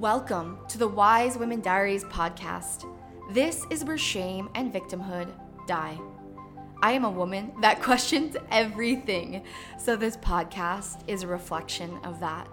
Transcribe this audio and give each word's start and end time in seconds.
Welcome 0.00 0.56
to 0.68 0.78
the 0.78 0.88
Wise 0.88 1.36
Women 1.36 1.60
Diaries 1.60 2.04
podcast. 2.04 2.90
This 3.32 3.66
is 3.68 3.84
where 3.84 3.98
shame 3.98 4.48
and 4.54 4.72
victimhood 4.72 5.30
die. 5.66 6.00
I 6.80 6.92
am 6.92 7.04
a 7.04 7.10
woman 7.10 7.52
that 7.60 7.82
questions 7.82 8.34
everything, 8.50 9.44
so 9.78 9.96
this 9.96 10.16
podcast 10.16 11.06
is 11.06 11.22
a 11.22 11.26
reflection 11.26 11.98
of 12.02 12.18
that. 12.20 12.48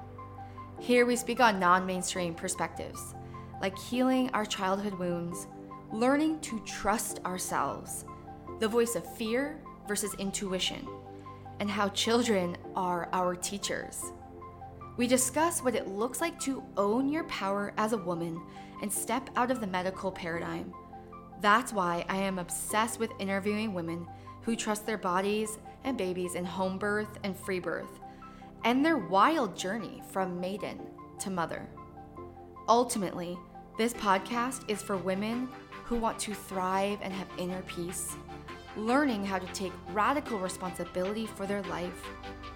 Here 0.81 1.05
we 1.05 1.15
speak 1.15 1.39
on 1.39 1.57
non 1.57 1.85
mainstream 1.85 2.35
perspectives, 2.35 3.15
like 3.61 3.79
healing 3.79 4.29
our 4.31 4.45
childhood 4.45 4.95
wounds, 4.95 5.47
learning 5.93 6.41
to 6.41 6.59
trust 6.65 7.21
ourselves, 7.23 8.03
the 8.59 8.67
voice 8.67 8.95
of 8.95 9.15
fear 9.15 9.61
versus 9.87 10.13
intuition, 10.15 10.85
and 11.61 11.71
how 11.71 11.87
children 11.87 12.57
are 12.75 13.07
our 13.13 13.37
teachers. 13.37 14.11
We 14.97 15.05
discuss 15.05 15.63
what 15.63 15.75
it 15.75 15.87
looks 15.87 16.21
like 16.21 16.39
to 16.41 16.63
own 16.75 17.07
your 17.07 17.23
power 17.25 17.71
as 17.77 17.93
a 17.93 17.97
woman 17.97 18.41
and 18.81 18.91
step 18.91 19.29
out 19.35 19.51
of 19.51 19.61
the 19.61 19.67
medical 19.67 20.11
paradigm. 20.11 20.73
That's 21.39 21.71
why 21.71 22.03
I 22.09 22.17
am 22.17 22.39
obsessed 22.39 22.99
with 22.99 23.11
interviewing 23.19 23.75
women 23.75 24.07
who 24.41 24.55
trust 24.55 24.87
their 24.87 24.97
bodies 24.97 25.59
and 25.83 25.99
babies 25.99 26.33
in 26.33 26.43
home 26.43 26.79
birth 26.79 27.19
and 27.23 27.37
free 27.37 27.59
birth, 27.59 27.99
and 28.63 28.83
their 28.83 28.97
wild 28.97 29.55
journey 29.55 30.01
from 30.09 30.39
maiden 30.39 30.79
to 31.19 31.29
mother. 31.29 31.67
Ultimately, 32.67 33.37
this 33.77 33.93
podcast 33.93 34.67
is 34.67 34.81
for 34.81 34.97
women 34.97 35.47
who 35.83 35.97
want 35.97 36.17
to 36.19 36.33
thrive 36.33 36.97
and 37.03 37.13
have 37.13 37.27
inner 37.37 37.61
peace, 37.63 38.15
learning 38.75 39.23
how 39.23 39.37
to 39.37 39.53
take 39.53 39.73
radical 39.93 40.39
responsibility 40.39 41.27
for 41.27 41.45
their 41.45 41.61
life 41.63 42.03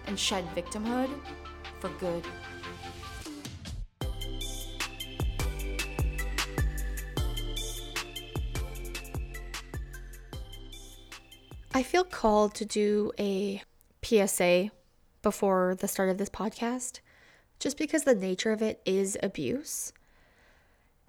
and 0.08 0.18
shed 0.18 0.44
victimhood 0.56 1.10
for 1.82 1.90
good. 2.00 2.24
I 11.74 11.84
feel 11.84 12.04
called 12.04 12.54
to 12.56 12.66
do 12.66 13.12
a 13.18 13.64
PSA 14.04 14.70
before 15.24 15.76
the 15.76 15.88
start 15.88 16.10
of 16.10 16.20
this 16.20 16.30
podcast, 16.30 17.00
just 17.60 17.78
because 17.78 18.04
the 18.04 18.14
nature 18.14 18.52
of 18.52 18.62
it 18.62 18.80
is 18.86 19.18
abuse. 19.24 19.92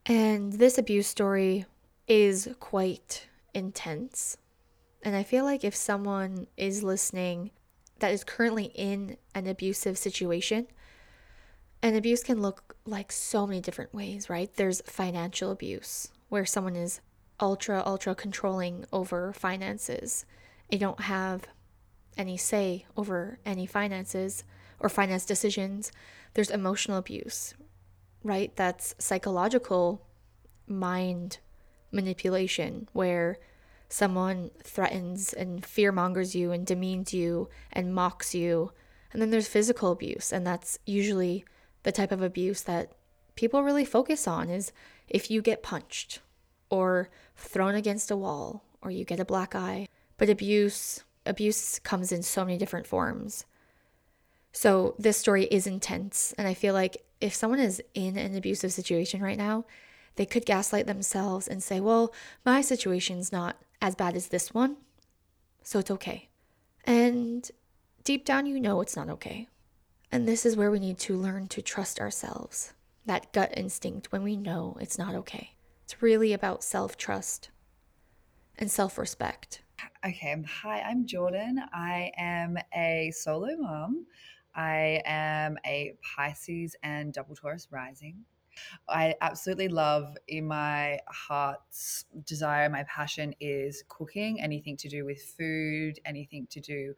And 0.07 0.55
this 0.55 0.79
abuse 0.79 1.07
story 1.07 1.67
is 2.09 2.49
quite 2.61 3.29
intense. 3.53 4.39
And 5.03 5.15
I 5.15 5.23
feel 5.23 5.45
like 5.45 5.65
if 5.65 5.77
someone 5.77 6.47
is 6.57 6.83
listening 6.83 7.51
that 8.03 8.13
is 8.13 8.25
currently 8.25 8.73
in 8.75 9.17
an 9.33 9.47
abusive 9.47 9.97
situation. 9.97 10.67
And 11.81 11.97
abuse 11.97 12.25
can 12.25 12.43
look 12.43 12.77
like 12.85 13.13
so 13.13 13.47
many 13.47 13.61
different 13.61 13.95
ways, 13.95 14.29
right? 14.29 14.53
There's 14.53 14.83
financial 14.83 15.53
abuse, 15.53 16.09
where 16.29 16.45
someone 16.45 16.75
is 16.75 17.01
ultra, 17.41 17.81
ultra 17.87 18.17
controlling 18.17 18.85
over 18.93 19.33
finances. 19.33 20.27
They 20.69 20.79
don't 20.79 21.01
have 21.03 21.47
any 22.17 22.37
say 22.37 22.87
over 22.97 23.39
any 23.47 23.67
finances 23.67 24.43
or 24.81 24.89
finance 24.89 25.25
decisions. 25.25 25.93
There's 26.35 26.51
emotional 26.51 26.99
abuse, 26.99 27.55
right? 28.25 28.55
That's 28.57 28.97
psychological 28.99 30.05
mind 30.67 31.39
manipulation, 31.93 32.89
where 32.93 33.39
someone 33.93 34.51
threatens 34.65 35.35
and 35.35 35.67
fear 35.67 35.93
mongers 35.93 36.35
you 36.35 36.51
and 36.51 36.65
demeans 36.65 37.13
you 37.13 37.51
and 37.71 37.95
mocks 37.95 38.35
you. 38.35 38.73
And 39.13 39.21
then 39.21 39.29
there's 39.29 39.47
physical 39.47 39.93
abuse, 39.93 40.33
and 40.33 40.47
that's 40.47 40.79
usually 40.87 41.45
the 41.83 41.93
type 41.93 42.11
of 42.11 42.23
abuse 42.23 42.63
that 42.63 42.93
people 43.37 43.63
really 43.63 43.85
focus 43.85 44.27
on 44.27 44.49
is 44.49 44.73
if 45.09 45.31
you 45.31 45.43
get 45.43 45.63
punched 45.63 46.21
or 46.71 47.11
thrown 47.37 47.75
against 47.75 48.11
a 48.11 48.17
wall 48.17 48.65
or 48.81 48.91
you 48.91 49.05
get 49.05 49.21
a 49.21 49.27
black 49.27 49.55
eye. 49.55 49.87
But 50.17 50.31
abuse 50.31 51.05
abuse 51.27 51.79
comes 51.79 52.13
in 52.13 52.23
so 52.23 52.47
many 52.47 52.57
different 52.57 52.87
forms. 52.87 53.45
So 54.53 54.95
this 54.99 55.19
story 55.19 55.45
is 55.45 55.67
intense 55.67 56.33
and 56.39 56.49
I 56.49 56.55
feel 56.55 56.73
like 56.73 57.05
if 57.21 57.35
someone 57.35 57.61
is 57.61 57.83
in 57.93 58.17
an 58.17 58.35
abusive 58.35 58.73
situation 58.73 59.21
right 59.21 59.39
now, 59.39 59.67
they 60.17 60.27
could 60.27 60.47
gaslight 60.47 60.87
themselves 60.87 61.47
and 61.47 61.63
say, 61.63 61.79
"Well, 61.79 62.13
my 62.45 62.61
situation's 62.61 63.31
not 63.33 63.57
as 63.83 63.97
bad 63.97 64.15
as 64.15 64.29
this 64.29 64.55
one, 64.55 64.77
so 65.63 65.81
it's 65.81 65.91
okay. 65.91 66.29
And 66.85 67.51
deep 68.05 68.25
down, 68.25 68.47
you 68.47 68.61
know 68.61 68.81
it's 68.81 68.97
not 68.97 69.11
okay. 69.11 69.49
And 70.13 70.27
this 70.27 70.47
is 70.47 70.57
where 70.57 70.71
we 70.71 70.79
need 70.79 70.99
to 71.01 71.17
learn 71.17 71.49
to 71.49 71.61
trust 71.61 72.01
ourselves 72.01 72.73
that 73.05 73.33
gut 73.33 73.53
instinct 73.57 74.13
when 74.13 74.23
we 74.23 74.37
know 74.37 74.77
it's 74.81 74.99
not 74.99 75.15
okay. 75.17 75.57
It's 75.85 76.01
really 76.01 76.33
about 76.33 76.63
self 76.63 76.97
trust 76.97 77.51
and 78.57 78.71
self 78.71 78.97
respect. 78.99 79.63
Okay, 80.07 80.37
hi, 80.47 80.81
I'm 80.81 81.07
Jordan. 81.07 81.61
I 81.73 82.13
am 82.17 82.57
a 82.75 83.11
solo 83.13 83.57
mom. 83.57 84.07
I 84.55 85.03
am 85.05 85.59
a 85.67 85.95
Pisces 86.03 86.77
and 86.85 87.13
double 87.13 87.35
Taurus 87.35 87.67
rising. 87.73 88.25
I 88.89 89.15
absolutely 89.21 89.69
love 89.69 90.17
in 90.29 90.47
my 90.47 90.99
heart's 91.09 92.05
desire, 92.27 92.69
my 92.69 92.85
passion 92.85 93.35
is 93.41 93.85
cooking, 93.89 94.41
anything 94.41 94.77
to 94.79 94.89
do 94.89 95.05
with 95.05 95.23
food, 95.23 95.99
anything 96.05 96.47
to 96.51 96.61
do 96.61 96.95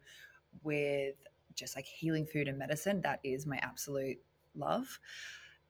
with 0.63 1.15
just 1.55 1.75
like 1.75 1.85
healing 1.85 2.25
food 2.25 2.47
and 2.47 2.57
medicine. 2.57 3.01
That 3.01 3.19
is 3.23 3.45
my 3.45 3.57
absolute 3.61 4.17
love. 4.55 4.99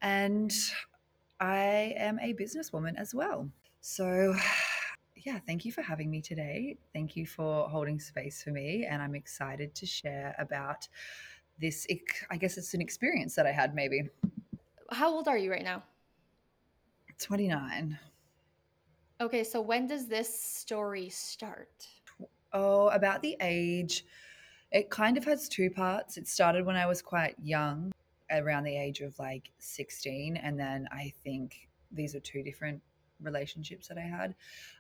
And 0.01 0.53
I 1.40 1.94
am 1.97 2.19
a 2.19 2.34
businesswoman 2.34 2.97
as 2.97 3.13
well. 3.13 3.50
So, 3.81 4.35
yeah, 5.16 5.40
thank 5.46 5.66
you 5.66 5.72
for 5.72 5.81
having 5.81 6.09
me 6.09 6.22
today. 6.22 6.78
Thank 6.94 7.16
you 7.16 7.25
for 7.25 7.67
holding 7.69 8.00
space 8.00 8.41
for 8.44 8.52
me. 8.52 8.85
And 8.90 9.02
I'm 9.02 9.16
excited 9.16 9.75
to 9.75 9.85
share 9.85 10.35
about 10.40 10.88
this. 11.59 11.88
I 12.29 12.38
guess 12.38 12.57
it's 12.57 12.73
an 12.73 12.81
experience 12.81 13.35
that 13.35 13.46
I 13.46 13.52
had, 13.52 13.75
maybe. 13.75 14.09
How 14.91 15.12
old 15.12 15.28
are 15.28 15.38
you 15.38 15.51
right 15.51 15.63
now? 15.63 15.84
29. 17.19 17.97
Okay, 19.22 19.44
so 19.44 19.62
when 19.62 19.88
does 19.88 20.07
this 20.07 20.38
story 20.40 21.09
start? 21.09 21.88
Oh, 22.53 22.90
about 22.90 23.22
the 23.22 23.38
age. 23.41 24.06
It 24.72 24.90
kind 24.90 25.18
of 25.18 25.23
has 25.25 25.47
two 25.47 25.69
parts. 25.69 26.18
It 26.18 26.28
started 26.28 26.66
when 26.66 26.75
I 26.75 26.85
was 26.85 27.01
quite 27.01 27.35
young, 27.41 27.91
around 28.31 28.63
the 28.63 28.75
age 28.75 29.01
of 29.01 29.18
like 29.19 29.51
16. 29.59 30.38
And 30.38 30.59
then 30.59 30.88
I 30.91 31.13
think 31.23 31.69
these 31.91 32.16
are 32.16 32.19
two 32.19 32.44
different 32.44 32.81
relationships 33.22 33.88
that 33.88 33.97
I 33.97 34.02
had. 34.02 34.35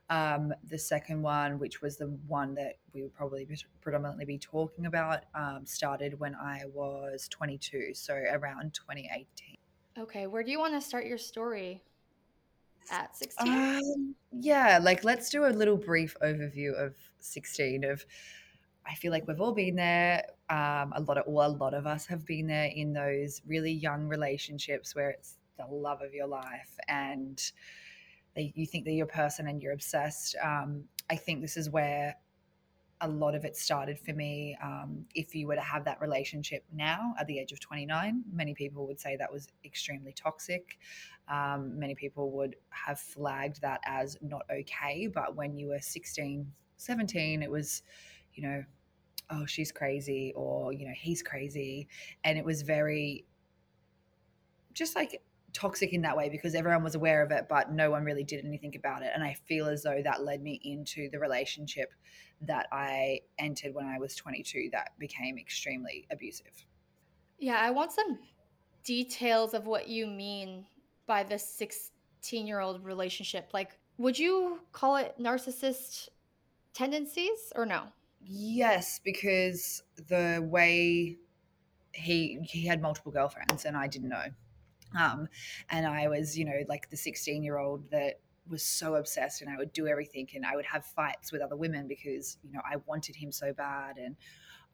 Um, 0.09 0.53
the 0.69 0.77
second 0.77 1.21
one, 1.21 1.57
which 1.57 1.81
was 1.81 1.97
the 1.97 2.07
one 2.27 2.53
that 2.55 2.77
we 2.93 3.01
would 3.01 3.13
probably 3.13 3.45
be, 3.45 3.57
predominantly 3.81 4.25
be 4.25 4.37
talking 4.37 4.85
about, 4.85 5.23
um, 5.33 5.65
started 5.65 6.19
when 6.19 6.35
I 6.35 6.63
was 6.73 7.27
22, 7.29 7.93
so 7.93 8.13
around 8.13 8.73
2018. 8.73 9.54
Okay, 9.97 10.27
where 10.27 10.43
do 10.43 10.51
you 10.51 10.59
want 10.59 10.73
to 10.73 10.81
start 10.81 11.05
your 11.05 11.17
story? 11.17 11.81
At 12.91 13.15
16? 13.15 13.51
Um, 13.51 14.15
yeah, 14.31 14.79
like 14.81 15.03
let's 15.03 15.29
do 15.29 15.45
a 15.45 15.47
little 15.47 15.77
brief 15.77 16.15
overview 16.21 16.73
of 16.73 16.93
16 17.19 17.83
of 17.83 18.05
I 18.87 18.93
feel 18.93 19.11
like 19.11 19.27
we've 19.27 19.41
all 19.41 19.53
been 19.53 19.75
there. 19.75 20.23
Um, 20.49 20.93
a 20.95 21.03
lot 21.07 21.17
of 21.17 21.23
well, 21.27 21.49
a 21.49 21.57
lot 21.57 21.73
of 21.73 21.87
us 21.87 22.05
have 22.05 22.25
been 22.25 22.45
there 22.45 22.69
in 22.75 22.93
those 22.93 23.41
really 23.47 23.71
young 23.71 24.07
relationships 24.07 24.95
where 24.95 25.09
it's 25.09 25.37
the 25.57 25.65
love 25.65 26.01
of 26.01 26.13
your 26.13 26.27
life 26.27 26.77
and 26.87 27.51
they, 28.35 28.51
you 28.55 28.65
think 28.65 28.85
they're 28.85 28.93
your 28.93 29.05
person 29.05 29.47
and 29.47 29.63
you're 29.63 29.73
obsessed. 29.73 30.35
Um, 30.43 30.83
I 31.09 31.15
think 31.15 31.41
this 31.41 31.57
is 31.57 31.69
where 31.69 32.15
a 33.01 33.07
lot 33.07 33.35
of 33.35 33.43
it 33.43 33.55
started 33.57 33.99
for 33.99 34.13
me. 34.13 34.57
Um, 34.63 35.05
if 35.13 35.35
you 35.35 35.47
were 35.47 35.55
to 35.55 35.61
have 35.61 35.83
that 35.85 35.99
relationship 35.99 36.63
now 36.73 37.13
at 37.19 37.27
the 37.27 37.39
age 37.39 37.51
of 37.51 37.59
29, 37.59 38.23
many 38.31 38.53
people 38.53 38.87
would 38.87 38.99
say 38.99 39.17
that 39.17 39.31
was 39.31 39.47
extremely 39.65 40.13
toxic. 40.13 40.77
Um, 41.27 41.77
many 41.77 41.95
people 41.95 42.31
would 42.31 42.55
have 42.69 42.99
flagged 42.99 43.61
that 43.61 43.81
as 43.85 44.17
not 44.21 44.43
okay. 44.51 45.07
But 45.07 45.35
when 45.35 45.57
you 45.57 45.67
were 45.67 45.79
16, 45.79 46.49
17, 46.77 47.43
it 47.43 47.51
was, 47.51 47.83
you 48.33 48.43
know, 48.43 48.63
oh, 49.29 49.45
she's 49.45 49.71
crazy 49.71 50.31
or, 50.35 50.71
you 50.71 50.85
know, 50.85 50.93
he's 50.95 51.21
crazy. 51.21 51.87
And 52.23 52.37
it 52.37 52.45
was 52.45 52.61
very 52.61 53.25
just 54.73 54.95
like 54.95 55.21
toxic 55.55 55.93
in 55.93 56.01
that 56.01 56.15
way 56.15 56.29
because 56.29 56.53
everyone 56.53 56.83
was 56.83 56.95
aware 56.95 57.23
of 57.23 57.31
it, 57.31 57.47
but 57.49 57.71
no 57.71 57.89
one 57.89 58.03
really 58.03 58.23
did 58.23 58.43
anything 58.45 58.75
about 58.75 59.01
it. 59.01 59.11
And 59.15 59.23
I 59.23 59.35
feel 59.47 59.67
as 59.67 59.83
though 59.83 60.01
that 60.03 60.23
led 60.23 60.41
me 60.41 60.59
into 60.63 61.09
the 61.09 61.19
relationship 61.19 61.93
that 62.41 62.67
I 62.71 63.21
entered 63.39 63.73
when 63.73 63.85
I 63.85 63.97
was 63.97 64.15
22 64.15 64.69
that 64.73 64.91
became 64.99 65.37
extremely 65.37 66.05
abusive. 66.11 66.65
Yeah, 67.39 67.57
I 67.59 67.71
want 67.71 67.93
some 67.93 68.19
details 68.83 69.53
of 69.53 69.65
what 69.65 69.87
you 69.87 70.07
mean 70.07 70.65
by 71.07 71.23
the 71.23 71.39
16 71.39 72.45
year 72.45 72.59
old 72.59 72.83
relationship. 72.83 73.49
Like, 73.53 73.77
would 73.97 74.19
you 74.19 74.59
call 74.73 74.97
it 74.97 75.15
narcissist 75.19 76.09
tendencies 76.73 77.53
or 77.55 77.65
no? 77.65 77.83
Yes, 78.21 78.99
because 79.03 79.83
the 80.07 80.45
way 80.49 81.17
he 81.93 82.39
he 82.43 82.65
had 82.65 82.81
multiple 82.81 83.11
girlfriends 83.11 83.63
and 83.63 83.77
I 83.77 83.87
didn't 83.87 84.09
know 84.09 84.25
Um, 84.97 85.27
and 85.69 85.85
I 85.85 86.07
was, 86.07 86.37
you 86.37 86.45
know, 86.45 86.61
like 86.67 86.89
the 86.89 86.97
16 86.97 87.43
year 87.43 87.57
old 87.57 87.89
that 87.91 88.19
was 88.49 88.63
so 88.63 88.95
obsessed 88.95 89.41
and 89.41 89.49
I 89.49 89.57
would 89.57 89.73
do 89.73 89.87
everything 89.87 90.27
and 90.35 90.45
I 90.45 90.55
would 90.55 90.65
have 90.65 90.85
fights 90.85 91.31
with 91.31 91.41
other 91.41 91.55
women 91.55 91.87
because, 91.87 92.37
you 92.43 92.51
know, 92.51 92.61
I 92.69 92.77
wanted 92.85 93.15
him 93.15 93.31
so 93.31 93.53
bad. 93.53 93.97
And 93.97 94.15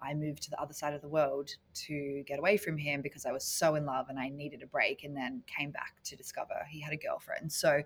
I 0.02 0.13
moved 0.13 0.42
to 0.44 0.50
the 0.50 0.60
other 0.60 0.74
side 0.74 0.94
of 0.94 1.02
the 1.02 1.08
world 1.08 1.52
to 1.86 2.24
get 2.28 2.40
away 2.40 2.58
from 2.58 2.78
him 2.78 3.02
because 3.02 3.25
I 3.25 3.31
was 3.31 3.46
so 3.46 3.75
in 3.75 3.86
love 3.86 4.08
and 4.10 4.19
I 4.19 4.30
needed 4.30 4.63
a 4.63 4.68
break 4.68 5.04
and 5.04 5.16
then 5.16 5.44
came 5.46 5.72
back 5.72 6.02
to 6.06 6.16
discover 6.16 6.54
he 6.69 6.81
had 6.81 6.94
a 6.94 6.98
girlfriend. 6.98 7.52
So 7.52 7.84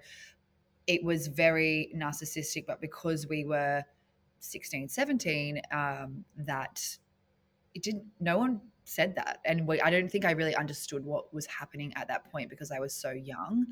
it 0.88 1.04
was 1.04 1.28
very 1.28 1.92
narcissistic, 1.96 2.66
but 2.66 2.80
because 2.80 3.28
we 3.28 3.44
were 3.44 3.84
16, 4.40 4.88
17, 4.88 5.62
um, 5.72 6.24
that 6.38 6.98
it 7.74 7.84
didn't, 7.84 8.06
no 8.20 8.38
one 8.38 8.62
said 8.86 9.16
that. 9.16 9.40
And 9.44 9.68
we, 9.68 9.82
I 9.82 9.90
don't 9.90 10.10
think 10.10 10.24
I 10.24 10.32
really 10.32 10.56
understood 10.56 11.04
what 11.04 11.34
was 11.34 11.46
happening 11.48 11.92
at 11.96 12.08
that 12.08 12.32
point 12.32 12.50
because 12.50 12.72
I 12.72 12.80
was 12.80 12.94
so 12.94 13.12
young. 13.12 13.66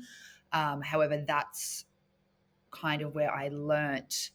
Um, 0.52 0.82
however, 0.82 1.24
that's 1.26 1.86
kind 2.70 3.00
of 3.00 3.14
where 3.14 3.32
I 3.32 3.48
learnt 3.48 4.30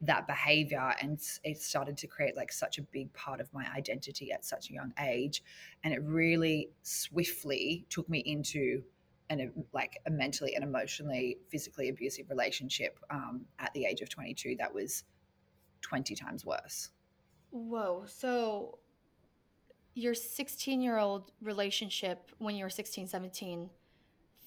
that 0.00 0.26
behavior 0.26 0.94
and 1.00 1.20
it 1.44 1.60
started 1.60 1.96
to 1.96 2.08
create 2.08 2.36
like 2.36 2.50
such 2.50 2.78
a 2.78 2.82
big 2.82 3.12
part 3.12 3.40
of 3.40 3.52
my 3.54 3.64
identity 3.76 4.32
at 4.32 4.44
such 4.44 4.70
a 4.70 4.72
young 4.72 4.92
age 5.00 5.44
and 5.84 5.94
it 5.94 6.02
really 6.02 6.70
swiftly 6.82 7.86
took 7.88 8.08
me 8.08 8.18
into 8.18 8.82
an 9.30 9.52
like 9.72 10.00
a 10.06 10.10
mentally 10.10 10.56
and 10.56 10.64
emotionally 10.64 11.38
physically 11.50 11.88
abusive 11.88 12.28
relationship 12.28 12.98
um, 13.10 13.42
at 13.60 13.72
the 13.74 13.84
age 13.84 14.00
of 14.00 14.08
22 14.08 14.56
that 14.58 14.74
was 14.74 15.04
20 15.82 16.16
times 16.16 16.44
worse 16.44 16.90
whoa 17.50 18.02
so 18.08 18.78
your 19.94 20.14
16 20.14 20.80
year 20.80 20.98
old 20.98 21.32
relationship 21.40 22.30
when 22.38 22.56
you 22.56 22.64
were 22.64 22.70
16 22.70 23.06
17 23.06 23.70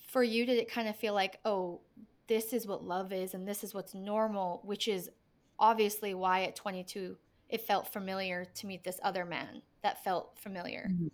for 0.07 0.23
you 0.23 0.45
did 0.45 0.57
it 0.57 0.71
kind 0.71 0.87
of 0.87 0.95
feel 0.95 1.13
like 1.13 1.39
oh 1.45 1.81
this 2.27 2.53
is 2.53 2.65
what 2.65 2.83
love 2.83 3.13
is 3.13 3.33
and 3.33 3.47
this 3.47 3.63
is 3.63 3.73
what's 3.73 3.93
normal 3.93 4.61
which 4.65 4.87
is 4.87 5.09
obviously 5.59 6.13
why 6.13 6.43
at 6.43 6.55
22 6.55 7.15
it 7.49 7.61
felt 7.61 7.87
familiar 7.87 8.45
to 8.55 8.67
meet 8.67 8.83
this 8.83 8.99
other 9.03 9.25
man 9.25 9.61
that 9.83 10.03
felt 10.03 10.37
familiar. 10.39 10.87
Mm-hmm. 10.91 11.07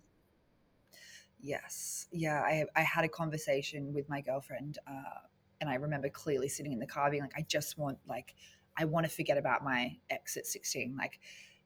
Yes. 1.40 2.06
Yeah. 2.12 2.40
I, 2.40 2.64
I 2.74 2.82
had 2.82 3.04
a 3.04 3.08
conversation 3.08 3.92
with 3.92 4.08
my 4.08 4.20
girlfriend, 4.20 4.78
uh, 4.86 5.26
and 5.60 5.68
I 5.68 5.74
remember 5.74 6.08
clearly 6.08 6.48
sitting 6.48 6.72
in 6.72 6.78
the 6.78 6.86
car 6.86 7.10
being 7.10 7.22
like, 7.22 7.34
I 7.36 7.42
just 7.42 7.78
want, 7.78 7.98
like, 8.08 8.34
I 8.76 8.84
want 8.84 9.04
to 9.04 9.12
forget 9.12 9.36
about 9.36 9.62
my 9.62 9.96
ex 10.08 10.36
at 10.36 10.46
16. 10.46 10.96
Like, 10.96 11.20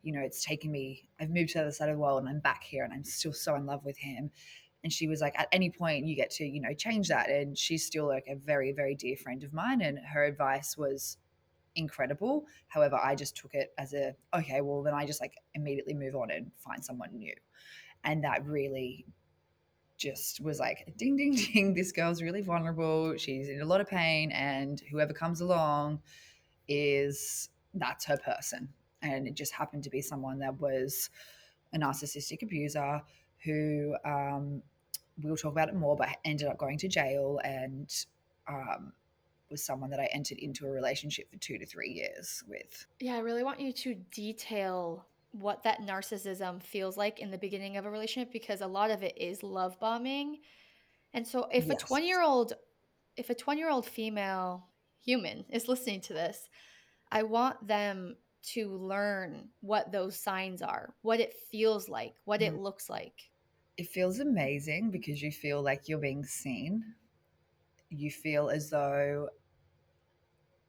you 0.06 0.12
know, 0.12 0.20
it's 0.20 0.44
taken 0.44 0.70
me, 0.70 1.08
I've 1.20 1.30
moved 1.30 1.50
to 1.50 1.54
the 1.54 1.62
other 1.62 1.72
side 1.72 1.88
of 1.88 1.96
the 1.96 2.00
world 2.00 2.20
and 2.20 2.28
I'm 2.28 2.38
back 2.38 2.62
here 2.62 2.84
and 2.84 2.92
I'm 2.92 3.02
still 3.02 3.32
so 3.32 3.56
in 3.56 3.66
love 3.66 3.84
with 3.84 3.98
him. 3.98 4.30
And 4.84 4.92
she 4.92 5.08
was 5.08 5.20
like, 5.20 5.36
at 5.36 5.48
any 5.50 5.68
point 5.68 6.06
you 6.06 6.14
get 6.14 6.30
to, 6.32 6.44
you 6.44 6.60
know, 6.60 6.72
change 6.72 7.08
that. 7.08 7.28
And 7.28 7.58
she's 7.58 7.84
still 7.84 8.06
like 8.06 8.26
a 8.28 8.36
very, 8.36 8.70
very 8.70 8.94
dear 8.94 9.16
friend 9.16 9.42
of 9.42 9.52
mine. 9.52 9.82
And 9.82 9.98
her 9.98 10.24
advice 10.24 10.76
was, 10.76 11.16
incredible. 11.76 12.46
However, 12.68 12.96
I 12.96 13.14
just 13.14 13.36
took 13.36 13.54
it 13.54 13.74
as 13.76 13.92
a 13.92 14.14
okay, 14.34 14.62
well 14.62 14.82
then 14.82 14.94
I 14.94 15.04
just 15.04 15.20
like 15.20 15.34
immediately 15.54 15.92
move 15.92 16.16
on 16.16 16.30
and 16.30 16.50
find 16.56 16.82
someone 16.82 17.10
new. 17.12 17.34
And 18.04 18.24
that 18.24 18.46
really 18.46 19.04
just 19.98 20.40
was 20.40 20.58
like 20.58 20.94
ding 20.96 21.16
ding 21.16 21.34
ding 21.52 21.74
this 21.74 21.92
girl's 21.92 22.22
really 22.22 22.40
vulnerable. 22.40 23.16
She's 23.18 23.50
in 23.50 23.60
a 23.60 23.66
lot 23.66 23.82
of 23.82 23.88
pain 23.88 24.32
and 24.32 24.80
whoever 24.90 25.12
comes 25.12 25.42
along 25.42 26.00
is 26.66 27.50
that's 27.74 28.06
her 28.06 28.16
person. 28.16 28.70
And 29.12 29.26
it 29.26 29.34
just 29.34 29.52
happened 29.52 29.84
to 29.84 29.90
be 29.90 30.00
someone 30.00 30.38
that 30.40 30.60
was 30.60 31.10
a 31.72 31.78
narcissistic 31.78 32.42
abuser 32.42 33.02
who 33.44 33.94
um, 34.04 34.62
we'll 35.22 35.36
talk 35.36 35.52
about 35.52 35.68
it 35.68 35.74
more, 35.74 35.96
but 35.96 36.08
ended 36.24 36.48
up 36.48 36.58
going 36.58 36.78
to 36.78 36.88
jail 36.88 37.40
and 37.44 37.92
um, 38.48 38.92
was 39.50 39.62
someone 39.62 39.90
that 39.90 40.00
I 40.00 40.08
entered 40.12 40.38
into 40.38 40.66
a 40.66 40.70
relationship 40.70 41.30
for 41.30 41.38
two 41.38 41.58
to 41.58 41.66
three 41.66 41.90
years 41.90 42.42
with. 42.48 42.86
Yeah, 43.00 43.14
I 43.14 43.18
really 43.18 43.42
want 43.42 43.60
you 43.60 43.72
to 43.72 43.94
detail 44.12 45.06
what 45.32 45.62
that 45.64 45.82
narcissism 45.82 46.62
feels 46.62 46.96
like 46.96 47.20
in 47.20 47.30
the 47.30 47.38
beginning 47.38 47.76
of 47.76 47.84
a 47.84 47.90
relationship 47.90 48.32
because 48.32 48.60
a 48.60 48.66
lot 48.66 48.90
of 48.90 49.02
it 49.02 49.16
is 49.16 49.42
love 49.42 49.78
bombing. 49.78 50.38
And 51.12 51.26
so 51.26 51.46
if 51.52 51.66
yes. 51.66 51.82
a 51.82 51.86
20 51.86 52.06
year 52.06 52.22
old 52.22 52.54
if 53.16 53.30
a 53.30 53.34
20 53.34 53.60
year 53.60 53.70
old 53.70 53.86
female 53.86 54.66
human 55.02 55.44
is 55.50 55.68
listening 55.68 56.00
to 56.02 56.12
this, 56.12 56.48
I 57.10 57.22
want 57.22 57.66
them 57.66 58.16
to 58.54 58.68
learn 58.76 59.48
what 59.60 59.92
those 59.92 60.18
signs 60.18 60.62
are, 60.62 60.94
what 61.02 61.20
it 61.20 61.34
feels 61.50 61.88
like, 61.88 62.14
what 62.24 62.40
mm. 62.40 62.48
it 62.48 62.54
looks 62.56 62.88
like. 62.88 63.14
It 63.76 63.88
feels 63.88 64.20
amazing 64.20 64.90
because 64.90 65.22
you 65.22 65.30
feel 65.30 65.62
like 65.62 65.88
you're 65.88 65.98
being 65.98 66.24
seen 66.24 66.82
you 67.90 68.10
feel 68.10 68.48
as 68.48 68.70
though 68.70 69.28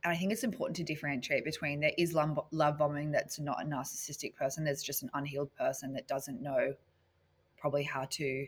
and 0.03 0.13
I 0.13 0.15
think 0.15 0.31
it's 0.31 0.43
important 0.43 0.75
to 0.77 0.83
differentiate 0.83 1.43
between 1.43 1.79
there 1.79 1.91
is 1.97 2.13
love, 2.13 2.39
love 2.51 2.77
bombing 2.77 3.11
that's 3.11 3.39
not 3.39 3.61
a 3.61 3.65
narcissistic 3.65 4.35
person. 4.35 4.63
There's 4.63 4.83
just 4.83 5.03
an 5.03 5.09
unhealed 5.13 5.53
person 5.55 5.91
that 5.93 6.07
doesn't 6.07 6.41
know 6.41 6.73
probably 7.57 7.83
how 7.83 8.05
to 8.11 8.45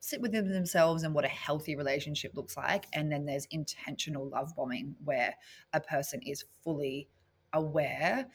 sit 0.00 0.20
within 0.20 0.52
themselves 0.52 1.04
and 1.04 1.14
what 1.14 1.24
a 1.24 1.28
healthy 1.28 1.76
relationship 1.76 2.32
looks 2.34 2.56
like. 2.56 2.86
And 2.92 3.10
then 3.10 3.24
there's 3.24 3.46
intentional 3.50 4.28
love 4.28 4.54
bombing 4.56 4.96
where 5.04 5.34
a 5.72 5.80
person 5.80 6.20
is 6.22 6.44
fully 6.64 7.08
aware. 7.52 8.26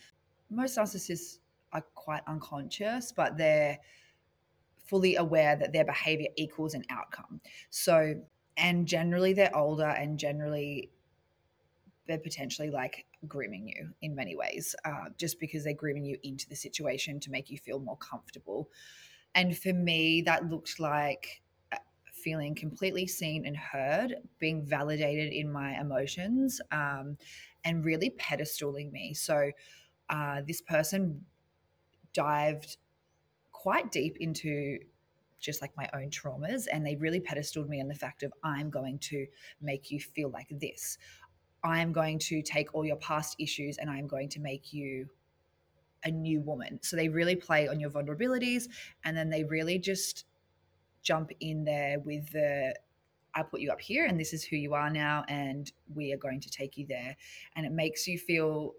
Most 0.49 0.77
narcissists 0.77 1.39
are 1.73 1.83
quite 1.93 2.21
unconscious, 2.27 3.11
but 3.11 3.37
they're 3.37 3.79
fully 4.85 5.15
aware 5.15 5.55
that 5.55 5.73
their 5.73 5.85
behavior 5.85 6.27
equals 6.37 6.73
an 6.73 6.83
outcome. 6.89 7.41
So 7.69 8.15
and 8.57 8.87
generally 8.87 9.33
they're 9.33 9.55
older 9.55 9.87
and 9.89 10.17
generally 10.17 10.89
they're 12.07 12.17
potentially 12.19 12.69
like 12.69 13.05
grooming 13.27 13.67
you 13.67 13.89
in 14.01 14.15
many 14.15 14.35
ways 14.35 14.75
uh, 14.85 15.05
just 15.17 15.39
because 15.39 15.63
they're 15.63 15.73
grooming 15.73 16.05
you 16.05 16.17
into 16.23 16.47
the 16.47 16.55
situation 16.55 17.19
to 17.19 17.31
make 17.31 17.49
you 17.49 17.57
feel 17.57 17.79
more 17.79 17.97
comfortable 17.97 18.69
and 19.33 19.57
for 19.57 19.73
me 19.73 20.21
that 20.21 20.49
looked 20.49 20.79
like 20.79 21.41
uh, 21.71 21.77
feeling 22.13 22.53
completely 22.53 23.07
seen 23.07 23.45
and 23.45 23.57
heard 23.57 24.15
being 24.39 24.63
validated 24.63 25.33
in 25.33 25.51
my 25.51 25.79
emotions 25.79 26.61
um, 26.71 27.17
and 27.63 27.83
really 27.83 28.11
pedestaling 28.11 28.91
me 28.91 29.13
so 29.13 29.49
uh, 30.09 30.41
this 30.47 30.61
person 30.61 31.25
dived 32.13 32.77
quite 33.51 33.91
deep 33.91 34.17
into 34.19 34.79
just 35.39 35.61
like 35.61 35.71
my 35.77 35.89
own 35.93 36.09
traumas. 36.09 36.65
And 36.71 36.85
they 36.85 36.95
really 36.95 37.19
pedestaled 37.19 37.69
me 37.69 37.81
on 37.81 37.87
the 37.87 37.95
fact 37.95 38.23
of, 38.23 38.33
I'm 38.43 38.69
going 38.69 38.99
to 38.99 39.25
make 39.61 39.91
you 39.91 39.99
feel 39.99 40.29
like 40.29 40.47
this. 40.49 40.97
I'm 41.63 41.91
going 41.91 42.19
to 42.19 42.41
take 42.41 42.73
all 42.73 42.85
your 42.85 42.95
past 42.97 43.35
issues 43.39 43.77
and 43.77 43.89
I'm 43.89 44.07
going 44.07 44.29
to 44.29 44.39
make 44.39 44.73
you 44.73 45.07
a 46.03 46.11
new 46.11 46.41
woman. 46.41 46.79
So 46.83 46.95
they 46.95 47.09
really 47.09 47.35
play 47.35 47.67
on 47.67 47.79
your 47.79 47.89
vulnerabilities 47.89 48.67
and 49.03 49.17
then 49.17 49.29
they 49.29 49.43
really 49.43 49.79
just 49.79 50.25
jump 51.01 51.31
in 51.39 51.63
there 51.63 51.99
with 51.99 52.31
the 52.31 52.75
I 53.37 53.43
put 53.43 53.59
you 53.59 53.69
up 53.71 53.81
here 53.81 54.05
and 54.05 54.17
this 54.17 54.31
is 54.31 54.45
who 54.45 54.55
you 54.55 54.73
are 54.75 54.89
now 54.89 55.25
and 55.27 55.69
we 55.93 56.13
are 56.13 56.17
going 56.17 56.39
to 56.39 56.49
take 56.49 56.77
you 56.77 56.85
there. 56.87 57.17
And 57.55 57.65
it 57.65 57.71
makes 57.73 58.07
you 58.07 58.17
feel 58.17 58.73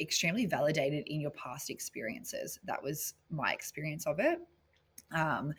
extremely 0.00 0.46
validated 0.46 1.06
in 1.06 1.20
your 1.20 1.30
past 1.30 1.70
experiences. 1.70 2.58
That 2.64 2.82
was 2.82 3.14
my 3.30 3.52
experience 3.52 4.06
of 4.06 4.18
it. 4.18 4.38
Um, 5.12 5.54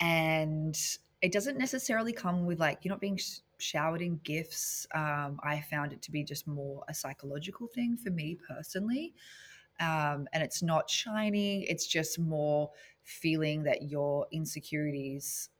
and 0.00 0.78
it 1.22 1.32
doesn't 1.32 1.58
necessarily 1.58 2.12
come 2.12 2.46
with 2.46 2.60
like 2.60 2.84
you're 2.84 2.92
not 2.92 3.00
being 3.00 3.16
sh- 3.16 3.38
showered 3.58 4.02
in 4.02 4.20
gifts. 4.22 4.86
Um, 4.94 5.40
I 5.42 5.64
found 5.70 5.92
it 5.92 6.02
to 6.02 6.10
be 6.10 6.22
just 6.22 6.46
more 6.46 6.84
a 6.88 6.94
psychological 6.94 7.66
thing 7.66 7.96
for 7.96 8.10
me 8.10 8.36
personally. 8.48 9.14
Um, 9.80 10.26
and 10.32 10.42
it's 10.42 10.62
not 10.62 10.88
shiny, 10.88 11.64
it's 11.64 11.86
just 11.86 12.18
more 12.18 12.70
feeling 13.02 13.62
that 13.64 13.82
your 13.82 14.26
insecurities 14.32 15.50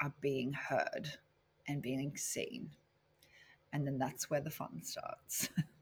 are 0.00 0.12
being 0.20 0.52
heard 0.52 1.10
and 1.66 1.82
being 1.82 2.16
seen. 2.16 2.70
And 3.72 3.86
then 3.86 3.98
that's 3.98 4.30
where 4.30 4.40
the 4.40 4.50
fun 4.50 4.82
starts. 4.82 5.48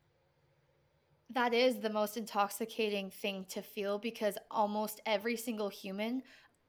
that 1.30 1.52
is 1.52 1.80
the 1.80 1.90
most 1.90 2.16
intoxicating 2.16 3.11
thing 3.11 3.47
to 3.49 3.62
feel 3.62 3.99
because 3.99 4.37
almost 4.50 5.00
every 5.06 5.37
single 5.37 5.68
human 5.68 6.23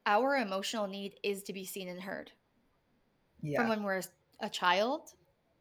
our 0.06 0.38
emotional 0.38 0.88
need 0.88 1.16
is 1.22 1.44
to 1.44 1.54
be 1.54 1.66
seen 1.66 1.90
and 1.90 2.02
heard. 2.02 2.32
Yeah. 3.42 3.60
From 3.60 3.70
when 3.70 3.84
we're 3.84 4.02
a 4.40 4.50
child 4.50 5.12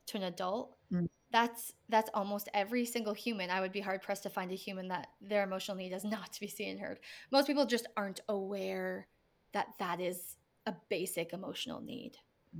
to 0.07 0.17
an 0.17 0.23
adult, 0.23 0.77
mm. 0.93 1.09
that's 1.33 1.73
that's 1.89 2.09
almost 2.15 2.49
every 2.55 2.87
single 2.87 3.13
human. 3.13 3.51
I 3.51 3.61
would 3.61 3.73
be 3.73 3.81
hard 3.81 4.03
pressed 4.03 4.23
to 4.23 4.31
find 4.31 4.53
a 4.53 4.55
human 4.55 4.89
that 4.89 5.09
their 5.21 5.43
emotional 5.43 5.77
need 5.77 5.93
is 5.93 6.05
not 6.17 6.33
to 6.33 6.41
be 6.41 6.49
seen 6.49 6.71
and 6.71 6.81
heard. 6.81 7.01
Most 7.31 7.49
people 7.49 7.67
just 7.67 7.89
aren't 7.97 8.21
aware 8.29 9.09
that 9.53 9.69
that 9.79 10.01
is 10.01 10.37
a 10.65 10.75
basic 10.89 11.33
emotional 11.33 11.81
need. 11.81 12.13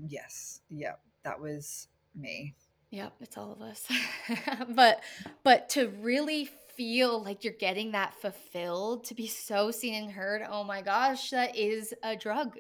Yes. 0.07 0.61
Yep. 0.71 1.01
That 1.23 1.41
was 1.41 1.89
me. 2.15 2.55
Yep, 2.97 3.13
it's 3.21 3.37
all 3.37 3.53
of 3.53 3.61
us. 3.61 3.87
but 4.71 5.03
but 5.43 5.69
to 5.71 5.89
really 6.01 6.47
feel 6.77 7.23
like 7.23 7.45
you're 7.45 7.53
getting 7.53 7.93
that 7.93 8.15
fulfilled, 8.15 9.05
to 9.05 9.15
be 9.15 9.27
so 9.27 9.71
seen 9.71 10.03
and 10.03 10.11
heard, 10.11 10.41
oh 10.49 10.65
my 10.65 10.81
gosh, 10.81 11.29
that 11.29 11.55
is 11.57 11.93
a 12.03 12.17
drug. 12.17 12.57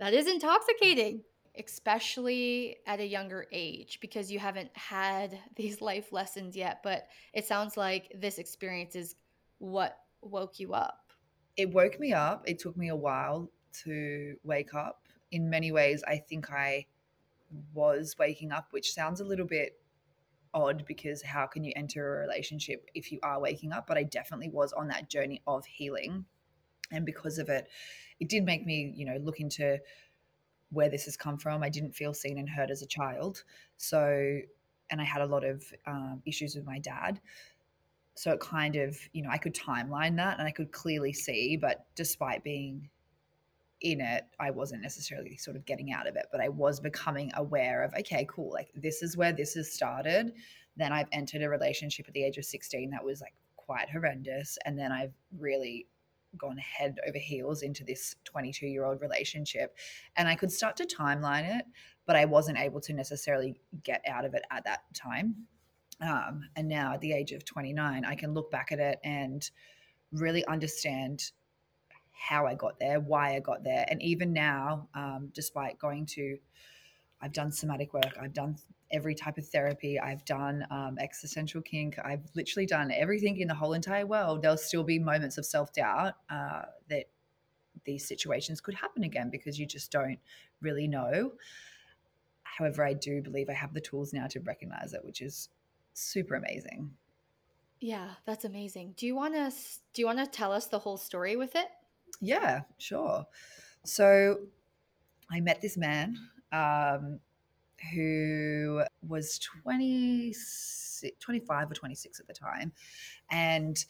That 0.00 0.12
is 0.12 0.26
intoxicating. 0.26 1.22
especially 1.56 2.78
at 2.84 2.98
a 2.98 3.06
younger 3.06 3.46
age 3.52 3.98
because 4.00 4.28
you 4.30 4.40
haven't 4.40 4.76
had 4.76 5.38
these 5.56 5.80
life 5.80 6.12
lessons 6.12 6.56
yet. 6.56 6.80
But 6.82 7.06
it 7.32 7.46
sounds 7.46 7.76
like 7.76 8.10
this 8.20 8.38
experience 8.38 8.96
is 8.96 9.14
what 9.58 9.96
woke 10.20 10.58
you 10.58 10.74
up. 10.74 11.12
It 11.56 11.70
woke 11.70 12.00
me 12.00 12.12
up. 12.12 12.42
It 12.48 12.58
took 12.58 12.76
me 12.76 12.88
a 12.88 12.96
while 12.96 13.50
to 13.84 14.34
wake 14.42 14.74
up. 14.74 15.06
In 15.30 15.48
many 15.48 15.70
ways, 15.70 16.02
I 16.08 16.16
think 16.16 16.50
I 16.50 16.86
was 17.72 18.16
waking 18.18 18.52
up, 18.52 18.68
which 18.70 18.92
sounds 18.92 19.20
a 19.20 19.24
little 19.24 19.46
bit 19.46 19.78
odd 20.52 20.84
because 20.86 21.22
how 21.22 21.46
can 21.46 21.64
you 21.64 21.72
enter 21.74 22.16
a 22.16 22.20
relationship 22.20 22.88
if 22.94 23.10
you 23.10 23.18
are 23.22 23.40
waking 23.40 23.72
up? 23.72 23.86
But 23.86 23.98
I 23.98 24.04
definitely 24.04 24.48
was 24.48 24.72
on 24.72 24.88
that 24.88 25.10
journey 25.10 25.42
of 25.46 25.66
healing. 25.66 26.24
And 26.92 27.04
because 27.04 27.38
of 27.38 27.48
it, 27.48 27.68
it 28.20 28.28
did 28.28 28.44
make 28.44 28.64
me, 28.64 28.92
you 28.94 29.04
know, 29.04 29.16
look 29.16 29.40
into 29.40 29.78
where 30.70 30.88
this 30.88 31.04
has 31.06 31.16
come 31.16 31.38
from. 31.38 31.62
I 31.62 31.68
didn't 31.68 31.94
feel 31.94 32.14
seen 32.14 32.38
and 32.38 32.48
heard 32.48 32.70
as 32.70 32.82
a 32.82 32.86
child. 32.86 33.44
So, 33.76 34.40
and 34.90 35.00
I 35.00 35.04
had 35.04 35.22
a 35.22 35.26
lot 35.26 35.44
of 35.44 35.64
um, 35.86 36.22
issues 36.26 36.54
with 36.54 36.64
my 36.64 36.78
dad. 36.78 37.20
So 38.16 38.30
it 38.30 38.40
kind 38.40 38.76
of, 38.76 38.96
you 39.12 39.22
know, 39.22 39.30
I 39.30 39.38
could 39.38 39.54
timeline 39.54 40.16
that 40.16 40.38
and 40.38 40.46
I 40.46 40.52
could 40.52 40.70
clearly 40.70 41.12
see, 41.12 41.56
but 41.56 41.86
despite 41.96 42.44
being 42.44 42.90
in 43.84 44.00
it, 44.00 44.24
I 44.40 44.50
wasn't 44.50 44.82
necessarily 44.82 45.36
sort 45.36 45.56
of 45.56 45.66
getting 45.66 45.92
out 45.92 46.08
of 46.08 46.16
it, 46.16 46.26
but 46.32 46.40
I 46.40 46.48
was 46.48 46.80
becoming 46.80 47.30
aware 47.36 47.84
of, 47.84 47.92
okay, 48.00 48.26
cool, 48.28 48.50
like 48.50 48.70
this 48.74 49.02
is 49.02 49.16
where 49.16 49.32
this 49.32 49.54
has 49.54 49.70
started. 49.70 50.32
Then 50.76 50.92
I've 50.92 51.08
entered 51.12 51.42
a 51.42 51.48
relationship 51.48 52.06
at 52.08 52.14
the 52.14 52.24
age 52.24 52.38
of 52.38 52.46
16 52.46 52.90
that 52.90 53.04
was 53.04 53.20
like 53.20 53.34
quite 53.56 53.90
horrendous. 53.90 54.58
And 54.64 54.78
then 54.78 54.90
I've 54.90 55.12
really 55.38 55.86
gone 56.38 56.56
head 56.56 56.98
over 57.06 57.18
heels 57.18 57.62
into 57.62 57.84
this 57.84 58.16
22 58.24 58.66
year 58.66 58.86
old 58.86 59.00
relationship. 59.02 59.76
And 60.16 60.28
I 60.28 60.34
could 60.34 60.50
start 60.50 60.76
to 60.78 60.86
timeline 60.86 61.58
it, 61.58 61.66
but 62.06 62.16
I 62.16 62.24
wasn't 62.24 62.58
able 62.58 62.80
to 62.80 62.94
necessarily 62.94 63.54
get 63.84 64.02
out 64.08 64.24
of 64.24 64.34
it 64.34 64.42
at 64.50 64.64
that 64.64 64.80
time. 64.94 65.36
Um, 66.00 66.48
and 66.56 66.66
now 66.66 66.94
at 66.94 67.02
the 67.02 67.12
age 67.12 67.32
of 67.32 67.44
29, 67.44 68.04
I 68.04 68.14
can 68.14 68.32
look 68.32 68.50
back 68.50 68.72
at 68.72 68.80
it 68.80 68.98
and 69.04 69.48
really 70.10 70.44
understand 70.46 71.30
how 72.14 72.46
I 72.46 72.54
got 72.54 72.78
there, 72.78 73.00
why 73.00 73.36
I 73.36 73.40
got 73.40 73.64
there. 73.64 73.84
And 73.88 74.00
even 74.02 74.32
now, 74.32 74.88
um, 74.94 75.30
despite 75.34 75.78
going 75.78 76.06
to, 76.06 76.38
I've 77.20 77.32
done 77.32 77.50
somatic 77.52 77.92
work, 77.92 78.16
I've 78.20 78.32
done 78.32 78.56
every 78.90 79.14
type 79.14 79.36
of 79.36 79.46
therapy, 79.48 79.98
I've 79.98 80.24
done 80.24 80.66
um, 80.70 80.96
existential 80.98 81.60
kink, 81.60 81.98
I've 82.02 82.22
literally 82.34 82.66
done 82.66 82.92
everything 82.92 83.38
in 83.38 83.48
the 83.48 83.54
whole 83.54 83.72
entire 83.72 84.06
world. 84.06 84.42
There'll 84.42 84.56
still 84.56 84.84
be 84.84 84.98
moments 84.98 85.36
of 85.38 85.44
self 85.44 85.72
doubt 85.72 86.14
uh, 86.30 86.62
that 86.88 87.06
these 87.84 88.06
situations 88.06 88.60
could 88.60 88.74
happen 88.74 89.02
again 89.02 89.30
because 89.30 89.58
you 89.58 89.66
just 89.66 89.90
don't 89.90 90.18
really 90.60 90.86
know. 90.86 91.32
However, 92.42 92.84
I 92.84 92.94
do 92.94 93.20
believe 93.20 93.48
I 93.50 93.54
have 93.54 93.74
the 93.74 93.80
tools 93.80 94.12
now 94.12 94.28
to 94.28 94.40
recognize 94.40 94.94
it, 94.94 95.04
which 95.04 95.20
is 95.20 95.48
super 95.92 96.36
amazing. 96.36 96.90
Yeah, 97.80 98.10
that's 98.24 98.44
amazing. 98.44 98.94
Do 98.96 99.06
you 99.06 99.16
want 99.16 99.34
to 99.34 99.52
do 99.92 100.02
you 100.02 100.06
want 100.06 100.18
to 100.20 100.26
tell 100.26 100.52
us 100.52 100.66
the 100.66 100.78
whole 100.78 100.96
story 100.96 101.36
with 101.36 101.56
it? 101.56 101.66
Yeah, 102.20 102.62
sure. 102.78 103.26
So 103.84 104.38
I 105.30 105.40
met 105.40 105.60
this 105.60 105.76
man 105.76 106.16
um, 106.52 107.20
who 107.92 108.82
was 109.06 109.38
20, 109.62 110.34
25 111.20 111.70
or 111.70 111.74
26 111.74 112.20
at 112.20 112.26
the 112.26 112.34
time. 112.34 112.72
And 113.30 113.84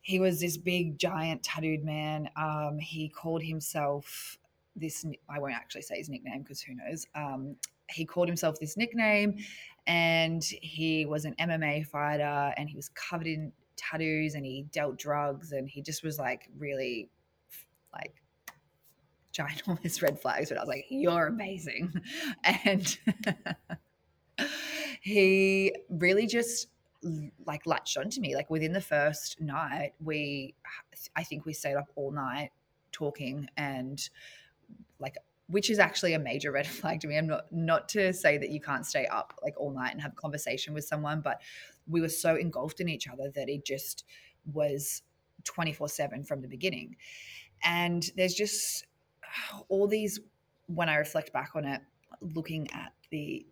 he 0.00 0.20
was 0.20 0.40
this 0.40 0.56
big, 0.56 0.98
giant, 0.98 1.42
tattooed 1.42 1.84
man. 1.84 2.30
Um, 2.36 2.78
he 2.78 3.08
called 3.08 3.42
himself 3.42 4.38
this, 4.76 5.04
I 5.28 5.38
won't 5.38 5.54
actually 5.54 5.82
say 5.82 5.98
his 5.98 6.08
nickname 6.08 6.42
because 6.42 6.60
who 6.60 6.74
knows. 6.74 7.06
Um, 7.14 7.56
he 7.90 8.04
called 8.04 8.28
himself 8.28 8.58
this 8.60 8.76
nickname 8.76 9.36
and 9.86 10.42
he 10.44 11.06
was 11.06 11.24
an 11.24 11.34
MMA 11.40 11.86
fighter 11.86 12.54
and 12.56 12.68
he 12.68 12.76
was 12.76 12.90
covered 12.90 13.26
in 13.26 13.52
tattoos 13.76 14.34
and 14.34 14.44
he 14.44 14.66
dealt 14.72 14.98
drugs 14.98 15.52
and 15.52 15.68
he 15.68 15.82
just 15.82 16.04
was 16.04 16.18
like 16.18 16.48
really 16.58 17.10
like 17.98 18.14
ginormous 19.32 20.02
red 20.02 20.20
flags, 20.20 20.48
but 20.48 20.58
I 20.58 20.60
was 20.62 20.68
like, 20.68 20.86
you're 20.88 21.26
amazing. 21.26 21.92
And 22.44 22.98
he 25.00 25.74
really 25.88 26.26
just 26.26 26.68
like 27.46 27.66
latched 27.66 27.96
onto 27.96 28.20
me. 28.20 28.34
Like 28.34 28.50
within 28.50 28.72
the 28.72 28.80
first 28.80 29.40
night, 29.40 29.92
we, 30.02 30.54
I 31.14 31.22
think 31.24 31.46
we 31.46 31.52
stayed 31.52 31.76
up 31.76 31.88
all 31.96 32.10
night 32.10 32.50
talking 32.90 33.48
and 33.56 34.08
like 34.98 35.16
which 35.48 35.70
is 35.70 35.78
actually 35.78 36.12
a 36.14 36.18
major 36.18 36.52
red 36.52 36.66
flag 36.78 37.00
to 37.00 37.06
me. 37.06 37.18
I'm 37.18 37.26
not 37.26 37.50
not 37.50 37.88
to 37.90 38.12
say 38.12 38.38
that 38.38 38.50
you 38.50 38.60
can't 38.60 38.86
stay 38.86 39.06
up 39.06 39.38
like 39.42 39.54
all 39.58 39.72
night 39.72 39.92
and 39.92 40.00
have 40.00 40.12
a 40.12 40.16
conversation 40.16 40.74
with 40.74 40.84
someone, 40.84 41.20
but 41.20 41.40
we 41.86 42.00
were 42.00 42.08
so 42.08 42.36
engulfed 42.36 42.80
in 42.80 42.88
each 42.88 43.08
other 43.08 43.30
that 43.34 43.48
it 43.48 43.64
just 43.64 44.04
was 44.52 45.02
24/7 45.44 46.26
from 46.26 46.42
the 46.42 46.48
beginning. 46.48 46.96
And 47.62 48.04
there's 48.16 48.34
just 48.34 48.86
all 49.68 49.86
these 49.86 50.20
when 50.66 50.88
I 50.88 50.96
reflect 50.96 51.32
back 51.32 51.52
on 51.54 51.64
it, 51.64 51.80
looking 52.20 52.70
at 52.72 52.92
the 53.10 53.46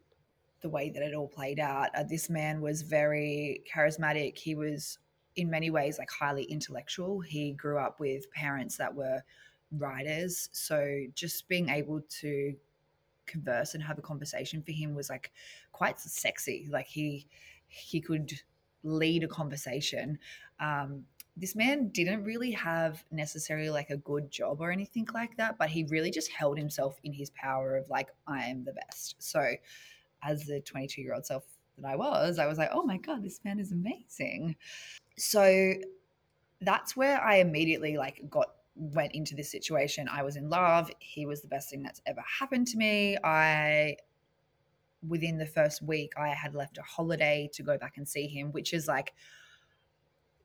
the 0.62 0.68
way 0.68 0.90
that 0.90 1.02
it 1.02 1.14
all 1.14 1.28
played 1.28 1.60
out. 1.60 1.88
Uh, 1.94 2.02
this 2.02 2.30
man 2.30 2.60
was 2.60 2.82
very 2.82 3.62
charismatic. 3.72 4.38
He 4.38 4.54
was 4.54 4.98
in 5.36 5.50
many 5.50 5.70
ways 5.70 5.98
like 5.98 6.10
highly 6.10 6.44
intellectual. 6.44 7.20
He 7.20 7.52
grew 7.52 7.78
up 7.78 8.00
with 8.00 8.30
parents 8.32 8.76
that 8.78 8.94
were 8.94 9.22
writers, 9.72 10.48
so 10.52 11.04
just 11.14 11.48
being 11.48 11.68
able 11.68 12.00
to 12.20 12.54
converse 13.26 13.74
and 13.74 13.82
have 13.82 13.98
a 13.98 14.02
conversation 14.02 14.62
for 14.62 14.72
him 14.72 14.94
was 14.94 15.10
like 15.10 15.32
quite 15.72 15.98
sexy. 15.98 16.68
Like 16.70 16.86
he 16.86 17.26
he 17.68 18.00
could 18.00 18.32
lead 18.82 19.24
a 19.24 19.28
conversation. 19.28 20.18
Um, 20.60 21.04
this 21.36 21.54
man 21.54 21.88
didn't 21.88 22.24
really 22.24 22.50
have 22.52 23.04
necessarily 23.10 23.68
like 23.68 23.90
a 23.90 23.96
good 23.98 24.30
job 24.30 24.60
or 24.60 24.70
anything 24.70 25.06
like 25.12 25.36
that, 25.36 25.58
but 25.58 25.68
he 25.68 25.84
really 25.84 26.10
just 26.10 26.30
held 26.30 26.56
himself 26.56 26.98
in 27.04 27.12
his 27.12 27.30
power 27.30 27.76
of 27.76 27.88
like, 27.90 28.08
I 28.26 28.46
am 28.46 28.64
the 28.64 28.72
best. 28.72 29.16
So, 29.18 29.54
as 30.22 30.44
the 30.44 30.60
22 30.60 31.02
year 31.02 31.14
old 31.14 31.26
self 31.26 31.44
that 31.78 31.86
I 31.86 31.96
was, 31.96 32.38
I 32.38 32.46
was 32.46 32.56
like, 32.56 32.70
oh 32.72 32.82
my 32.82 32.96
God, 32.96 33.22
this 33.22 33.40
man 33.44 33.58
is 33.58 33.70
amazing. 33.70 34.56
So, 35.18 35.74
that's 36.62 36.96
where 36.96 37.22
I 37.22 37.36
immediately 37.36 37.98
like 37.98 38.22
got 38.30 38.52
went 38.74 39.12
into 39.14 39.34
this 39.34 39.50
situation. 39.50 40.08
I 40.10 40.22
was 40.22 40.36
in 40.36 40.48
love. 40.48 40.90
He 41.00 41.26
was 41.26 41.42
the 41.42 41.48
best 41.48 41.68
thing 41.70 41.82
that's 41.82 42.00
ever 42.06 42.22
happened 42.40 42.66
to 42.68 42.78
me. 42.78 43.18
I 43.22 43.96
within 45.06 45.36
the 45.36 45.46
first 45.46 45.82
week 45.82 46.14
I 46.16 46.28
had 46.28 46.54
left 46.54 46.78
a 46.78 46.82
holiday 46.82 47.48
to 47.52 47.62
go 47.62 47.76
back 47.76 47.98
and 47.98 48.08
see 48.08 48.26
him, 48.26 48.52
which 48.52 48.72
is 48.72 48.88
like 48.88 49.12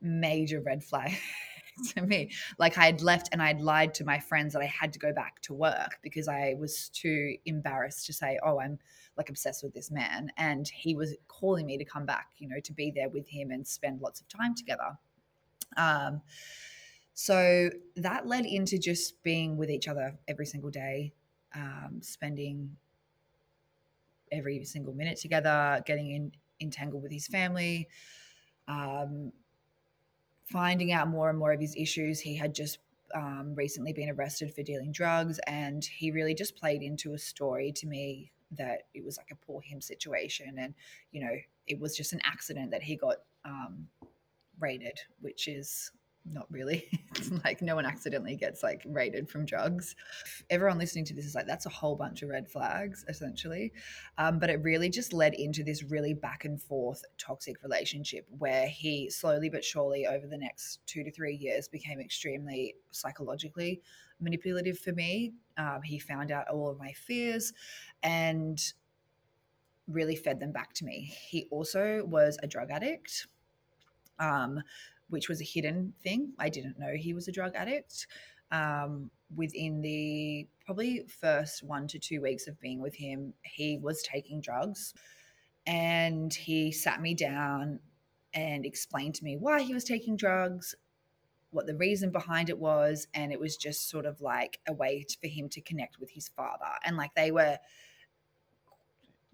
major 0.02 0.60
red 0.60 0.84
flag 0.84 1.12
to 1.94 2.02
me. 2.02 2.30
Like 2.58 2.76
I 2.76 2.86
had 2.86 3.00
left 3.00 3.28
and 3.32 3.42
I 3.42 3.48
had 3.48 3.60
lied 3.60 3.94
to 3.94 4.04
my 4.04 4.18
friends 4.18 4.52
that 4.52 4.62
I 4.62 4.66
had 4.66 4.92
to 4.92 4.98
go 4.98 5.12
back 5.12 5.40
to 5.42 5.54
work 5.54 5.98
because 6.02 6.28
I 6.28 6.54
was 6.58 6.88
too 6.90 7.36
embarrassed 7.46 8.06
to 8.06 8.12
say, 8.12 8.38
"Oh, 8.42 8.60
I'm 8.60 8.78
like 9.16 9.30
obsessed 9.30 9.62
with 9.62 9.74
this 9.74 9.90
man." 9.90 10.30
And 10.36 10.68
he 10.68 10.94
was 10.94 11.14
calling 11.28 11.66
me 11.66 11.78
to 11.78 11.84
come 11.84 12.06
back, 12.06 12.28
you 12.38 12.48
know, 12.48 12.60
to 12.60 12.72
be 12.72 12.90
there 12.94 13.08
with 13.08 13.28
him 13.28 13.50
and 13.50 13.66
spend 13.66 14.00
lots 14.00 14.20
of 14.20 14.28
time 14.28 14.54
together. 14.54 14.98
Um 15.76 16.22
so 17.14 17.70
that 17.96 18.26
led 18.26 18.46
into 18.46 18.78
just 18.78 19.22
being 19.22 19.56
with 19.56 19.70
each 19.70 19.86
other 19.86 20.18
every 20.26 20.46
single 20.46 20.70
day, 20.70 21.12
um, 21.54 21.98
spending 22.00 22.76
every 24.30 24.64
single 24.64 24.94
minute 24.94 25.18
together, 25.18 25.82
getting 25.86 26.10
in, 26.10 26.32
entangled 26.60 27.02
with 27.02 27.12
his 27.12 27.26
family, 27.26 27.88
um, 28.66 29.32
finding 30.52 30.92
out 30.92 31.08
more 31.08 31.30
and 31.30 31.38
more 31.38 31.52
of 31.52 31.60
his 31.60 31.74
issues. 31.76 32.20
He 32.20 32.36
had 32.36 32.54
just 32.54 32.78
um, 33.14 33.54
recently 33.54 33.92
been 33.92 34.10
arrested 34.10 34.54
for 34.54 34.62
dealing 34.62 34.92
drugs, 34.92 35.40
and 35.46 35.84
he 35.84 36.10
really 36.10 36.34
just 36.34 36.56
played 36.56 36.82
into 36.82 37.14
a 37.14 37.18
story 37.18 37.72
to 37.72 37.86
me 37.86 38.32
that 38.52 38.82
it 38.94 39.02
was 39.04 39.16
like 39.16 39.30
a 39.32 39.46
poor 39.46 39.60
him 39.62 39.80
situation, 39.80 40.58
and 40.58 40.74
you 41.10 41.24
know 41.24 41.34
it 41.66 41.80
was 41.80 41.96
just 41.96 42.12
an 42.12 42.20
accident 42.24 42.70
that 42.70 42.82
he 42.82 42.96
got 42.96 43.16
um, 43.44 43.88
raided, 44.60 44.98
which 45.20 45.48
is 45.48 45.90
not 46.24 46.46
really. 46.50 46.88
it's 47.16 47.30
like 47.44 47.62
no 47.62 47.74
one 47.74 47.84
accidentally 47.84 48.36
gets 48.36 48.62
like 48.62 48.82
raided 48.86 49.28
from 49.28 49.44
drugs. 49.44 49.96
Everyone 50.50 50.78
listening 50.78 51.04
to 51.06 51.14
this 51.14 51.24
is 51.24 51.34
like, 51.34 51.46
that's 51.46 51.66
a 51.66 51.70
whole 51.70 51.96
bunch 51.96 52.22
of 52.22 52.28
red 52.28 52.48
flags, 52.48 53.04
essentially. 53.08 53.72
Um, 54.18 54.38
but 54.38 54.50
it 54.50 54.62
really 54.62 54.88
just 54.88 55.12
led 55.12 55.34
into 55.34 55.62
this 55.62 55.82
really 55.82 56.14
back 56.14 56.44
and 56.44 56.60
forth 56.60 57.04
toxic 57.18 57.62
relationship 57.62 58.26
where 58.38 58.66
he 58.66 59.10
slowly 59.10 59.48
but 59.48 59.64
surely 59.64 60.06
over 60.06 60.26
the 60.26 60.38
next 60.38 60.80
two 60.86 61.02
to 61.04 61.10
three 61.10 61.34
years 61.34 61.68
became 61.68 62.00
extremely 62.00 62.76
psychologically 62.90 63.80
manipulative 64.20 64.78
for 64.78 64.92
me. 64.92 65.32
Um, 65.56 65.80
he 65.82 65.98
found 65.98 66.30
out 66.30 66.48
all 66.48 66.68
of 66.68 66.78
my 66.78 66.92
fears 66.92 67.52
and 68.02 68.62
really 69.88 70.16
fed 70.16 70.40
them 70.40 70.52
back 70.52 70.72
to 70.74 70.84
me. 70.84 71.12
He 71.28 71.46
also 71.50 72.04
was 72.04 72.38
a 72.42 72.46
drug 72.46 72.70
addict. 72.70 73.26
Um, 74.18 74.62
which 75.12 75.28
was 75.28 75.40
a 75.42 75.44
hidden 75.44 75.92
thing. 76.02 76.32
I 76.38 76.48
didn't 76.48 76.78
know 76.78 76.94
he 76.96 77.12
was 77.12 77.28
a 77.28 77.32
drug 77.32 77.54
addict. 77.54 78.06
Um, 78.50 79.10
within 79.34 79.82
the 79.82 80.48
probably 80.64 81.04
first 81.20 81.62
one 81.62 81.86
to 81.88 81.98
two 81.98 82.22
weeks 82.22 82.46
of 82.48 82.58
being 82.60 82.80
with 82.80 82.94
him, 82.94 83.34
he 83.42 83.78
was 83.78 84.02
taking 84.02 84.40
drugs. 84.40 84.94
And 85.66 86.32
he 86.32 86.72
sat 86.72 87.00
me 87.00 87.14
down 87.14 87.80
and 88.32 88.64
explained 88.64 89.14
to 89.16 89.24
me 89.24 89.36
why 89.36 89.60
he 89.60 89.74
was 89.74 89.84
taking 89.84 90.16
drugs, 90.16 90.74
what 91.50 91.66
the 91.66 91.76
reason 91.76 92.10
behind 92.10 92.48
it 92.48 92.58
was. 92.58 93.06
And 93.12 93.32
it 93.32 93.38
was 93.38 93.56
just 93.56 93.90
sort 93.90 94.06
of 94.06 94.20
like 94.22 94.60
a 94.66 94.72
way 94.72 95.04
for 95.20 95.28
him 95.28 95.50
to 95.50 95.60
connect 95.60 96.00
with 96.00 96.10
his 96.10 96.28
father. 96.28 96.72
And 96.84 96.96
like 96.96 97.14
they 97.14 97.30
were 97.30 97.58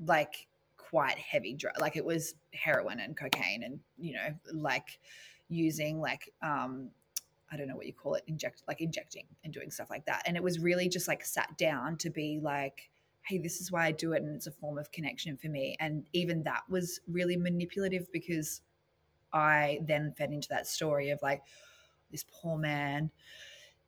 like 0.05 0.49
quite 0.77 1.19
heavy 1.19 1.55
drug, 1.55 1.81
like 1.81 1.97
it 1.97 2.05
was 2.05 2.35
heroin 2.53 2.99
and 2.99 3.17
cocaine 3.17 3.63
and, 3.63 3.79
you 3.97 4.15
know, 4.15 4.35
like 4.53 4.99
using 5.49 6.01
like, 6.01 6.33
um, 6.43 6.91
I 7.51 7.57
don't 7.57 7.69
know 7.69 7.77
what 7.77 7.87
you 7.87 7.95
call 7.95 8.15
it, 8.15 8.25
inject 8.27 8.63
like 8.69 8.81
injecting 8.81 9.27
and 9.45 9.53
doing 9.53 9.71
stuff 9.71 9.89
like 9.91 10.05
that. 10.07 10.23
And 10.27 10.37
it 10.37 10.43
was 10.43 10.59
really 10.59 10.89
just 10.89 11.09
like 11.09 11.25
sat 11.25 11.57
down 11.57 11.97
to 11.99 12.11
be 12.11 12.41
like, 12.43 12.91
hey, 13.23 13.39
this 13.39 13.61
is 13.61 13.73
why 13.73 13.87
I 13.87 13.93
do 13.93 14.13
it. 14.13 14.23
And 14.23 14.35
it's 14.35 14.47
a 14.47 14.53
form 14.53 14.79
of 14.79 14.91
connection 14.93 15.37
for 15.37 15.49
me. 15.49 15.77
And 15.81 16.07
even 16.13 16.43
that 16.45 16.63
was 16.69 17.01
really 17.09 17.37
manipulative 17.37 18.11
because 18.13 18.63
I 19.33 19.81
then 19.87 20.15
fed 20.17 20.33
into 20.33 20.49
that 20.49 20.67
story 20.67 21.11
of 21.11 21.21
like, 21.23 21.43
this 22.11 22.25
poor 22.33 22.57
man, 22.57 23.11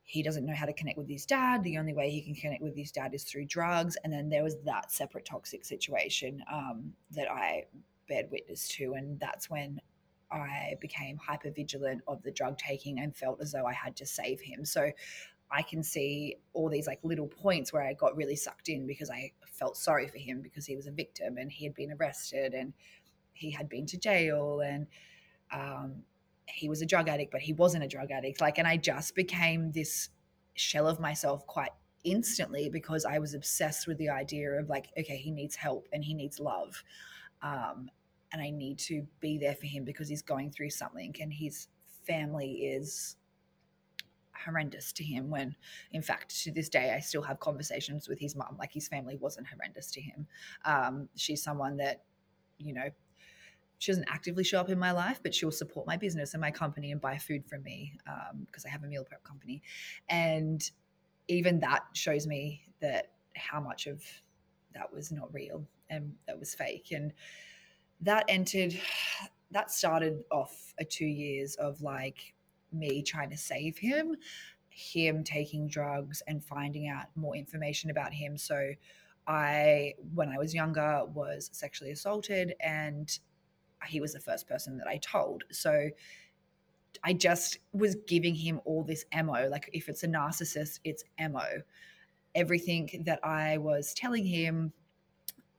he 0.02 0.22
doesn't 0.22 0.44
know 0.44 0.54
how 0.54 0.66
to 0.66 0.72
connect 0.72 0.98
with 0.98 1.08
his 1.08 1.24
dad. 1.24 1.62
The 1.62 1.78
only 1.78 1.94
way 1.94 2.10
he 2.10 2.20
can 2.20 2.34
connect 2.34 2.62
with 2.62 2.76
his 2.76 2.90
dad 2.90 3.14
is 3.14 3.24
through 3.24 3.46
drugs. 3.46 3.96
And 4.02 4.12
then 4.12 4.28
there 4.28 4.42
was 4.42 4.56
that 4.64 4.92
separate 4.92 5.24
toxic 5.24 5.64
situation 5.64 6.42
um, 6.52 6.92
that 7.12 7.30
I 7.30 7.64
bared 8.08 8.30
witness 8.30 8.68
to. 8.76 8.94
And 8.94 9.18
that's 9.20 9.48
when 9.48 9.80
I 10.32 10.74
became 10.80 11.16
hyper 11.18 11.50
vigilant 11.50 12.02
of 12.06 12.22
the 12.22 12.30
drug 12.30 12.58
taking 12.58 13.00
and 13.00 13.16
felt 13.16 13.40
as 13.40 13.52
though 13.52 13.66
I 13.66 13.72
had 13.72 13.96
to 13.96 14.06
save 14.06 14.40
him. 14.40 14.64
So 14.64 14.90
I 15.50 15.62
can 15.62 15.82
see 15.82 16.36
all 16.52 16.68
these 16.68 16.86
like 16.86 17.00
little 17.02 17.26
points 17.26 17.72
where 17.72 17.82
I 17.82 17.92
got 17.94 18.16
really 18.16 18.36
sucked 18.36 18.68
in 18.68 18.86
because 18.86 19.10
I 19.10 19.32
felt 19.46 19.76
sorry 19.76 20.06
for 20.06 20.18
him 20.18 20.40
because 20.42 20.64
he 20.64 20.76
was 20.76 20.86
a 20.86 20.92
victim 20.92 21.36
and 21.38 21.50
he 21.50 21.64
had 21.64 21.74
been 21.74 21.92
arrested 21.92 22.54
and 22.54 22.72
he 23.32 23.50
had 23.50 23.68
been 23.68 23.86
to 23.86 23.98
jail 23.98 24.60
and 24.60 24.86
um, 25.52 26.02
he 26.46 26.68
was 26.68 26.82
a 26.82 26.86
drug 26.86 27.08
addict, 27.08 27.32
but 27.32 27.40
he 27.40 27.52
wasn't 27.52 27.82
a 27.82 27.88
drug 27.88 28.10
addict. 28.10 28.40
Like, 28.40 28.58
and 28.58 28.68
I 28.68 28.76
just 28.76 29.14
became 29.14 29.72
this 29.72 30.10
shell 30.54 30.86
of 30.86 31.00
myself 31.00 31.46
quite 31.46 31.72
instantly 32.04 32.68
because 32.68 33.04
I 33.04 33.18
was 33.18 33.34
obsessed 33.34 33.86
with 33.86 33.98
the 33.98 34.08
idea 34.08 34.52
of 34.52 34.68
like, 34.68 34.90
okay, 34.98 35.16
he 35.16 35.30
needs 35.30 35.56
help 35.56 35.88
and 35.92 36.04
he 36.04 36.14
needs 36.14 36.38
love. 36.38 36.82
Um, 37.42 37.90
and 38.32 38.40
I 38.40 38.50
need 38.50 38.78
to 38.80 39.06
be 39.20 39.38
there 39.38 39.54
for 39.54 39.66
him 39.66 39.84
because 39.84 40.08
he's 40.08 40.22
going 40.22 40.50
through 40.50 40.70
something 40.70 41.14
and 41.20 41.32
his 41.32 41.68
family 42.06 42.52
is 42.52 43.16
horrendous 44.44 44.92
to 44.92 45.04
him 45.04 45.28
when 45.28 45.54
in 45.92 46.00
fact 46.00 46.42
to 46.42 46.50
this 46.50 46.70
day 46.70 46.94
i 46.96 46.98
still 46.98 47.20
have 47.20 47.38
conversations 47.40 48.08
with 48.08 48.18
his 48.18 48.34
mom 48.34 48.56
like 48.58 48.72
his 48.72 48.88
family 48.88 49.14
wasn't 49.16 49.46
horrendous 49.46 49.90
to 49.90 50.00
him. 50.00 50.26
Um, 50.64 51.10
she's 51.14 51.42
someone 51.42 51.76
that 51.76 52.04
you 52.58 52.72
know 52.72 52.88
she 53.78 53.92
doesn't 53.92 54.08
actively 54.08 54.44
show 54.44 54.60
up 54.60 54.68
in 54.68 54.78
my 54.78 54.92
life 54.92 55.20
but 55.22 55.34
she'll 55.34 55.50
support 55.50 55.86
my 55.86 55.96
business 55.96 56.34
and 56.34 56.40
my 56.40 56.50
company 56.50 56.92
and 56.92 57.00
buy 57.00 57.18
food 57.18 57.46
from 57.46 57.62
me 57.62 57.92
because 58.46 58.64
um, 58.64 58.68
i 58.68 58.70
have 58.70 58.84
a 58.84 58.86
meal 58.86 59.04
prep 59.04 59.24
company. 59.24 59.62
And 60.08 60.62
even 61.28 61.60
that 61.60 61.84
shows 61.94 62.26
me 62.26 62.62
that 62.80 63.12
how 63.36 63.60
much 63.60 63.86
of 63.86 64.02
that 64.74 64.92
was 64.92 65.10
not 65.10 65.32
real 65.32 65.64
and 65.88 66.12
that 66.26 66.38
was 66.38 66.54
fake. 66.54 66.92
And 66.92 67.12
that 68.02 68.24
entered 68.28 68.78
that 69.52 69.70
started 69.70 70.22
off 70.30 70.74
a 70.78 70.84
two 70.84 71.06
years 71.06 71.56
of 71.56 71.82
like 71.82 72.34
me 72.72 73.02
trying 73.02 73.30
to 73.30 73.36
save 73.36 73.76
him 73.78 74.16
him 74.70 75.24
taking 75.24 75.68
drugs 75.68 76.22
and 76.26 76.42
finding 76.42 76.88
out 76.88 77.06
more 77.14 77.36
information 77.36 77.90
about 77.90 78.12
him. 78.12 78.36
So 78.36 78.72
i 79.26 79.92
when 80.14 80.30
i 80.30 80.38
was 80.38 80.54
younger 80.54 81.04
was 81.12 81.50
sexually 81.52 81.90
assaulted 81.90 82.54
and 82.60 83.18
he 83.86 84.00
was 84.00 84.14
the 84.14 84.20
first 84.20 84.48
person 84.48 84.78
that 84.78 84.86
i 84.86 84.96
told. 84.98 85.44
So 85.50 85.90
i 87.04 87.12
just 87.12 87.58
was 87.72 87.96
giving 88.06 88.34
him 88.34 88.60
all 88.64 88.82
this 88.84 89.04
ammo. 89.12 89.48
Like 89.48 89.68
if 89.72 89.88
it's 89.88 90.02
a 90.04 90.08
narcissist 90.08 90.80
it's 90.84 91.04
ammo. 91.18 91.62
Everything 92.34 93.02
that 93.04 93.20
i 93.24 93.58
was 93.58 93.92
telling 93.92 94.24
him 94.24 94.72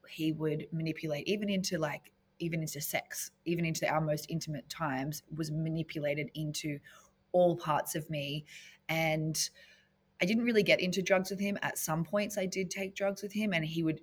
he 0.08 0.32
would 0.32 0.66
manipulate 0.72 1.28
even 1.28 1.48
into 1.48 1.78
like 1.78 2.12
even 2.42 2.60
into 2.60 2.80
sex, 2.80 3.30
even 3.44 3.64
into 3.64 3.88
our 3.88 4.00
most 4.00 4.26
intimate 4.28 4.68
times, 4.68 5.22
was 5.34 5.50
manipulated 5.50 6.30
into 6.34 6.78
all 7.30 7.56
parts 7.56 7.94
of 7.94 8.10
me. 8.10 8.44
And 8.88 9.38
I 10.20 10.24
didn't 10.24 10.44
really 10.44 10.62
get 10.62 10.80
into 10.80 11.02
drugs 11.02 11.30
with 11.30 11.40
him. 11.40 11.56
At 11.62 11.78
some 11.78 12.04
points, 12.04 12.36
I 12.36 12.46
did 12.46 12.70
take 12.70 12.94
drugs 12.94 13.22
with 13.22 13.32
him, 13.32 13.52
and 13.52 13.64
he 13.64 13.82
would 13.82 14.00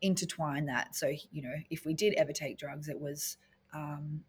intertwine 0.00 0.66
that. 0.66 0.96
So, 0.96 1.12
you 1.30 1.42
know, 1.42 1.54
if 1.70 1.84
we 1.84 1.94
did 1.94 2.14
ever 2.14 2.32
take 2.32 2.58
drugs, 2.58 2.88
it 2.88 2.98
was 2.98 3.36
um, 3.72 4.22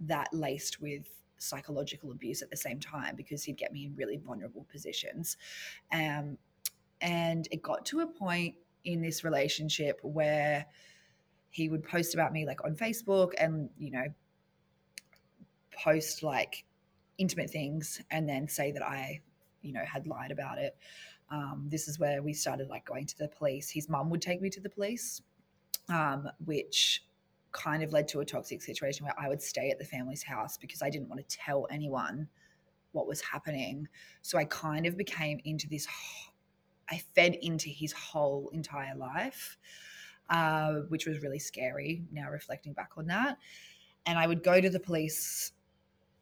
that 0.00 0.28
laced 0.32 0.80
with 0.80 1.08
psychological 1.38 2.12
abuse 2.12 2.42
at 2.42 2.50
the 2.50 2.56
same 2.56 2.80
time 2.80 3.16
because 3.16 3.44
he'd 3.44 3.56
get 3.56 3.72
me 3.72 3.86
in 3.86 3.94
really 3.96 4.16
vulnerable 4.16 4.66
positions. 4.70 5.36
Um, 5.92 6.38
and 7.00 7.46
it 7.50 7.62
got 7.62 7.84
to 7.86 8.00
a 8.00 8.06
point 8.06 8.54
in 8.84 9.02
this 9.02 9.24
relationship 9.24 10.00
where 10.02 10.66
he 11.56 11.70
would 11.70 11.82
post 11.82 12.12
about 12.12 12.34
me 12.34 12.44
like 12.44 12.62
on 12.66 12.76
Facebook 12.76 13.32
and, 13.38 13.70
you 13.78 13.90
know, 13.90 14.04
post 15.72 16.22
like 16.22 16.66
intimate 17.16 17.48
things 17.48 17.98
and 18.10 18.28
then 18.28 18.46
say 18.46 18.72
that 18.72 18.82
I, 18.82 19.22
you 19.62 19.72
know, 19.72 19.80
had 19.90 20.06
lied 20.06 20.32
about 20.32 20.58
it. 20.58 20.76
Um, 21.30 21.66
this 21.70 21.88
is 21.88 21.98
where 21.98 22.22
we 22.22 22.34
started 22.34 22.68
like 22.68 22.84
going 22.84 23.06
to 23.06 23.16
the 23.16 23.28
police. 23.28 23.70
His 23.70 23.88
mum 23.88 24.10
would 24.10 24.20
take 24.20 24.42
me 24.42 24.50
to 24.50 24.60
the 24.60 24.68
police, 24.68 25.22
um, 25.88 26.28
which 26.44 27.02
kind 27.52 27.82
of 27.82 27.90
led 27.90 28.06
to 28.08 28.20
a 28.20 28.24
toxic 28.24 28.60
situation 28.60 29.06
where 29.06 29.18
I 29.18 29.30
would 29.30 29.40
stay 29.40 29.70
at 29.70 29.78
the 29.78 29.84
family's 29.86 30.22
house 30.22 30.58
because 30.58 30.82
I 30.82 30.90
didn't 30.90 31.08
want 31.08 31.26
to 31.26 31.36
tell 31.38 31.66
anyone 31.70 32.28
what 32.92 33.06
was 33.06 33.22
happening. 33.22 33.88
So 34.20 34.36
I 34.36 34.44
kind 34.44 34.84
of 34.84 34.98
became 34.98 35.40
into 35.46 35.66
this, 35.70 35.88
I 36.90 37.00
fed 37.14 37.38
into 37.40 37.70
his 37.70 37.92
whole 37.92 38.50
entire 38.52 38.94
life 38.94 39.56
uh, 40.30 40.80
which 40.88 41.06
was 41.06 41.22
really 41.22 41.38
scary 41.38 42.02
now 42.12 42.30
reflecting 42.30 42.72
back 42.72 42.90
on 42.96 43.06
that. 43.06 43.38
And 44.06 44.18
I 44.18 44.26
would 44.26 44.42
go 44.42 44.60
to 44.60 44.70
the 44.70 44.80
police, 44.80 45.52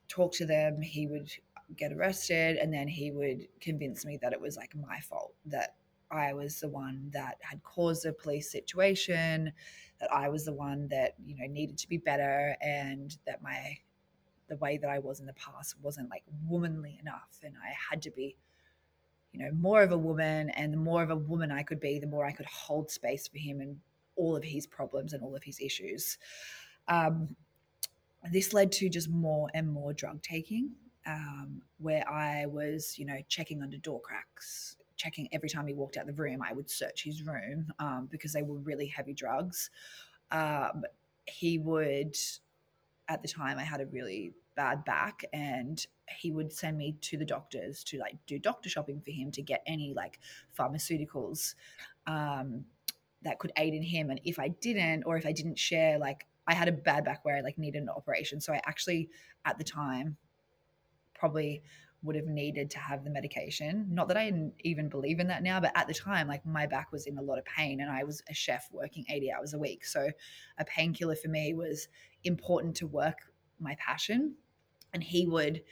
talk 0.09 0.33
to 0.35 0.47
them. 0.47 0.81
He 0.81 1.07
would 1.07 1.31
get 1.77 1.93
arrested, 1.93 2.57
and 2.57 2.73
then 2.73 2.89
he 2.89 3.11
would 3.11 3.47
convince 3.61 4.05
me 4.05 4.19
that 4.23 4.33
it 4.33 4.41
was 4.41 4.57
like 4.57 4.75
my 4.75 5.01
fault, 5.01 5.35
that 5.47 5.77
I 6.11 6.33
was 6.33 6.61
the 6.61 6.69
one 6.69 7.11
that 7.13 7.39
had 7.41 7.63
caused 7.63 8.05
the 8.05 8.13
police 8.13 8.51
situation, 8.51 9.53
that 10.01 10.13
I 10.13 10.29
was 10.29 10.45
the 10.45 10.53
one 10.53 10.89
that, 10.89 11.15
you 11.25 11.37
know, 11.37 11.47
needed 11.47 11.79
to 11.79 11.89
be 11.89 11.99
better, 11.99 12.57
and 12.61 13.17
that 13.27 13.43
my 13.43 13.79
the 14.49 14.57
way 14.57 14.79
that 14.79 14.91
I 14.91 14.99
was 14.99 15.21
in 15.21 15.27
the 15.27 15.35
past 15.35 15.77
wasn't 15.83 16.11
like 16.11 16.23
womanly 16.47 16.99
enough 17.01 17.39
and 17.43 17.55
I 17.63 17.73
had 17.91 18.03
to 18.03 18.11
be 18.11 18.37
you 19.33 19.41
know 19.41 19.51
more 19.53 19.83
of 19.83 19.93
a 19.93 19.99
woman 19.99 20.51
and 20.51 20.73
the 20.73 20.77
more 20.77 21.03
of 21.03 21.11
a 21.11 21.17
woman 21.17 21.51
I 21.51 21.63
could 21.63 21.81
be 21.81 21.99
the 21.99 22.07
more 22.07 22.25
I 22.25 22.33
could 22.33 22.47
hold 22.47 22.91
space 22.91 23.27
for 23.27 23.39
him 23.39 23.61
and 23.61 23.79
all 24.17 24.37
of 24.37 24.45
his 24.45 24.67
problems 24.67 25.13
and 25.13 25.23
all 25.23 25.35
of 25.35 25.43
his 25.43 25.61
issues. 25.61 26.19
Um, 26.89 27.37
this 28.31 28.55
led 28.55 28.73
to 28.73 28.89
just 28.89 29.09
more 29.09 29.49
and 29.55 29.69
more 29.69 29.93
drug 29.93 30.23
taking, 30.23 30.71
um, 31.07 31.63
where 31.79 32.09
I 32.09 32.47
was, 32.47 32.99
you 32.99 33.05
know, 33.05 33.19
checking 33.29 33.63
under 33.63 33.77
door 33.77 34.01
cracks, 34.01 34.77
checking 34.97 35.29
every 35.33 35.49
time 35.49 35.67
he 35.67 35.75
walked 35.75 35.97
out 35.97 36.07
the 36.07 36.13
room. 36.13 36.41
I 36.43 36.53
would 36.53 36.71
search 36.71 37.05
his 37.05 37.23
room 37.23 37.67
um, 37.79 38.09
because 38.11 38.33
they 38.33 38.43
were 38.43 38.59
really 38.59 38.87
heavy 38.87 39.13
drugs. 39.13 39.71
Um, 40.31 40.85
he 41.27 41.59
would, 41.59 42.17
at 43.09 43.23
the 43.23 43.29
time, 43.29 43.59
I 43.59 43.65
had 43.65 43.81
a 43.81 43.87
really 43.87 44.33
bad 44.57 44.85
back, 44.85 45.25
and 45.33 45.85
he 46.19 46.31
would 46.31 46.53
send 46.53 46.79
me 46.79 46.97
to 47.01 47.17
the 47.17 47.25
doctors 47.25 47.83
to 47.85 47.99
like 47.99 48.17
do 48.27 48.39
doctor 48.39 48.69
shopping 48.69 49.01
for 49.05 49.11
him 49.11 49.31
to 49.33 49.43
get 49.43 49.63
any 49.67 49.93
like 49.95 50.21
pharmaceuticals. 50.59 51.55
Um, 52.07 52.65
that 53.25 53.39
could 53.39 53.53
aid 53.57 53.75
in 53.75 53.83
him 53.83 54.11
and 54.11 54.21
if 54.25 54.39
i 54.39 54.49
didn't 54.49 55.03
or 55.05 55.17
if 55.17 55.27
i 55.27 55.33
didn't 55.33 55.59
share 55.59 55.99
like 55.99 56.27
i 56.47 56.55
had 56.55 56.69
a 56.69 56.73
bad 56.73 57.05
back 57.05 57.25
where 57.25 57.37
i 57.37 57.41
like 57.41 57.59
needed 57.59 57.83
an 57.83 57.89
operation. 57.89 58.41
So 58.41 58.53
i 58.53 58.61
actually 58.67 59.09
at 59.45 59.59
the 59.59 59.65
time 59.65 60.17
probably 61.15 61.63
would 62.03 62.17
have 62.17 62.27
needed 62.27 62.69
to 62.69 62.79
have 62.79 63.03
the 63.03 63.09
medication. 63.09 63.87
Not 63.91 64.09
that 64.09 64.17
i 64.19 64.31
even 64.61 64.89
believe 64.89 65.21
in 65.21 65.27
that 65.29 65.43
now 65.43 65.59
but 65.59 65.73
at 65.75 65.87
the 65.87 65.95
time 65.95 66.29
like 66.29 66.45
my 66.45 66.67
back 66.67 66.93
was 66.93 67.07
in 67.07 67.19
a 67.19 67.23
lot 67.23 67.39
of 67.39 67.45
pain 67.47 67.81
and 67.81 67.91
i 67.91 68.05
was 68.05 68.23
a 68.29 68.35
chef 68.35 68.69
working 68.71 69.05
80 69.09 69.33
hours 69.33 69.55
a 69.55 69.59
week. 69.59 69.85
So 69.85 70.11
a 70.59 70.65
painkiller 70.65 71.17
for 71.17 71.29
me 71.29 71.55
was 71.55 71.89
important 72.25 72.77
to 72.77 72.87
work 72.87 73.19
my 73.59 73.77
passion 73.79 74.35
and 74.93 75.03
he 75.03 75.27
would 75.27 75.63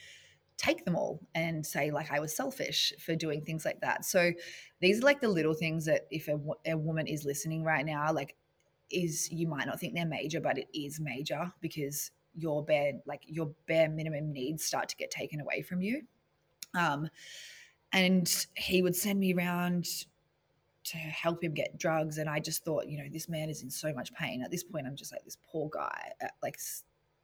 take 0.57 0.85
them 0.85 0.97
all 0.97 1.21
and 1.35 1.65
say 1.65 1.91
like 1.91 2.12
I 2.12 2.21
was 2.21 2.37
selfish 2.37 2.93
for 2.99 3.15
doing 3.15 3.43
things 3.43 3.65
like 3.65 3.81
that. 3.81 4.05
So 4.05 4.33
these 4.81 4.99
are 4.99 5.05
like 5.05 5.21
the 5.21 5.29
little 5.29 5.55
things 5.55 5.85
that 5.87 6.07
if 6.11 6.29
a, 6.29 6.38
a 6.67 6.77
woman 6.77 7.07
is 7.07 7.25
listening 7.25 7.65
right 7.65 7.85
now, 7.85 8.12
like 8.12 8.37
is 8.91 9.31
you 9.31 9.49
might 9.49 9.67
not 9.67 9.81
think 9.81 9.95
they're 9.95 10.07
major, 10.07 10.41
but 10.41 10.59
it 10.59 10.69
is 10.75 11.01
major 11.01 11.53
because 11.61 12.11
your 12.35 12.65
bare 12.65 12.93
like 13.07 13.23
your 13.27 13.53
bare 13.67 13.88
minimum 13.88 14.33
needs 14.33 14.65
start 14.65 14.88
to 14.88 14.97
get 14.97 15.11
taken 15.11 15.41
away 15.41 15.62
from 15.62 15.83
you. 15.83 16.03
Um, 16.75 17.09
and 17.93 18.47
he 18.57 18.83
would 18.83 18.97
send 18.97 19.21
me 19.21 19.35
around 19.35 19.87
to 20.85 20.97
help 20.97 21.45
him 21.45 21.55
get 21.55 21.79
drugs 21.79 22.19
and 22.19 22.29
i 22.29 22.41
just 22.41 22.65
thought 22.65 22.88
you 22.88 22.99
know 22.99 23.09
this 23.12 23.29
man 23.29 23.49
is 23.49 23.62
in 23.62 23.71
so 23.71 23.93
much 23.93 24.12
pain 24.15 24.43
at 24.43 24.51
this 24.51 24.65
point 24.65 24.85
i'm 24.85 24.97
just 24.97 25.12
like 25.12 25.25
this 25.25 25.37
poor 25.49 25.71
guy 25.73 26.11
uh, 26.23 26.27
like 26.43 26.59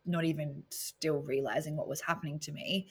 not 0.06 0.24
even 0.24 0.62
still 0.70 1.20
realizing 1.22 1.76
what 1.76 1.88
was 1.88 2.00
happening 2.00 2.38
to 2.38 2.52
me 2.52 2.86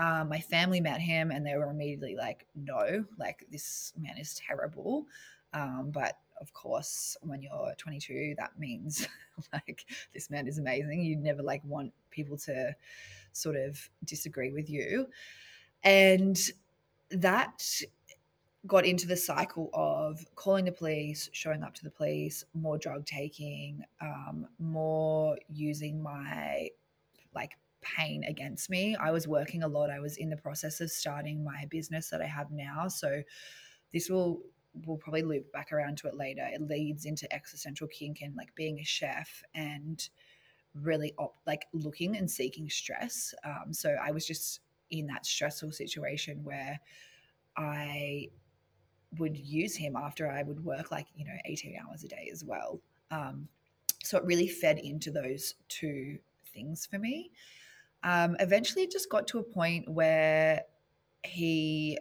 um, 0.00 0.30
my 0.30 0.40
family 0.40 0.80
met 0.80 1.00
him 1.00 1.30
and 1.30 1.46
they 1.46 1.56
were 1.56 1.70
immediately 1.70 2.16
like 2.16 2.46
no 2.54 3.04
like 3.18 3.44
this 3.50 3.92
man 3.98 4.16
is 4.18 4.40
terrible. 4.46 5.06
Um, 5.52 5.90
but 5.92 6.16
of 6.40 6.52
course 6.54 7.18
when 7.20 7.42
you're 7.42 7.74
22 7.76 8.34
that 8.38 8.58
means 8.58 9.06
like 9.52 9.84
this 10.14 10.30
man 10.30 10.48
is 10.48 10.58
amazing. 10.58 11.02
You 11.02 11.16
never 11.16 11.42
like 11.42 11.62
want 11.64 11.92
people 12.10 12.38
to 12.38 12.74
sort 13.32 13.56
of 13.56 13.78
disagree 14.04 14.50
with 14.50 14.70
you. 14.70 15.06
And 15.84 16.40
that 17.10 17.82
got 18.66 18.86
into 18.86 19.06
the 19.06 19.16
cycle 19.16 19.70
of 19.74 20.24
calling 20.34 20.64
the 20.64 20.72
police, 20.72 21.28
showing 21.32 21.62
up 21.62 21.74
to 21.74 21.84
the 21.84 21.90
police, 21.90 22.44
more 22.54 22.78
drug 22.78 23.04
taking, 23.04 23.84
um, 24.00 24.46
more 24.58 25.36
using 25.48 26.02
my 26.02 26.70
like 27.34 27.52
pain 27.82 28.24
against 28.24 28.70
me. 28.70 28.96
I 28.96 29.10
was 29.10 29.26
working 29.26 29.62
a 29.62 29.68
lot. 29.68 29.90
I 29.90 30.00
was 30.00 30.16
in 30.16 30.30
the 30.30 30.36
process 30.36 30.80
of 30.80 30.90
starting 30.90 31.44
my 31.44 31.66
business 31.70 32.08
that 32.10 32.20
I 32.20 32.26
have 32.26 32.50
now. 32.50 32.88
So 32.88 33.22
this 33.92 34.08
will 34.08 34.42
we'll 34.86 34.96
probably 34.96 35.22
loop 35.22 35.50
back 35.52 35.72
around 35.72 35.98
to 35.98 36.08
it 36.08 36.14
later. 36.14 36.46
It 36.52 36.62
leads 36.62 37.04
into 37.04 37.32
existential 37.34 37.88
kink 37.88 38.20
and 38.22 38.36
like 38.36 38.54
being 38.54 38.78
a 38.78 38.84
chef 38.84 39.42
and 39.54 40.08
really 40.74 41.12
op- 41.18 41.38
like 41.46 41.66
looking 41.72 42.16
and 42.16 42.30
seeking 42.30 42.68
stress. 42.70 43.34
Um, 43.44 43.72
so 43.72 43.96
I 44.02 44.12
was 44.12 44.26
just 44.26 44.60
in 44.90 45.06
that 45.08 45.26
stressful 45.26 45.72
situation 45.72 46.44
where 46.44 46.80
I 47.56 48.28
would 49.18 49.36
use 49.36 49.74
him 49.74 49.96
after 49.96 50.30
I 50.30 50.42
would 50.42 50.64
work 50.64 50.90
like, 50.90 51.06
you 51.16 51.24
know, 51.24 51.36
18 51.46 51.76
hours 51.76 52.04
a 52.04 52.08
day 52.08 52.30
as 52.32 52.44
well. 52.44 52.80
Um, 53.10 53.48
so 54.02 54.16
it 54.16 54.24
really 54.24 54.48
fed 54.48 54.78
into 54.78 55.10
those 55.10 55.54
two 55.68 56.18
things 56.54 56.86
for 56.86 56.98
me. 56.98 57.32
Um, 58.02 58.36
eventually, 58.40 58.84
it 58.84 58.90
just 58.90 59.10
got 59.10 59.26
to 59.28 59.38
a 59.38 59.42
point 59.42 59.88
where 59.88 60.62
he, 61.24 61.98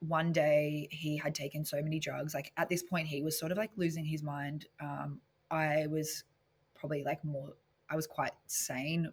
one 0.00 0.32
day, 0.32 0.88
he 0.90 1.16
had 1.16 1.34
taken 1.34 1.64
so 1.64 1.82
many 1.82 1.98
drugs. 1.98 2.34
Like 2.34 2.52
at 2.56 2.68
this 2.68 2.82
point, 2.82 3.08
he 3.08 3.22
was 3.22 3.38
sort 3.38 3.52
of 3.52 3.58
like 3.58 3.70
losing 3.76 4.04
his 4.04 4.22
mind. 4.22 4.66
Um, 4.80 5.20
I 5.50 5.86
was 5.88 6.24
probably 6.74 7.04
like 7.04 7.24
more, 7.24 7.54
I 7.90 7.96
was 7.96 8.06
quite 8.06 8.32
sane, 8.46 9.10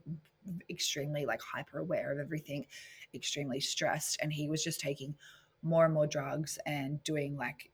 extremely 0.69 1.25
like 1.25 1.41
hyper 1.41 1.80
aware 1.80 2.12
of 2.12 2.19
everything, 2.19 2.65
extremely 3.13 3.60
stressed. 3.60 4.17
And 4.21 4.32
he 4.32 4.47
was 4.47 4.63
just 4.63 4.80
taking 4.80 5.15
more 5.62 5.86
and 5.86 5.93
more 5.93 6.08
drugs 6.08 6.58
and 6.65 7.04
doing 7.04 7.36
like 7.36 7.71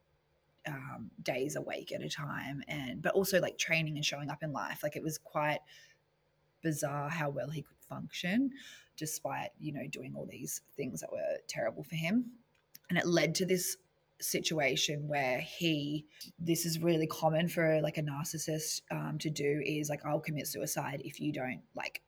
um, 0.66 1.10
days 1.22 1.56
awake 1.56 1.92
at 1.92 2.02
a 2.02 2.08
time 2.08 2.62
and 2.66 3.00
but 3.00 3.14
also 3.14 3.40
like 3.40 3.56
training 3.56 3.96
and 3.96 4.04
showing 4.04 4.30
up 4.30 4.42
in 4.42 4.52
life 4.52 4.80
like 4.82 4.96
it 4.96 5.02
was 5.02 5.16
quite 5.18 5.60
bizarre 6.62 7.08
how 7.08 7.30
well 7.30 7.48
he 7.48 7.62
could 7.62 7.75
function 7.88 8.50
despite 8.96 9.50
you 9.58 9.72
know 9.72 9.86
doing 9.90 10.14
all 10.16 10.26
these 10.30 10.62
things 10.76 11.00
that 11.00 11.12
were 11.12 11.36
terrible 11.48 11.82
for 11.82 11.96
him 11.96 12.26
and 12.88 12.98
it 12.98 13.06
led 13.06 13.34
to 13.34 13.44
this 13.44 13.76
situation 14.18 15.06
where 15.08 15.40
he 15.40 16.06
this 16.38 16.64
is 16.64 16.78
really 16.78 17.06
common 17.06 17.48
for 17.48 17.80
like 17.82 17.98
a 17.98 18.02
narcissist 18.02 18.80
um, 18.90 19.18
to 19.18 19.28
do 19.28 19.60
is 19.66 19.90
like 19.90 20.00
i'll 20.06 20.20
commit 20.20 20.46
suicide 20.46 21.02
if 21.04 21.20
you 21.20 21.32
don't 21.32 21.60
like 21.74 22.00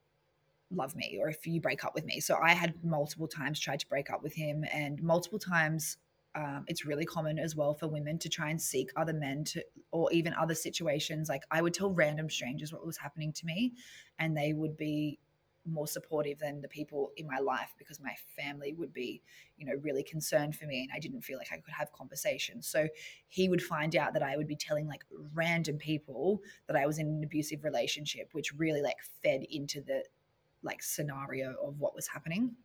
love 0.70 0.94
me 0.94 1.18
or 1.20 1.28
if 1.28 1.46
you 1.46 1.60
break 1.60 1.84
up 1.84 1.94
with 1.94 2.04
me. 2.04 2.20
So 2.20 2.36
I 2.42 2.52
had 2.52 2.74
multiple 2.84 3.28
times 3.28 3.60
tried 3.60 3.80
to 3.80 3.88
break 3.88 4.10
up 4.10 4.22
with 4.22 4.34
him, 4.34 4.64
and 4.72 5.02
multiple 5.02 5.38
times 5.38 5.96
um, 6.34 6.64
it's 6.68 6.84
really 6.84 7.04
common 7.04 7.38
as 7.38 7.56
well 7.56 7.74
for 7.74 7.88
women 7.88 8.18
to 8.18 8.28
try 8.28 8.50
and 8.50 8.60
seek 8.60 8.90
other 8.96 9.12
men 9.12 9.44
to, 9.44 9.64
or 9.90 10.12
even 10.12 10.34
other 10.34 10.54
situations. 10.54 11.28
Like 11.28 11.42
I 11.50 11.62
would 11.62 11.74
tell 11.74 11.90
random 11.90 12.28
strangers 12.30 12.72
what 12.72 12.86
was 12.86 12.98
happening 12.98 13.32
to 13.34 13.46
me, 13.46 13.74
and 14.18 14.36
they 14.36 14.52
would 14.52 14.76
be 14.76 15.18
more 15.72 15.86
supportive 15.86 16.38
than 16.38 16.60
the 16.60 16.68
people 16.68 17.12
in 17.16 17.26
my 17.26 17.38
life 17.38 17.74
because 17.78 18.00
my 18.00 18.14
family 18.36 18.74
would 18.74 18.92
be, 18.92 19.22
you 19.56 19.66
know, 19.66 19.74
really 19.82 20.02
concerned 20.02 20.56
for 20.56 20.66
me 20.66 20.80
and 20.80 20.90
I 20.94 20.98
didn't 20.98 21.22
feel 21.22 21.38
like 21.38 21.52
I 21.52 21.56
could 21.56 21.74
have 21.76 21.92
conversations. 21.92 22.66
So 22.66 22.88
he 23.28 23.48
would 23.48 23.62
find 23.62 23.94
out 23.96 24.12
that 24.14 24.22
I 24.22 24.36
would 24.36 24.48
be 24.48 24.56
telling 24.56 24.86
like 24.86 25.04
random 25.34 25.78
people 25.78 26.40
that 26.66 26.76
I 26.76 26.86
was 26.86 26.98
in 26.98 27.06
an 27.08 27.24
abusive 27.24 27.64
relationship, 27.64 28.28
which 28.32 28.52
really 28.54 28.82
like 28.82 28.98
fed 29.22 29.44
into 29.50 29.80
the 29.80 30.04
like 30.62 30.82
scenario 30.82 31.54
of 31.62 31.78
what 31.78 31.94
was 31.94 32.08
happening 32.08 32.56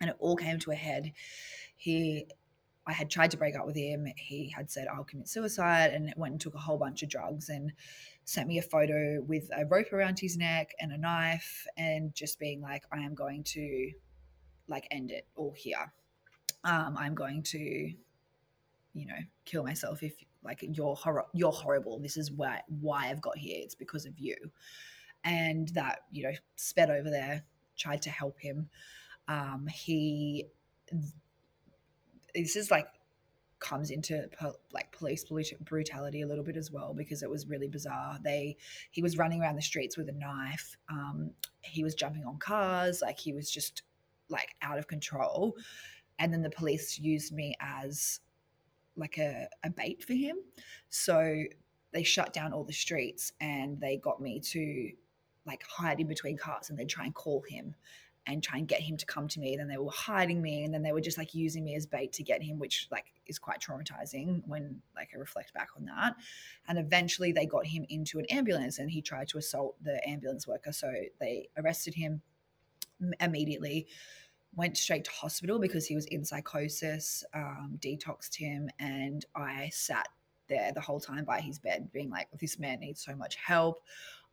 and 0.00 0.10
it 0.10 0.16
all 0.18 0.36
came 0.36 0.58
to 0.58 0.70
a 0.70 0.74
head 0.74 1.12
he 1.76 2.26
i 2.86 2.92
had 2.92 3.10
tried 3.10 3.30
to 3.30 3.36
break 3.36 3.56
up 3.56 3.66
with 3.66 3.76
him 3.76 4.06
he 4.16 4.52
had 4.56 4.70
said 4.70 4.86
i'll 4.88 5.04
commit 5.04 5.28
suicide 5.28 5.92
and 5.92 6.12
went 6.16 6.32
and 6.32 6.40
took 6.40 6.54
a 6.54 6.58
whole 6.58 6.78
bunch 6.78 7.02
of 7.02 7.08
drugs 7.08 7.48
and 7.48 7.72
sent 8.24 8.48
me 8.48 8.58
a 8.58 8.62
photo 8.62 9.20
with 9.26 9.48
a 9.56 9.64
rope 9.66 9.92
around 9.92 10.18
his 10.18 10.36
neck 10.36 10.70
and 10.80 10.92
a 10.92 10.98
knife 10.98 11.66
and 11.76 12.14
just 12.14 12.38
being 12.38 12.60
like 12.60 12.84
i 12.92 12.98
am 12.98 13.14
going 13.14 13.42
to 13.42 13.90
like 14.70 14.86
end 14.90 15.10
it 15.10 15.26
all 15.36 15.52
here. 15.54 15.92
Um, 16.64 16.96
i'm 16.98 17.14
going 17.14 17.42
to 17.42 17.58
you 17.58 19.06
know 19.06 19.18
kill 19.44 19.62
myself 19.64 20.02
if 20.02 20.14
like 20.42 20.60
you're 20.62 20.94
hor- 20.94 21.26
you're 21.34 21.52
horrible. 21.52 21.98
This 21.98 22.16
is 22.16 22.30
why 22.30 22.62
why 22.80 23.10
i've 23.10 23.20
got 23.20 23.36
here. 23.36 23.58
It's 23.62 23.74
because 23.74 24.06
of 24.06 24.18
you. 24.18 24.36
And 25.24 25.68
that 25.68 26.00
you 26.10 26.22
know 26.22 26.32
sped 26.56 26.90
over 26.90 27.10
there 27.10 27.44
tried 27.76 28.02
to 28.02 28.10
help 28.10 28.38
him. 28.40 28.68
Um, 29.28 29.68
he 29.72 30.46
this 32.34 32.56
is 32.56 32.70
like 32.70 32.86
comes 33.58 33.90
into 33.90 34.26
like 34.72 34.90
police 34.90 35.24
brutality 35.60 36.22
a 36.22 36.26
little 36.26 36.42
bit 36.42 36.56
as 36.56 36.70
well 36.70 36.94
because 36.94 37.22
it 37.22 37.28
was 37.28 37.46
really 37.46 37.68
bizarre. 37.68 38.18
They 38.22 38.56
he 38.90 39.02
was 39.02 39.18
running 39.18 39.42
around 39.42 39.56
the 39.56 39.62
streets 39.62 39.96
with 39.96 40.08
a 40.08 40.12
knife 40.12 40.76
um, 40.88 41.30
he 41.62 41.84
was 41.84 41.94
jumping 41.94 42.24
on 42.24 42.38
cars 42.38 43.02
like 43.02 43.18
he 43.18 43.32
was 43.32 43.50
just 43.50 43.82
like 44.28 44.54
out 44.62 44.78
of 44.78 44.86
control. 44.86 45.56
And 46.18 46.32
then 46.32 46.42
the 46.42 46.50
police 46.50 46.98
used 46.98 47.32
me 47.32 47.54
as 47.60 48.20
like 48.96 49.18
a, 49.18 49.48
a 49.64 49.70
bait 49.70 50.02
for 50.04 50.14
him. 50.14 50.36
So 50.90 51.44
they 51.92 52.02
shut 52.02 52.32
down 52.32 52.52
all 52.52 52.64
the 52.64 52.72
streets 52.72 53.32
and 53.40 53.80
they 53.80 53.96
got 53.96 54.20
me 54.20 54.40
to 54.40 54.90
like 55.46 55.64
hide 55.64 56.00
in 56.00 56.06
between 56.06 56.36
cars 56.36 56.70
and 56.70 56.78
they'd 56.78 56.88
try 56.88 57.04
and 57.04 57.14
call 57.14 57.42
him 57.48 57.74
and 58.30 58.42
try 58.42 58.58
and 58.58 58.68
get 58.68 58.80
him 58.80 58.96
to 58.96 59.06
come 59.06 59.28
to 59.28 59.40
me. 59.40 59.56
Then 59.56 59.68
they 59.68 59.76
were 59.76 59.90
hiding 59.90 60.40
me 60.42 60.64
and 60.64 60.72
then 60.72 60.82
they 60.82 60.92
were 60.92 61.00
just 61.00 61.18
like 61.18 61.34
using 61.34 61.64
me 61.64 61.74
as 61.74 61.86
bait 61.86 62.12
to 62.14 62.22
get 62.22 62.42
him, 62.42 62.58
which 62.58 62.88
like 62.90 63.06
is 63.26 63.38
quite 63.38 63.60
traumatizing 63.60 64.42
when 64.46 64.80
like 64.94 65.10
I 65.14 65.18
reflect 65.18 65.54
back 65.54 65.68
on 65.76 65.84
that. 65.86 66.16
And 66.68 66.78
eventually 66.78 67.32
they 67.32 67.46
got 67.46 67.66
him 67.66 67.84
into 67.88 68.18
an 68.18 68.26
ambulance 68.26 68.78
and 68.78 68.90
he 68.90 69.02
tried 69.02 69.28
to 69.28 69.38
assault 69.38 69.76
the 69.82 70.00
ambulance 70.08 70.46
worker. 70.46 70.72
So 70.72 70.92
they 71.18 71.48
arrested 71.56 71.94
him 71.94 72.22
immediately, 73.20 73.86
went 74.54 74.76
straight 74.76 75.04
to 75.04 75.10
hospital 75.10 75.58
because 75.58 75.86
he 75.86 75.94
was 75.94 76.06
in 76.06 76.24
psychosis, 76.24 77.24
um, 77.34 77.78
detoxed 77.80 78.34
him, 78.36 78.68
and 78.78 79.24
I 79.34 79.70
sat 79.72 80.08
there 80.48 80.72
the 80.74 80.80
whole 80.80 81.00
time 81.00 81.24
by 81.24 81.40
his 81.40 81.58
bed 81.58 81.90
being 81.92 82.10
like, 82.10 82.28
this 82.38 82.58
man 82.58 82.80
needs 82.80 83.02
so 83.02 83.14
much 83.14 83.36
help. 83.36 83.80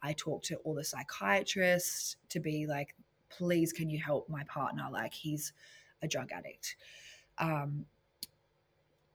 I 0.02 0.14
talked 0.14 0.46
to 0.46 0.56
all 0.58 0.76
the 0.76 0.84
psychiatrists 0.84 2.18
to 2.30 2.40
be 2.40 2.68
like, 2.68 2.96
please, 3.30 3.74
can 3.74 3.90
you 3.90 4.00
help 4.00 4.30
my 4.30 4.44
partner? 4.44 4.88
Like, 4.92 5.14
he's 5.14 5.54
a 6.02 6.08
drug 6.08 6.32
addict. 6.32 6.76
Um, 7.38 7.86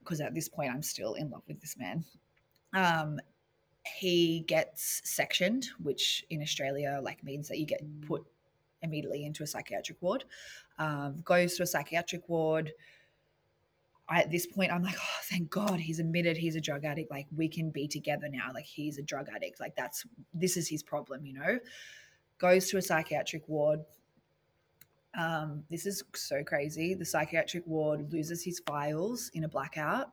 because 0.03 0.19
at 0.19 0.33
this 0.33 0.49
point, 0.49 0.71
I'm 0.71 0.83
still 0.83 1.13
in 1.13 1.29
love 1.29 1.43
with 1.47 1.61
this 1.61 1.77
man. 1.77 2.03
Um, 2.73 3.19
he 3.85 4.41
gets 4.47 5.01
sectioned, 5.05 5.67
which 5.81 6.25
in 6.29 6.41
Australia 6.41 6.99
like 7.01 7.23
means 7.23 7.47
that 7.49 7.57
you 7.57 7.65
get 7.65 7.81
put 8.01 8.25
immediately 8.81 9.25
into 9.25 9.43
a 9.43 9.47
psychiatric 9.47 10.01
ward. 10.01 10.25
Um, 10.77 11.21
goes 11.23 11.55
to 11.55 11.63
a 11.63 11.67
psychiatric 11.67 12.27
ward. 12.27 12.73
I, 14.09 14.19
at 14.19 14.31
this 14.31 14.45
point, 14.45 14.71
I'm 14.71 14.83
like, 14.83 14.97
oh, 14.97 15.19
thank 15.23 15.49
God 15.49 15.79
he's 15.79 15.99
admitted 15.99 16.35
he's 16.35 16.57
a 16.57 16.61
drug 16.61 16.83
addict. 16.83 17.09
Like, 17.09 17.27
we 17.35 17.47
can 17.47 17.69
be 17.69 17.87
together 17.87 18.27
now. 18.29 18.51
Like, 18.53 18.65
he's 18.65 18.97
a 18.97 19.01
drug 19.01 19.27
addict. 19.33 19.61
Like, 19.61 19.75
that's 19.75 20.05
this 20.33 20.57
is 20.57 20.67
his 20.67 20.83
problem, 20.83 21.25
you 21.25 21.33
know? 21.33 21.59
Goes 22.37 22.69
to 22.69 22.77
a 22.77 22.81
psychiatric 22.81 23.47
ward. 23.47 23.79
Um, 25.15 25.63
this 25.69 25.85
is 25.85 26.03
so 26.15 26.43
crazy. 26.43 26.93
The 26.93 27.05
psychiatric 27.05 27.65
ward 27.67 28.11
loses 28.11 28.43
his 28.43 28.61
files 28.65 29.29
in 29.33 29.43
a 29.43 29.47
blackout. 29.47 30.11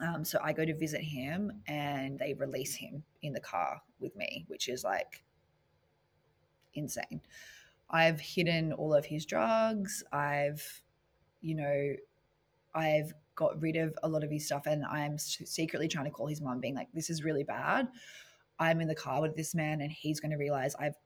Um, 0.00 0.24
so 0.24 0.38
I 0.42 0.52
go 0.52 0.64
to 0.64 0.74
visit 0.74 1.00
him 1.00 1.52
and 1.66 2.18
they 2.18 2.34
release 2.34 2.74
him 2.74 3.02
in 3.22 3.32
the 3.32 3.40
car 3.40 3.82
with 4.00 4.14
me, 4.16 4.44
which 4.48 4.68
is 4.68 4.84
like 4.84 5.24
insane. 6.74 7.20
I've 7.90 8.20
hidden 8.20 8.72
all 8.72 8.94
of 8.94 9.04
his 9.04 9.26
drugs. 9.26 10.04
I've, 10.12 10.82
you 11.40 11.54
know, 11.56 11.94
I've 12.74 13.12
got 13.34 13.60
rid 13.60 13.76
of 13.76 13.94
a 14.02 14.08
lot 14.08 14.24
of 14.24 14.30
his 14.30 14.46
stuff 14.46 14.66
and 14.66 14.84
I'm 14.84 15.18
secretly 15.18 15.88
trying 15.88 16.04
to 16.04 16.10
call 16.10 16.26
his 16.26 16.40
mom 16.40 16.60
being 16.60 16.74
like 16.74 16.88
this 16.92 17.10
is 17.10 17.24
really 17.24 17.44
bad. 17.44 17.88
I'm 18.58 18.80
in 18.80 18.88
the 18.88 18.94
car 18.94 19.20
with 19.20 19.36
this 19.36 19.54
man 19.54 19.80
and 19.80 19.90
he's 19.90 20.20
going 20.20 20.32
to 20.32 20.36
realize 20.36 20.74
I've 20.76 20.96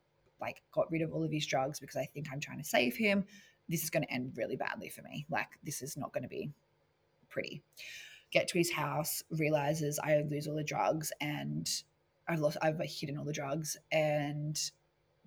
like 0.43 0.61
got 0.73 0.91
rid 0.91 1.01
of 1.01 1.15
all 1.15 1.25
of 1.25 1.31
his 1.31 1.47
drugs 1.47 1.81
because 1.81 1.97
I 1.97 2.05
think 2.05 2.27
I'm 2.31 2.41
trying 2.41 2.59
to 2.59 2.65
save 2.65 2.97
him. 2.97 3.25
This 3.69 3.83
is 3.83 3.91
going 3.91 4.03
to 4.03 4.13
end 4.13 4.33
really 4.37 4.57
badly 4.57 4.91
for 4.91 5.01
me. 5.03 5.25
Like 5.31 5.49
this 5.63 5.81
is 5.81 5.97
not 5.97 6.13
going 6.13 6.25
to 6.25 6.29
be 6.29 6.51
pretty. 7.31 7.63
Get 8.31 8.49
to 8.49 8.59
his 8.59 8.73
house, 8.73 9.23
realizes 9.31 9.99
I 10.03 10.23
lose 10.29 10.47
all 10.47 10.57
the 10.57 10.65
drugs 10.65 11.13
and 11.21 11.69
I've 12.29 12.41
lost, 12.41 12.59
I've 12.61 12.81
hidden 12.81 13.17
all 13.17 13.25
the 13.25 13.33
drugs. 13.33 13.77
And 13.91 14.59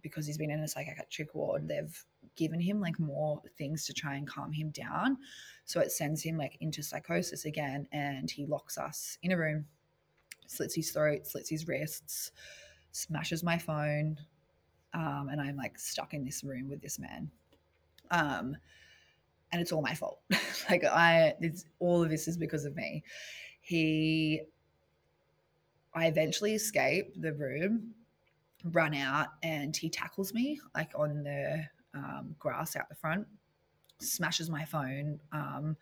because 0.02 0.28
he's 0.28 0.38
been 0.38 0.52
in 0.52 0.60
a 0.60 0.68
psychiatric 0.68 1.34
ward, 1.34 1.68
they've 1.68 2.06
given 2.36 2.60
him 2.60 2.82
like 2.82 3.00
more 3.00 3.42
things 3.58 3.86
to 3.86 3.94
try 3.94 4.16
and 4.16 4.28
calm 4.28 4.52
him 4.52 4.70
down. 4.70 5.18
So 5.66 5.80
it 5.80 5.92
sends 5.92 6.22
him 6.22 6.38
like 6.38 6.58
into 6.60 6.84
psychosis 6.84 7.46
again. 7.46 7.88
And 7.92 8.30
he 8.30 8.46
locks 8.46 8.78
us 8.78 9.18
in 9.24 9.32
a 9.32 9.38
room, 9.38 9.66
slits 10.48 10.76
his 10.76 10.92
throat, 10.92 11.26
slits 11.26 11.50
his 11.50 11.68
wrists, 11.68 12.32
smashes 12.92 13.44
my 13.44 13.58
phone. 13.58 14.18
Um, 14.96 15.28
and 15.30 15.42
I'm 15.42 15.58
like 15.58 15.78
stuck 15.78 16.14
in 16.14 16.24
this 16.24 16.44
room 16.44 16.70
with 16.70 16.82
this 16.82 16.98
man. 16.98 17.30
Um, 18.12 18.56
and 19.52 19.62
it's 19.62 19.72
all 19.72 19.82
my 19.82 19.94
fault. 19.94 20.22
like 20.70 20.86
I, 20.86 21.34
it's 21.42 21.66
all 21.80 22.02
of 22.02 22.10
this 22.10 22.28
is 22.28 22.38
because 22.38 22.64
of 22.64 22.76
me. 22.76 23.04
He, 23.60 24.42
I 25.94 26.08
eventually 26.08 26.56
escape 26.56 27.14
the 27.22 27.34
room, 27.34 27.94
run 28.64 28.96
out, 28.96 29.28
and 29.44 29.76
he 29.76 29.90
tackles 29.90 30.34
me 30.34 30.60
like 30.74 30.92
on 30.96 31.24
the 31.24 31.66
um, 31.94 32.36
grass 32.40 32.76
out 32.76 32.88
the 32.88 32.96
front, 32.96 33.28
smashes 34.00 34.50
my 34.50 34.64
phone. 34.64 35.20
Um, 35.34 35.76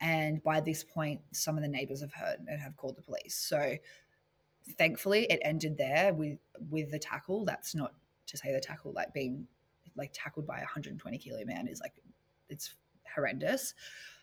and 0.00 0.42
by 0.42 0.60
this 0.60 0.82
point, 0.82 1.20
some 1.32 1.56
of 1.56 1.62
the 1.62 1.68
neighbors 1.68 2.00
have 2.00 2.12
heard 2.12 2.38
and 2.46 2.60
have 2.60 2.76
called 2.76 2.96
the 2.96 3.02
police. 3.02 3.34
So 3.34 3.76
thankfully, 4.78 5.26
it 5.30 5.40
ended 5.42 5.76
there 5.76 6.14
with 6.14 6.38
with 6.70 6.90
the 6.90 6.98
tackle. 6.98 7.44
That's 7.44 7.74
not 7.74 7.94
to 8.26 8.36
say 8.36 8.52
the 8.52 8.60
tackle 8.60 8.92
like 8.92 9.12
being 9.14 9.46
like 9.96 10.10
tackled 10.12 10.46
by 10.46 10.56
a 10.56 10.60
120 10.60 11.18
kilo 11.18 11.44
man 11.44 11.66
is 11.68 11.80
like 11.80 11.94
it's 12.48 12.74
horrendous. 13.14 13.74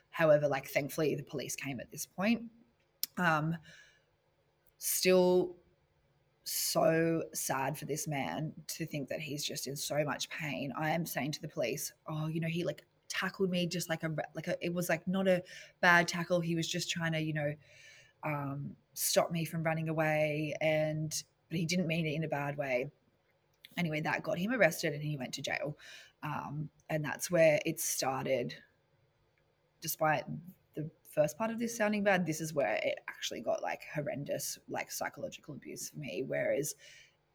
However, 0.09 0.47
like 0.47 0.67
thankfully 0.67 1.15
the 1.15 1.23
police 1.23 1.55
came 1.55 1.79
at 1.79 1.91
this 1.91 2.05
point. 2.05 2.43
Um, 3.17 3.57
still 4.77 5.55
so 6.45 7.23
sad 7.33 7.77
for 7.77 7.85
this 7.85 8.07
man 8.07 8.51
to 8.67 8.85
think 8.85 9.07
that 9.09 9.19
he's 9.19 9.43
just 9.43 9.67
in 9.67 9.75
so 9.75 10.03
much 10.03 10.29
pain. 10.29 10.73
I 10.77 10.89
am 10.91 11.05
saying 11.05 11.31
to 11.33 11.41
the 11.41 11.47
police, 11.47 11.93
oh, 12.07 12.27
you 12.27 12.39
know, 12.41 12.47
he 12.47 12.63
like 12.63 12.85
tackled 13.09 13.49
me 13.49 13.65
just 13.65 13.89
like 13.89 14.03
a 14.03 14.13
like 14.35 14.47
a 14.47 14.63
it 14.63 14.73
was 14.73 14.89
like 14.89 15.07
not 15.07 15.27
a 15.27 15.41
bad 15.81 16.07
tackle. 16.07 16.39
He 16.39 16.55
was 16.55 16.67
just 16.67 16.89
trying 16.89 17.13
to, 17.13 17.19
you 17.19 17.33
know, 17.33 17.53
um, 18.23 18.75
stop 18.93 19.31
me 19.31 19.45
from 19.45 19.63
running 19.63 19.89
away 19.89 20.53
and 20.61 21.23
but 21.49 21.57
he 21.57 21.65
didn't 21.65 21.87
mean 21.87 22.05
it 22.05 22.13
in 22.13 22.23
a 22.23 22.27
bad 22.27 22.57
way. 22.57 22.91
Anyway, 23.77 24.01
that 24.01 24.23
got 24.23 24.37
him 24.37 24.51
arrested 24.51 24.93
and 24.93 25.03
he 25.03 25.17
went 25.17 25.33
to 25.33 25.41
jail. 25.41 25.77
Um, 26.23 26.69
and 26.89 27.03
that's 27.03 27.29
where 27.29 27.59
it 27.65 27.79
started 27.79 28.55
despite 29.83 30.23
the 30.75 30.89
first 31.13 31.37
part 31.37 31.51
of 31.51 31.59
this 31.59 31.77
sounding 31.77 32.03
bad, 32.03 32.25
this 32.25 32.41
is 32.41 32.53
where 32.53 32.79
it 32.83 32.95
actually 33.07 33.41
got 33.41 33.61
like 33.61 33.81
horrendous, 33.93 34.57
like 34.69 34.91
psychological 34.91 35.53
abuse 35.53 35.89
for 35.89 35.99
me. 35.99 36.23
Whereas 36.25 36.73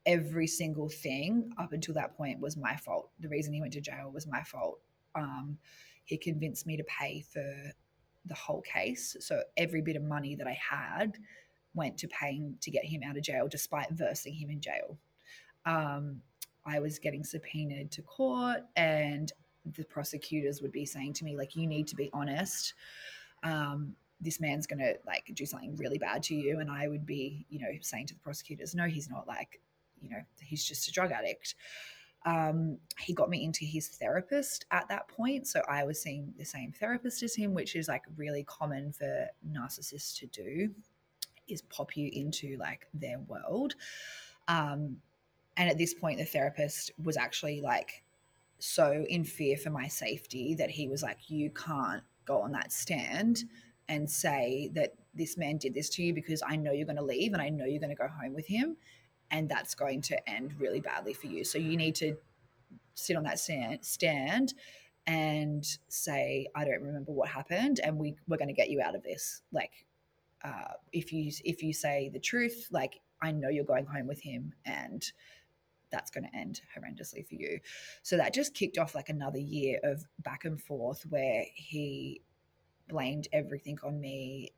every 0.07 0.47
single 0.47 0.89
thing 0.89 1.53
up 1.59 1.73
until 1.73 1.95
that 1.95 2.17
point 2.17 2.41
was 2.41 2.57
my 2.57 2.75
fault. 2.77 3.11
The 3.21 3.29
reason 3.29 3.53
he 3.53 3.61
went 3.61 3.75
to 3.75 3.81
jail 3.81 4.11
was 4.13 4.27
my 4.27 4.43
fault. 4.43 4.81
Um, 5.15 5.59
he 6.05 6.17
convinced 6.17 6.67
me 6.67 6.77
to 6.79 6.85
pay 6.85 7.21
for 7.21 7.45
the 8.25 8.35
whole 8.35 8.63
case. 8.63 9.17
So 9.21 9.43
every 9.59 9.83
bit 9.83 9.97
of 9.97 10.03
money 10.03 10.35
that 10.35 10.47
I 10.47 10.59
had 10.59 11.19
went 11.75 11.99
to 11.99 12.09
paying 12.09 12.57
to 12.63 12.71
get 12.71 12.85
him 12.85 13.03
out 13.07 13.19
of 13.19 13.23
jail, 13.23 13.47
despite 13.47 13.91
versing 13.91 14.35
him 14.35 14.51
in 14.51 14.61
jail. 14.61 14.99
Um, 15.67 16.23
I 16.69 16.81
was 16.81 16.99
getting 16.99 17.25
subpoenaed 17.25 17.91
to 17.93 18.03
court, 18.03 18.61
and 18.77 19.33
the 19.77 19.85
prosecutors 19.85 20.63
would 20.63 20.73
be 20.73 20.87
saying 20.87 21.15
to 21.15 21.25
me 21.25 21.37
like 21.37 21.57
you 21.57 21.67
need 21.67 21.87
to 21.89 21.97
be 21.97 22.11
honest. 22.13 22.75
Um, 23.43 23.95
this 24.21 24.41
man's 24.41 24.67
going 24.67 24.81
to 24.81 24.97
like 25.07 25.31
do 25.35 25.47
something 25.47 25.77
really 25.77 25.99
bad 25.99 26.25
to 26.25 26.35
you. 26.35 26.59
And 26.59 26.71
i 26.71 26.89
would 26.89 27.07
be 27.07 27.47
you 27.49 27.61
know 27.61 27.69
saying 27.81 28.07
to 28.07 28.15
the 28.15 28.21
prosecutors 28.21 28.75
no 28.75 28.87
he's 28.87 29.09
not 29.09 29.29
like 29.29 29.61
you 30.01 30.11
know 30.11 30.19
he's 30.41 30.65
just 30.65 30.89
a 30.89 30.93
drug 30.93 31.13
addict. 31.13 31.55
Um, 32.27 32.79
he 32.99 33.13
got 33.15 33.31
me 33.31 33.45
into 33.45 33.65
his 33.65 33.89
therapist 33.89 34.67
at 34.73 34.89
that 34.89 35.07
point 35.07 35.47
so 35.47 35.63
i 35.69 35.85
was 35.85 36.03
seeing 36.03 36.35
the 36.37 36.45
same 36.45 36.73
therapist 36.73 37.23
as 37.23 37.37
him 37.37 37.55
which 37.55 37.77
is 37.77 37.87
like 37.87 38.03
really 38.17 38.43
common 38.43 38.93
for 38.93 39.29
narcissists 39.49 40.19
to 40.19 40.27
do 40.27 40.69
is 41.49 41.63
pop 41.63 41.97
you 41.97 42.11
into 42.13 42.57
like 42.59 42.87
their 42.95 43.19
world. 43.21 43.75
Um, 44.47 44.99
and 45.59 45.69
at 45.69 45.77
this 45.77 45.93
point 45.93 46.19
the 46.19 46.25
therapist 46.25 46.93
was 47.03 47.19
actually 47.19 47.61
like 47.61 48.03
so 48.59 49.05
in 49.09 49.25
fear 49.25 49.57
for 49.57 49.71
my 49.71 49.87
safety 49.87 50.55
that 50.55 50.71
he 50.71 50.89
was 50.89 51.03
like, 51.03 51.19
You 51.29 51.51
can't 51.51 52.03
go 52.25 52.41
on 52.41 52.53
that 52.53 52.73
stand 52.73 53.45
and 53.89 54.09
say 54.09 54.71
that 54.75 54.95
this 55.15 55.37
man 55.37 55.57
did 55.57 55.75
this 55.75 55.89
to 55.91 56.03
you 56.03 56.13
because 56.13 56.43
I 56.47 56.57
know 56.57 56.73
you're 56.73 56.87
going 56.87 56.97
to 56.97 57.03
leave 57.03 57.33
and 57.33 57.43
I 57.43 57.49
know 57.49 57.65
you're 57.65 57.81
going 57.81 57.91
to 57.91 57.97
go 57.97 58.09
home 58.09 58.35
with 58.35 58.47
him. 58.47 58.77
And 59.31 59.49
that's 59.49 59.75
going 59.75 60.03
to 60.03 60.31
end 60.31 60.55
really 60.59 60.81
badly 60.81 61.13
for 61.13 61.27
you. 61.27 61.45
So 61.45 61.59
you 61.59 61.77
need 61.77 61.95
to 61.97 62.17
sit 62.95 63.17
on 63.17 63.25
that 63.25 63.39
stand, 63.39 63.85
stand 63.85 64.55
and 65.07 65.65
say, 65.89 66.47
I 66.55 66.65
don't 66.65 66.83
remember 66.83 67.13
what 67.13 67.29
happened. 67.29 67.81
And 67.83 67.99
we, 67.99 68.17
we're 68.27 68.39
going 68.39 68.49
to 68.49 68.55
get 68.55 68.71
you 68.71 68.81
out 68.81 68.95
of 68.95 69.03
this. 69.03 69.43
Like, 69.53 69.87
uh, 70.45 70.75
if 70.93 71.13
you 71.13 71.33
if 71.45 71.63
you 71.65 71.73
say 71.73 72.11
the 72.13 72.21
truth, 72.21 72.69
like 72.71 73.01
I 73.21 73.33
know 73.33 73.49
you're 73.49 73.65
going 73.65 73.87
home 73.87 74.07
with 74.07 74.23
him, 74.23 74.53
and 74.65 75.05
that's 75.91 76.11
going 76.11 76.25
to 76.25 76.37
end 76.37 76.61
horrendously 76.77 77.27
for 77.27 77.35
you. 77.35 77.61
So 78.03 78.17
that 78.17 78.35
just 78.35 78.55
kicked 78.55 78.79
off 78.79 78.95
like 78.95 79.09
another 79.09 79.39
year 79.39 79.79
of 79.83 80.05
back 80.21 80.45
and 80.45 80.61
forth 80.61 81.05
where 81.09 81.45
he 81.55 82.23
blamed 82.89 83.29
everything 83.33 83.79
on 83.83 84.01
me 84.01 84.53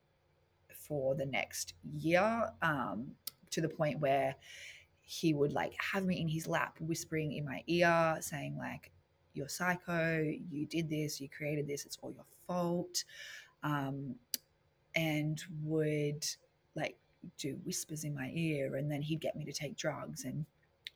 for 0.87 1.15
the 1.15 1.25
next 1.25 1.73
year 1.97 2.49
um, 2.61 3.11
to 3.51 3.61
the 3.61 3.69
point 3.69 3.99
where 3.99 4.35
he 5.01 5.33
would 5.33 5.51
like 5.51 5.73
have 5.79 6.05
me 6.05 6.19
in 6.19 6.27
his 6.27 6.47
lap 6.47 6.77
whispering 6.79 7.33
in 7.33 7.43
my 7.43 7.61
ear 7.67 8.17
saying 8.21 8.55
like 8.57 8.91
you're 9.33 9.49
psycho 9.49 10.23
you 10.49 10.65
did 10.65 10.89
this 10.89 11.19
you 11.19 11.27
created 11.27 11.67
this 11.67 11.85
it's 11.85 11.97
all 12.01 12.13
your 12.13 12.25
fault 12.47 13.03
um, 13.63 14.15
and 14.95 15.43
would 15.63 16.25
like 16.75 16.97
do 17.37 17.59
whispers 17.65 18.03
in 18.03 18.15
my 18.15 18.31
ear 18.33 18.75
and 18.75 18.89
then 18.89 19.01
he'd 19.01 19.21
get 19.21 19.35
me 19.35 19.45
to 19.45 19.53
take 19.53 19.75
drugs 19.75 20.23
and 20.23 20.45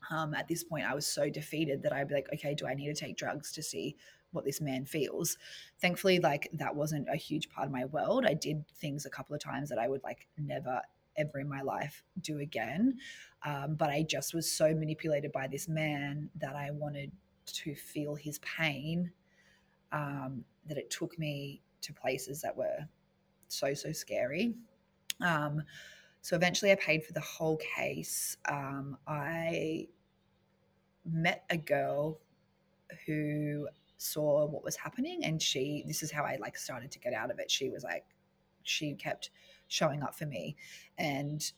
um, 0.10 0.34
at 0.34 0.48
this 0.48 0.64
point, 0.64 0.86
I 0.86 0.94
was 0.94 1.08
so 1.08 1.30
defeated 1.30 1.84
that 1.84 1.94
I'd 1.94 2.08
be 2.08 2.16
like, 2.16 2.30
okay, 2.34 2.56
do 2.56 2.68
I 2.68 2.74
need 2.74 2.88
to 2.88 2.94
take 2.94 3.18
drugs 3.18 3.52
to 3.54 3.64
see 3.64 3.96
what 4.32 4.46
this 4.46 4.62
man 4.62 4.86
feels? 4.86 5.38
Thankfully, 5.80 6.20
like 6.20 6.50
that 6.54 6.76
wasn't 6.76 7.08
a 7.12 7.16
huge 7.16 7.50
part 7.50 7.68
of 7.68 7.74
my 7.74 7.86
world. 7.86 8.26
I 8.26 8.34
did 8.34 8.68
things 8.76 9.06
a 9.06 9.10
couple 9.10 9.36
of 9.36 9.42
times 9.42 9.70
that 9.70 9.80
I 9.80 9.88
would 9.88 10.04
like 10.04 10.28
never 10.38 10.82
ever 11.18 11.40
in 11.40 11.48
my 11.48 11.62
life 11.62 12.04
do 12.22 12.40
again. 12.40 12.98
Um, 13.46 13.76
but 13.76 13.90
I 13.90 14.04
just 14.04 14.34
was 14.34 14.52
so 14.52 14.74
manipulated 14.74 15.32
by 15.32 15.48
this 15.48 15.70
man 15.70 16.30
that 16.36 16.56
I 16.56 16.72
wanted 16.72 17.12
to 17.46 17.76
feel 17.76 18.16
his 18.16 18.40
pain 18.40 19.12
um, 19.92 20.44
that 20.68 20.78
it 20.78 20.90
took 20.90 21.18
me 21.18 21.62
to 21.82 21.94
places 21.94 22.42
that 22.42 22.56
were 22.56 22.80
so, 23.48 23.74
so 23.74 23.92
scary. 23.92 24.56
Um, 25.22 25.62
so 26.22 26.36
eventually 26.36 26.72
I 26.72 26.76
paid 26.76 27.04
for 27.04 27.14
the 27.14 27.22
whole 27.22 27.58
case. 27.78 28.36
Um, 28.50 28.98
I 29.08 29.88
met 31.06 31.44
a 31.50 31.58
girl 31.58 32.20
who 33.06 33.68
saw 33.98 34.46
what 34.46 34.64
was 34.64 34.76
happening 34.76 35.24
and 35.24 35.42
she 35.42 35.84
this 35.88 36.04
is 36.04 36.12
how 36.12 36.24
I 36.24 36.38
like 36.40 36.58
started 36.58 36.92
to 36.92 37.00
get 37.00 37.14
out 37.14 37.32
of 37.32 37.40
it. 37.40 37.50
She 37.50 37.70
was 37.70 37.84
like 37.84 38.06
she 38.64 38.94
kept 38.94 39.30
showing 39.68 40.04
up 40.04 40.16
for 40.16 40.26
me 40.26 40.56
and 40.98 41.52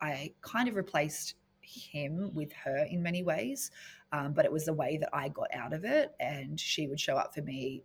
I 0.00 0.32
kind 0.42 0.68
of 0.68 0.76
replaced 0.76 1.34
him 1.60 2.30
with 2.34 2.52
her 2.52 2.86
in 2.90 3.02
many 3.02 3.22
ways. 3.22 3.70
Um, 4.12 4.32
but 4.32 4.44
it 4.44 4.52
was 4.52 4.64
the 4.64 4.72
way 4.72 4.96
that 4.98 5.08
I 5.12 5.28
got 5.28 5.48
out 5.52 5.72
of 5.72 5.84
it 5.84 6.12
and 6.20 6.58
she 6.58 6.86
would 6.86 7.00
show 7.00 7.16
up 7.16 7.34
for 7.34 7.42
me 7.42 7.82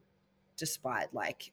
despite 0.57 1.13
like 1.13 1.51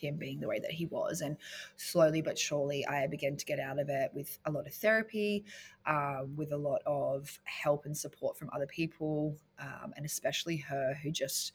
him 0.00 0.16
being 0.16 0.40
the 0.40 0.48
way 0.48 0.58
that 0.58 0.70
he 0.70 0.86
was. 0.86 1.20
And 1.20 1.36
slowly 1.76 2.22
but 2.22 2.38
surely, 2.38 2.86
I 2.86 3.06
began 3.06 3.36
to 3.36 3.44
get 3.44 3.60
out 3.60 3.78
of 3.78 3.88
it 3.88 4.10
with 4.14 4.38
a 4.46 4.50
lot 4.50 4.66
of 4.66 4.74
therapy, 4.74 5.44
um, 5.86 6.34
with 6.36 6.52
a 6.52 6.56
lot 6.56 6.82
of 6.86 7.38
help 7.44 7.84
and 7.84 7.96
support 7.96 8.36
from 8.38 8.50
other 8.52 8.66
people, 8.66 9.36
um, 9.58 9.92
and 9.96 10.06
especially 10.06 10.56
her 10.56 10.94
who 11.02 11.10
just 11.10 11.52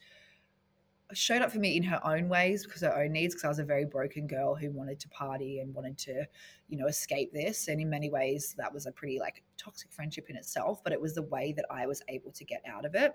showed 1.12 1.40
up 1.40 1.52
for 1.52 1.58
me 1.58 1.76
in 1.76 1.82
her 1.84 2.00
own 2.04 2.28
ways 2.28 2.64
because 2.64 2.82
her 2.82 2.96
own 2.96 3.12
needs 3.12 3.34
because 3.34 3.44
I 3.44 3.48
was 3.48 3.58
a 3.58 3.64
very 3.64 3.84
broken 3.84 4.26
girl 4.26 4.54
who 4.56 4.70
wanted 4.72 4.98
to 5.00 5.08
party 5.08 5.60
and 5.60 5.72
wanted 5.72 5.96
to 5.98 6.24
you 6.68 6.76
know 6.76 6.88
escape 6.88 7.32
this 7.32 7.68
and 7.68 7.80
in 7.80 7.88
many 7.88 8.10
ways 8.10 8.54
that 8.58 8.72
was 8.72 8.86
a 8.86 8.92
pretty 8.92 9.20
like 9.20 9.44
toxic 9.56 9.92
friendship 9.92 10.28
in 10.30 10.36
itself 10.36 10.82
but 10.82 10.92
it 10.92 11.00
was 11.00 11.14
the 11.14 11.22
way 11.22 11.52
that 11.56 11.66
I 11.70 11.86
was 11.86 12.02
able 12.08 12.32
to 12.32 12.44
get 12.44 12.62
out 12.66 12.84
of 12.84 12.96
it 12.96 13.12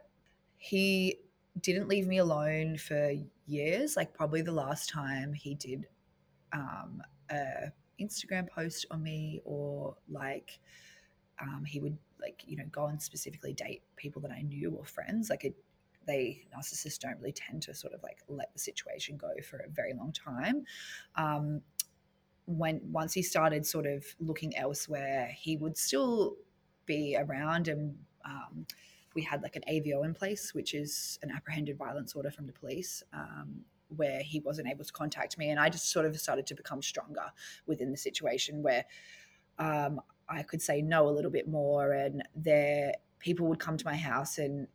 he 0.57 1.17
didn't 1.59 1.87
leave 1.87 2.07
me 2.07 2.17
alone 2.17 2.77
for 2.77 3.13
years. 3.45 3.95
Like 3.97 4.13
probably 4.13 4.41
the 4.41 4.51
last 4.51 4.89
time 4.89 5.33
he 5.33 5.55
did 5.55 5.87
um, 6.53 7.01
a 7.29 7.71
Instagram 7.99 8.49
post 8.49 8.85
on 8.91 9.03
me, 9.03 9.41
or 9.43 9.95
like 10.09 10.59
um, 11.41 11.63
he 11.65 11.79
would 11.79 11.97
like 12.21 12.43
you 12.45 12.55
know 12.55 12.65
go 12.71 12.85
and 12.85 13.01
specifically 13.01 13.53
date 13.53 13.81
people 13.95 14.21
that 14.21 14.31
I 14.31 14.41
knew 14.41 14.71
or 14.71 14.85
friends. 14.85 15.29
Like 15.29 15.43
it 15.43 15.55
they 16.07 16.41
narcissists 16.55 16.99
don't 16.99 17.17
really 17.19 17.31
tend 17.31 17.61
to 17.63 17.75
sort 17.75 17.93
of 17.93 18.01
like 18.01 18.19
let 18.27 18.51
the 18.53 18.59
situation 18.59 19.17
go 19.17 19.29
for 19.47 19.57
a 19.57 19.69
very 19.69 19.93
long 19.93 20.11
time. 20.11 20.65
Um, 21.15 21.61
when 22.45 22.81
once 22.91 23.13
he 23.13 23.21
started 23.21 23.65
sort 23.65 23.85
of 23.85 24.03
looking 24.19 24.55
elsewhere, 24.57 25.31
he 25.37 25.57
would 25.57 25.77
still 25.77 26.35
be 26.85 27.15
around 27.17 27.67
and 27.67 27.95
um, 28.25 28.65
we 29.13 29.21
had 29.21 29.41
like 29.41 29.55
an 29.55 29.63
AVO 29.69 30.05
in 30.05 30.13
place, 30.13 30.53
which 30.53 30.73
is 30.73 31.19
an 31.21 31.31
apprehended 31.31 31.77
violence 31.77 32.13
order 32.15 32.31
from 32.31 32.47
the 32.47 32.53
police, 32.53 33.03
um, 33.13 33.61
where 33.95 34.21
he 34.21 34.39
wasn't 34.39 34.67
able 34.67 34.85
to 34.85 34.93
contact 34.93 35.37
me. 35.37 35.49
And 35.49 35.59
I 35.59 35.69
just 35.69 35.91
sort 35.91 36.05
of 36.05 36.17
started 36.19 36.47
to 36.47 36.55
become 36.55 36.81
stronger 36.81 37.25
within 37.65 37.91
the 37.91 37.97
situation 37.97 38.63
where 38.63 38.85
um, 39.59 40.01
I 40.29 40.43
could 40.43 40.61
say 40.61 40.81
no 40.81 41.07
a 41.07 41.11
little 41.11 41.31
bit 41.31 41.47
more. 41.47 41.91
And 41.91 42.23
there, 42.35 42.93
people 43.19 43.47
would 43.47 43.59
come 43.59 43.77
to 43.77 43.85
my 43.85 43.95
house 43.95 44.37
and 44.37 44.67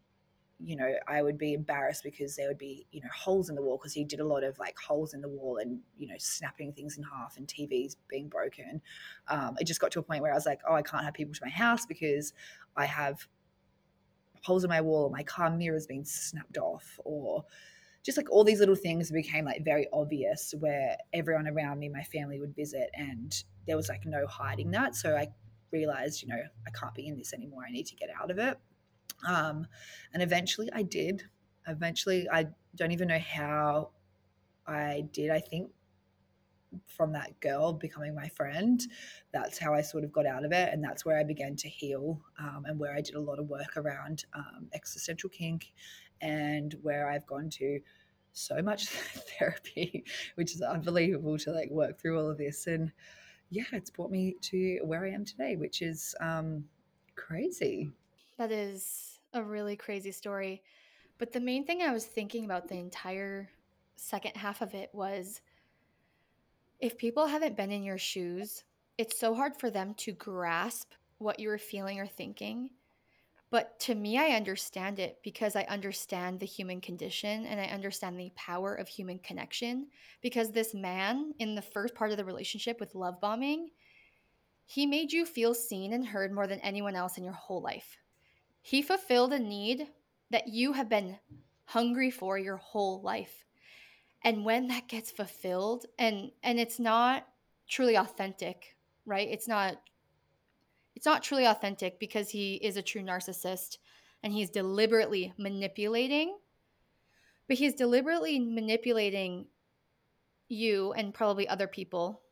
you 0.59 0.75
know, 0.75 0.95
I 1.07 1.23
would 1.23 1.37
be 1.37 1.53
embarrassed 1.53 2.03
because 2.03 2.37
there 2.37 2.49
would 2.49 2.59
be, 2.59 2.87
you 2.91 3.01
know, 3.03 3.11
holes 3.15 3.51
in 3.51 3.55
the 3.55 3.63
wall 3.63 3.77
because 3.77 3.93
he 3.93 4.05
did 4.05 4.21
a 4.21 4.27
lot 4.27 4.43
of 4.43 4.59
like 4.59 4.77
holes 4.79 5.13
in 5.13 5.21
the 5.21 5.29
wall 5.29 5.59
and, 5.59 5.81
you 5.99 6.09
know, 6.09 6.15
snapping 6.19 6.73
things 6.73 6.97
in 6.97 7.05
half 7.05 7.37
and 7.37 7.47
TVs 7.47 7.97
being 8.09 8.29
broken. 8.29 8.81
Um, 9.29 9.57
it 9.61 9.67
just 9.67 9.81
got 9.81 9.91
to 9.93 9.99
a 9.99 10.03
point 10.03 10.23
where 10.23 10.33
I 10.33 10.35
was 10.35 10.47
like, 10.47 10.61
oh, 10.69 10.75
I 10.75 10.83
can't 10.83 11.05
have 11.05 11.15
people 11.15 11.35
to 11.35 11.41
my 11.45 11.51
house 11.51 11.85
because 11.85 12.33
I 12.75 12.87
have 12.87 13.29
holes 14.45 14.65
in 14.65 14.69
my 14.69 14.81
wall 14.81 15.05
or 15.05 15.11
my 15.11 15.23
car 15.23 15.51
mirror's 15.51 15.87
been 15.87 16.05
snapped 16.05 16.59
off 16.59 16.99
or 17.05 17.45
just 18.05 18.17
like 18.17 18.31
all 18.31 18.45
these 18.45 18.61
little 18.61 18.77
things 18.77 19.11
became 19.11 19.45
like 19.45 19.65
very 19.65 19.89
obvious 19.93 20.55
where 20.61 20.97
everyone 21.13 21.49
around 21.49 21.81
me, 21.81 21.89
my 21.89 22.05
family 22.05 22.39
would 22.39 22.55
visit 22.55 22.89
and 22.95 23.43
there 23.67 23.77
was 23.77 23.89
like 23.89 24.07
no 24.07 24.27
hiding 24.29 24.71
that. 24.71 24.95
So 24.95 25.17
I 25.17 25.29
realized, 25.73 26.23
you 26.23 26.29
know, 26.29 26.41
I 26.67 26.71
can't 26.71 26.95
be 26.95 27.09
in 27.09 27.17
this 27.17 27.33
anymore. 27.33 27.63
I 27.67 27.73
need 27.73 27.87
to 27.87 27.97
get 27.97 28.11
out 28.21 28.31
of 28.31 28.39
it. 28.39 28.59
Um, 29.27 29.67
and 30.15 30.23
eventually 30.23 30.69
I 30.73 30.83
did. 30.83 31.25
Eventually, 31.67 32.29
I 32.31 32.47
don't 32.77 32.93
even 32.93 33.09
know 33.09 33.19
how 33.19 33.91
I 34.67 35.05
did. 35.13 35.31
I 35.31 35.41
think 35.41 35.71
from 36.87 37.13
that 37.13 37.39
girl 37.41 37.73
becoming 37.73 38.15
my 38.15 38.29
friend, 38.29 38.81
that's 39.33 39.59
how 39.59 39.75
I 39.75 39.83
sort 39.83 40.05
of 40.05 40.13
got 40.13 40.27
out 40.27 40.45
of 40.45 40.53
it. 40.53 40.73
And 40.73 40.83
that's 40.83 41.05
where 41.05 41.19
I 41.19 41.25
began 41.25 41.57
to 41.57 41.69
heal 41.69 42.21
um, 42.39 42.65
and 42.67 42.79
where 42.79 42.95
I 42.95 43.01
did 43.01 43.15
a 43.15 43.21
lot 43.21 43.39
of 43.39 43.49
work 43.49 43.77
around 43.77 44.25
um, 44.35 44.69
existential 44.75 45.31
kink 45.31 45.73
and 46.21 46.75
where 46.83 47.11
I've 47.11 47.27
gone 47.27 47.51
to 47.51 47.81
so 48.33 48.61
much 48.63 48.87
therapy, 49.39 50.05
which 50.35 50.55
is 50.55 50.63
unbelievable 50.63 51.39
to 51.39 51.53
like 51.53 51.71
work 51.71 51.99
through 52.01 52.19
all 52.19 52.31
of 52.31 52.39
this. 52.39 52.67
And 52.67 52.93
yeah, 53.51 53.65
it's 53.73 53.91
brought 53.91 54.11
me 54.11 54.37
to 54.43 54.81
where 54.85 55.05
I 55.05 55.11
am 55.11 55.25
today, 55.25 55.57
which 55.57 55.83
is 55.83 56.15
um, 56.21 56.65
crazy. 57.15 57.91
That 58.39 58.53
is 58.53 59.21
a 59.33 59.43
really 59.43 59.77
crazy 59.77 60.13
story. 60.13 60.63
But 61.19 61.33
the 61.33 61.41
main 61.41 61.65
thing 61.65 61.83
I 61.83 61.93
was 61.93 62.05
thinking 62.05 62.45
about 62.45 62.69
the 62.69 62.77
entire 62.77 63.49
second 63.97 64.37
half 64.37 64.61
of 64.61 64.75
it 64.75 64.91
was 64.93 65.41
if 66.81 66.99
people 66.99 67.27
haven't 67.27 67.57
been 67.57 67.73
in 67.73 67.83
your 67.83 67.99
shoes, 67.99 68.65
it's 68.99 69.19
so 69.19 69.35
hard 69.35 69.57
for 69.57 69.71
them 69.71 69.95
to 69.95 70.13
grasp 70.13 70.93
what 71.19 71.41
you 71.41 71.49
were 71.49 71.59
feeling 71.59 71.99
or 72.01 72.07
thinking. 72.07 72.71
But 73.51 73.79
to 73.81 73.95
me, 73.95 74.19
I 74.19 74.37
understand 74.37 74.99
it 74.99 75.19
because 75.23 75.55
I 75.55 75.63
understand 75.63 76.41
the 76.41 76.47
human 76.47 76.81
condition 76.81 77.47
and 77.47 77.61
I 77.61 77.67
understand 77.67 78.19
the 78.19 78.33
power 78.35 78.75
of 78.75 78.89
human 78.89 79.19
connection. 79.21 79.87
Because 80.21 80.51
this 80.51 80.75
man, 80.75 81.33
in 81.39 81.55
the 81.55 81.63
first 81.63 81.95
part 81.95 82.11
of 82.11 82.17
the 82.17 82.25
relationship 82.25 82.81
with 82.81 82.95
love 82.95 83.21
bombing, 83.21 83.69
he 84.67 84.85
made 84.85 85.13
you 85.13 85.25
feel 85.25 85.55
seen 85.55 85.93
and 85.93 86.05
heard 86.05 86.33
more 86.33 86.49
than 86.49 86.59
anyone 86.61 86.97
else 86.97 87.19
in 87.19 87.25
your 87.25 87.35
whole 87.35 87.63
life. 87.63 87.97
He 88.63 88.83
fulfilled 88.83 89.33
a 89.33 89.39
need 89.39 89.87
that 90.31 90.49
you 90.49 90.73
have 90.73 90.89
been 90.89 91.17
hungry 91.67 92.11
for 92.11 92.37
your 92.37 92.57
whole 92.57 93.01
life. 93.01 93.46
And 94.27 94.45
when 94.45 94.67
that 94.67 94.89
gets 94.89 95.13
fulfilled 95.13 95.87
and 96.01 96.33
and 96.43 96.59
it's 96.59 96.81
not 96.81 97.29
truly 97.69 97.97
authentic, 97.97 98.77
right? 99.07 99.29
It's 99.29 99.47
not 99.47 99.81
it's 100.97 101.07
not 101.07 101.23
truly 101.23 101.47
authentic 101.47 102.01
because 102.01 102.31
he 102.31 102.57
is 102.57 102.77
a 102.77 102.83
true 102.83 103.03
narcissist 103.03 103.79
and 104.25 104.33
he's 104.33 104.51
deliberately 104.51 105.33
manipulating 105.39 106.37
but 107.47 107.57
he's 107.57 107.75
deliberately 107.75 108.41
manipulating 108.41 109.47
you 110.49 110.93
and 110.95 111.15
probably 111.15 111.47
other 111.47 111.69
people 111.69 112.23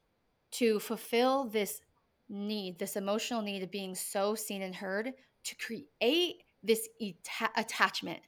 to 0.51 0.81
fulfill 0.81 1.45
this 1.45 1.81
need, 2.29 2.79
this 2.79 2.97
emotional 2.97 3.43
need 3.43 3.63
of 3.63 3.71
being 3.71 3.95
so 3.95 4.35
seen 4.35 4.63
and 4.63 4.75
heard 4.75 5.13
to 5.45 5.55
create 5.57 6.43
this 6.63 6.89
eta- 7.01 7.53
attachment. 7.57 8.21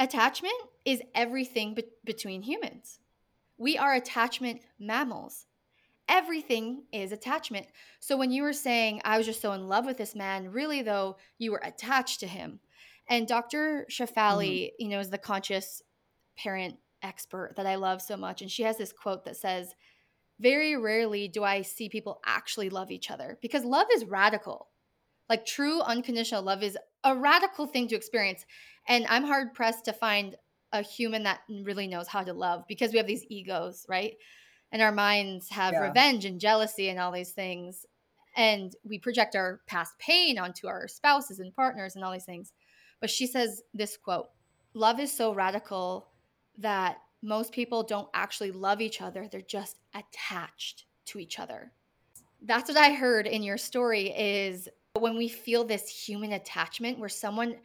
Attachment 0.00 0.54
is 0.86 1.02
everything 1.14 1.74
be- 1.74 1.84
between 2.06 2.40
humans. 2.40 3.00
We 3.58 3.76
are 3.76 3.92
attachment 3.92 4.62
mammals. 4.78 5.44
Everything 6.08 6.84
is 6.90 7.12
attachment. 7.12 7.66
So 8.00 8.16
when 8.16 8.32
you 8.32 8.42
were 8.42 8.54
saying, 8.54 9.02
I 9.04 9.18
was 9.18 9.26
just 9.26 9.42
so 9.42 9.52
in 9.52 9.68
love 9.68 9.84
with 9.84 9.98
this 9.98 10.16
man, 10.16 10.52
really, 10.52 10.80
though, 10.80 11.18
you 11.38 11.52
were 11.52 11.60
attached 11.62 12.18
to 12.20 12.26
him. 12.26 12.60
And 13.08 13.28
Dr. 13.28 13.86
Shefali, 13.90 14.68
mm-hmm. 14.68 14.82
you 14.82 14.88
know, 14.88 15.00
is 15.00 15.10
the 15.10 15.18
conscious 15.18 15.82
parent 16.34 16.76
expert 17.02 17.52
that 17.56 17.66
I 17.66 17.74
love 17.74 18.00
so 18.00 18.16
much. 18.16 18.40
And 18.40 18.50
she 18.50 18.62
has 18.62 18.78
this 18.78 18.92
quote 18.92 19.26
that 19.26 19.36
says, 19.36 19.74
Very 20.38 20.78
rarely 20.78 21.28
do 21.28 21.44
I 21.44 21.60
see 21.60 21.90
people 21.90 22.22
actually 22.24 22.70
love 22.70 22.90
each 22.90 23.10
other 23.10 23.38
because 23.42 23.64
love 23.64 23.88
is 23.94 24.06
radical. 24.06 24.68
Like 25.28 25.44
true 25.44 25.80
unconditional 25.82 26.42
love 26.42 26.62
is 26.62 26.78
a 27.04 27.14
radical 27.14 27.66
thing 27.66 27.88
to 27.88 27.96
experience. 27.96 28.44
And 28.90 29.06
I'm 29.08 29.22
hard 29.24 29.54
pressed 29.54 29.84
to 29.84 29.92
find 29.92 30.34
a 30.72 30.82
human 30.82 31.22
that 31.22 31.42
really 31.48 31.86
knows 31.86 32.08
how 32.08 32.24
to 32.24 32.32
love 32.32 32.64
because 32.66 32.90
we 32.90 32.98
have 32.98 33.06
these 33.06 33.24
egos, 33.28 33.86
right? 33.88 34.16
And 34.72 34.82
our 34.82 34.90
minds 34.90 35.48
have 35.50 35.72
yeah. 35.72 35.86
revenge 35.86 36.24
and 36.24 36.40
jealousy 36.40 36.88
and 36.88 36.98
all 36.98 37.12
these 37.12 37.30
things. 37.30 37.86
And 38.36 38.74
we 38.82 38.98
project 38.98 39.36
our 39.36 39.60
past 39.68 39.96
pain 40.00 40.40
onto 40.40 40.66
our 40.66 40.88
spouses 40.88 41.38
and 41.38 41.54
partners 41.54 41.94
and 41.94 42.04
all 42.04 42.12
these 42.12 42.24
things. 42.24 42.52
But 43.00 43.10
she 43.10 43.28
says 43.28 43.62
this 43.72 43.96
quote 43.96 44.28
Love 44.74 44.98
is 44.98 45.12
so 45.12 45.32
radical 45.32 46.08
that 46.58 46.98
most 47.22 47.52
people 47.52 47.84
don't 47.84 48.08
actually 48.12 48.50
love 48.50 48.80
each 48.80 49.00
other, 49.00 49.28
they're 49.30 49.40
just 49.40 49.76
attached 49.94 50.86
to 51.06 51.20
each 51.20 51.38
other. 51.38 51.70
That's 52.42 52.68
what 52.68 52.78
I 52.78 52.92
heard 52.92 53.28
in 53.28 53.44
your 53.44 53.58
story 53.58 54.08
is 54.10 54.68
when 54.98 55.16
we 55.16 55.28
feel 55.28 55.62
this 55.62 55.88
human 55.88 56.32
attachment 56.32 56.98
where 56.98 57.08
someone 57.08 57.56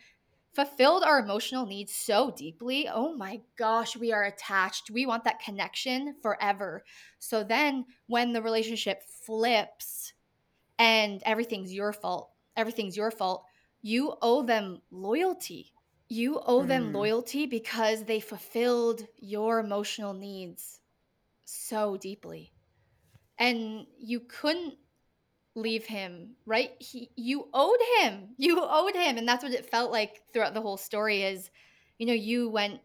fulfilled 0.56 1.04
our 1.04 1.20
emotional 1.20 1.66
needs 1.66 1.94
so 1.94 2.32
deeply, 2.32 2.88
oh 2.92 3.14
my 3.14 3.42
gosh, 3.58 3.98
we 3.98 4.14
are 4.14 4.24
attached. 4.24 4.90
We 4.90 5.06
want 5.06 5.26
that 5.26 5.42
connection 5.42 6.16
forever. 6.22 6.86
So 7.20 7.44
then 7.44 7.86
when 8.08 8.32
the 8.32 8.42
relationship 8.42 9.04
flips 9.26 10.14
and 10.80 11.22
everything's 11.26 11.74
your 11.74 11.92
fault, 11.92 12.30
everything's 12.56 12.96
your 12.96 13.12
fault, 13.12 13.44
you 13.82 14.16
owe 14.22 14.44
them 14.44 14.82
loyalty. 14.92 15.74
You 16.08 16.40
owe 16.40 16.62
mm. 16.62 16.68
them 16.68 16.94
loyalty 16.94 17.48
because 17.48 18.06
they 18.06 18.22
fulfilled 18.22 19.06
your 19.18 19.60
emotional 19.60 20.14
needs 20.14 20.80
so 21.44 21.98
deeply. 21.98 22.54
And 23.38 23.88
you 24.00 24.22
couldn't 24.22 24.76
leave 25.56 25.86
him, 25.86 26.36
right? 26.46 26.72
He 26.80 27.10
you 27.16 27.48
owed 27.54 27.80
him. 28.00 28.30
You 28.38 28.62
owed 28.62 28.96
him 28.96 29.18
and 29.18 29.28
that's 29.28 29.44
what 29.44 29.54
it 29.54 29.70
felt 29.70 29.92
like 29.92 30.22
throughout 30.32 30.54
the 30.54 30.62
whole 30.62 30.78
story 30.78 31.24
is 31.24 31.50
you 31.98 32.06
know, 32.06 32.14
you 32.14 32.50
went 32.50 32.82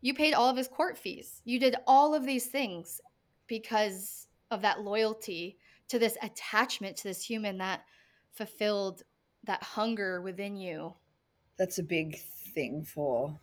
you 0.00 0.14
paid 0.14 0.34
all 0.34 0.48
of 0.48 0.56
his 0.56 0.68
court 0.68 0.96
fees. 0.96 1.42
You 1.44 1.60
did 1.60 1.76
all 1.86 2.14
of 2.14 2.24
these 2.24 2.46
things 2.46 3.00
because 3.46 4.28
of 4.50 4.62
that 4.62 4.80
loyalty 4.80 5.58
to 5.88 5.98
this 5.98 6.16
attachment 6.22 6.96
to 6.96 7.04
this 7.04 7.22
human 7.24 7.58
that 7.58 7.82
fulfilled 8.32 9.02
that 9.44 9.62
hunger 9.62 10.20
within 10.20 10.56
you. 10.56 10.94
That's 11.58 11.78
a 11.78 11.82
big 11.82 12.18
thing 12.54 12.82
for 12.84 13.38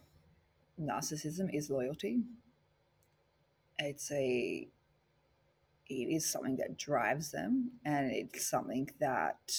narcissism 0.79 1.53
is 1.53 1.69
loyalty. 1.69 2.21
It's 3.77 4.12
a 4.12 4.67
it 5.90 6.08
is 6.10 6.29
something 6.29 6.56
that 6.58 6.77
drives 6.77 7.31
them 7.31 7.71
and 7.85 8.12
it's 8.12 8.48
something 8.48 8.90
that 9.00 9.52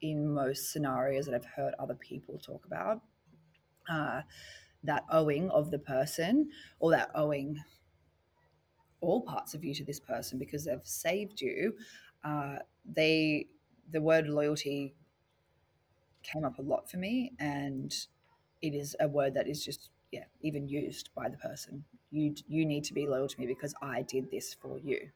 in 0.00 0.32
most 0.32 0.72
scenarios 0.72 1.26
that 1.26 1.34
i've 1.34 1.44
heard 1.56 1.74
other 1.78 1.94
people 1.94 2.38
talk 2.38 2.64
about 2.66 3.02
uh, 3.90 4.22
that 4.84 5.04
owing 5.10 5.50
of 5.50 5.70
the 5.70 5.78
person 5.78 6.48
or 6.78 6.90
that 6.92 7.10
owing 7.14 7.58
all 9.00 9.22
parts 9.22 9.54
of 9.54 9.64
you 9.64 9.74
to 9.74 9.84
this 9.84 10.00
person 10.00 10.38
because 10.38 10.64
they've 10.64 10.80
saved 10.84 11.40
you 11.40 11.74
uh, 12.24 12.56
they 12.84 13.46
the 13.90 14.00
word 14.00 14.28
loyalty 14.28 14.94
came 16.22 16.44
up 16.44 16.58
a 16.58 16.62
lot 16.62 16.90
for 16.90 16.98
me 16.98 17.32
and 17.38 18.06
it 18.62 18.74
is 18.74 18.94
a 19.00 19.08
word 19.08 19.34
that 19.34 19.48
is 19.48 19.64
just 19.64 19.90
yeah 20.12 20.24
even 20.42 20.68
used 20.68 21.10
by 21.14 21.28
the 21.28 21.36
person. 21.38 21.84
You 22.10 22.34
you 22.46 22.66
need 22.66 22.84
to 22.84 22.94
be 22.94 23.06
loyal 23.06 23.28
to 23.28 23.40
me 23.40 23.46
because 23.46 23.74
i 23.80 24.02
did 24.02 24.30
this 24.30 24.54
for 24.60 24.78
you 24.78 25.10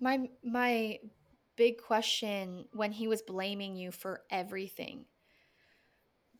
my 0.00 0.28
my 0.44 0.98
big 1.56 1.82
question 1.82 2.64
when 2.72 2.92
he 2.92 3.08
was 3.08 3.22
blaming 3.22 3.76
you 3.76 3.90
for 3.90 4.22
everything. 4.30 5.04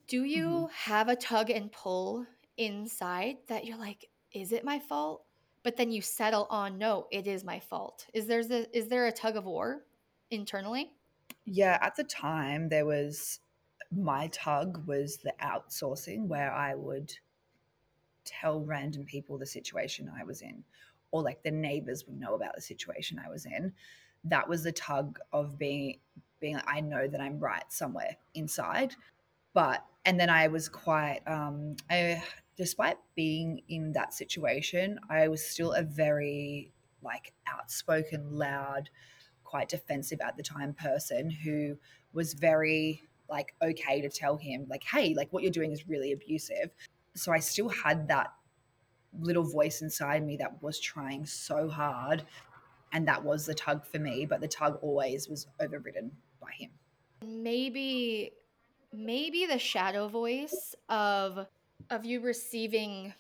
Do 0.06 0.22
you 0.22 0.46
mm-hmm. 0.46 0.90
have 0.90 1.08
a 1.08 1.16
tug 1.16 1.50
and 1.50 1.70
pull 1.70 2.24
inside 2.56 3.36
that 3.48 3.66
you're 3.66 3.78
like, 3.78 4.08
is 4.32 4.52
it 4.52 4.64
my 4.64 4.78
fault? 4.78 5.24
But 5.64 5.76
then 5.76 5.90
you 5.90 6.00
settle 6.00 6.46
on 6.50 6.78
no, 6.78 7.08
it 7.10 7.26
is 7.26 7.44
my 7.44 7.58
fault. 7.58 8.06
Is 8.14 8.26
there 8.26 8.40
a, 8.40 8.76
is 8.76 8.88
there 8.88 9.06
a 9.06 9.12
tug 9.12 9.36
of 9.36 9.44
war 9.44 9.84
internally? 10.30 10.92
Yeah, 11.44 11.78
at 11.82 11.96
the 11.96 12.04
time 12.04 12.68
there 12.68 12.86
was 12.86 13.40
my 13.90 14.28
tug 14.28 14.86
was 14.86 15.18
the 15.18 15.34
outsourcing 15.42 16.26
where 16.26 16.52
I 16.52 16.74
would 16.74 17.12
tell 18.24 18.60
random 18.60 19.04
people 19.04 19.38
the 19.38 19.46
situation 19.46 20.10
I 20.18 20.24
was 20.24 20.42
in 20.42 20.62
or 21.10 21.22
like 21.22 21.42
the 21.42 21.50
neighbors 21.50 22.06
would 22.06 22.18
know 22.18 22.34
about 22.34 22.54
the 22.54 22.60
situation 22.60 23.20
I 23.24 23.30
was 23.30 23.46
in. 23.46 23.72
That 24.24 24.48
was 24.48 24.62
the 24.62 24.72
tug 24.72 25.18
of 25.32 25.58
being 25.58 25.98
being 26.40 26.54
like, 26.54 26.68
I 26.68 26.80
know 26.80 27.08
that 27.08 27.20
I'm 27.20 27.38
right 27.38 27.64
somewhere 27.68 28.16
inside. 28.34 28.94
But 29.54 29.84
and 30.04 30.18
then 30.18 30.30
I 30.30 30.48
was 30.48 30.68
quite 30.68 31.20
um 31.26 31.76
I 31.90 32.22
despite 32.56 32.96
being 33.14 33.62
in 33.68 33.92
that 33.92 34.12
situation, 34.12 34.98
I 35.08 35.28
was 35.28 35.44
still 35.44 35.72
a 35.72 35.82
very 35.82 36.72
like 37.02 37.32
outspoken, 37.46 38.36
loud, 38.36 38.90
quite 39.44 39.68
defensive 39.68 40.20
at 40.20 40.36
the 40.36 40.42
time 40.42 40.74
person 40.74 41.30
who 41.30 41.78
was 42.12 42.34
very 42.34 43.02
like 43.30 43.54
okay 43.62 44.00
to 44.00 44.08
tell 44.08 44.36
him 44.36 44.66
like 44.68 44.82
hey 44.84 45.14
like 45.14 45.32
what 45.32 45.42
you're 45.42 45.52
doing 45.52 45.72
is 45.72 45.88
really 45.88 46.12
abusive 46.12 46.70
so 47.14 47.32
i 47.32 47.38
still 47.38 47.68
had 47.68 48.08
that 48.08 48.32
little 49.20 49.44
voice 49.44 49.82
inside 49.82 50.24
me 50.24 50.36
that 50.36 50.62
was 50.62 50.78
trying 50.78 51.24
so 51.24 51.68
hard 51.68 52.24
and 52.92 53.06
that 53.06 53.22
was 53.22 53.46
the 53.46 53.54
tug 53.54 53.84
for 53.84 53.98
me 53.98 54.26
but 54.26 54.40
the 54.40 54.48
tug 54.48 54.78
always 54.82 55.28
was 55.28 55.46
overridden 55.60 56.10
by 56.40 56.50
him 56.58 56.70
maybe 57.26 58.32
maybe 58.92 59.46
the 59.46 59.58
shadow 59.58 60.08
voice 60.08 60.74
of 60.88 61.46
of 61.90 62.04
you 62.04 62.20
receiving 62.20 63.14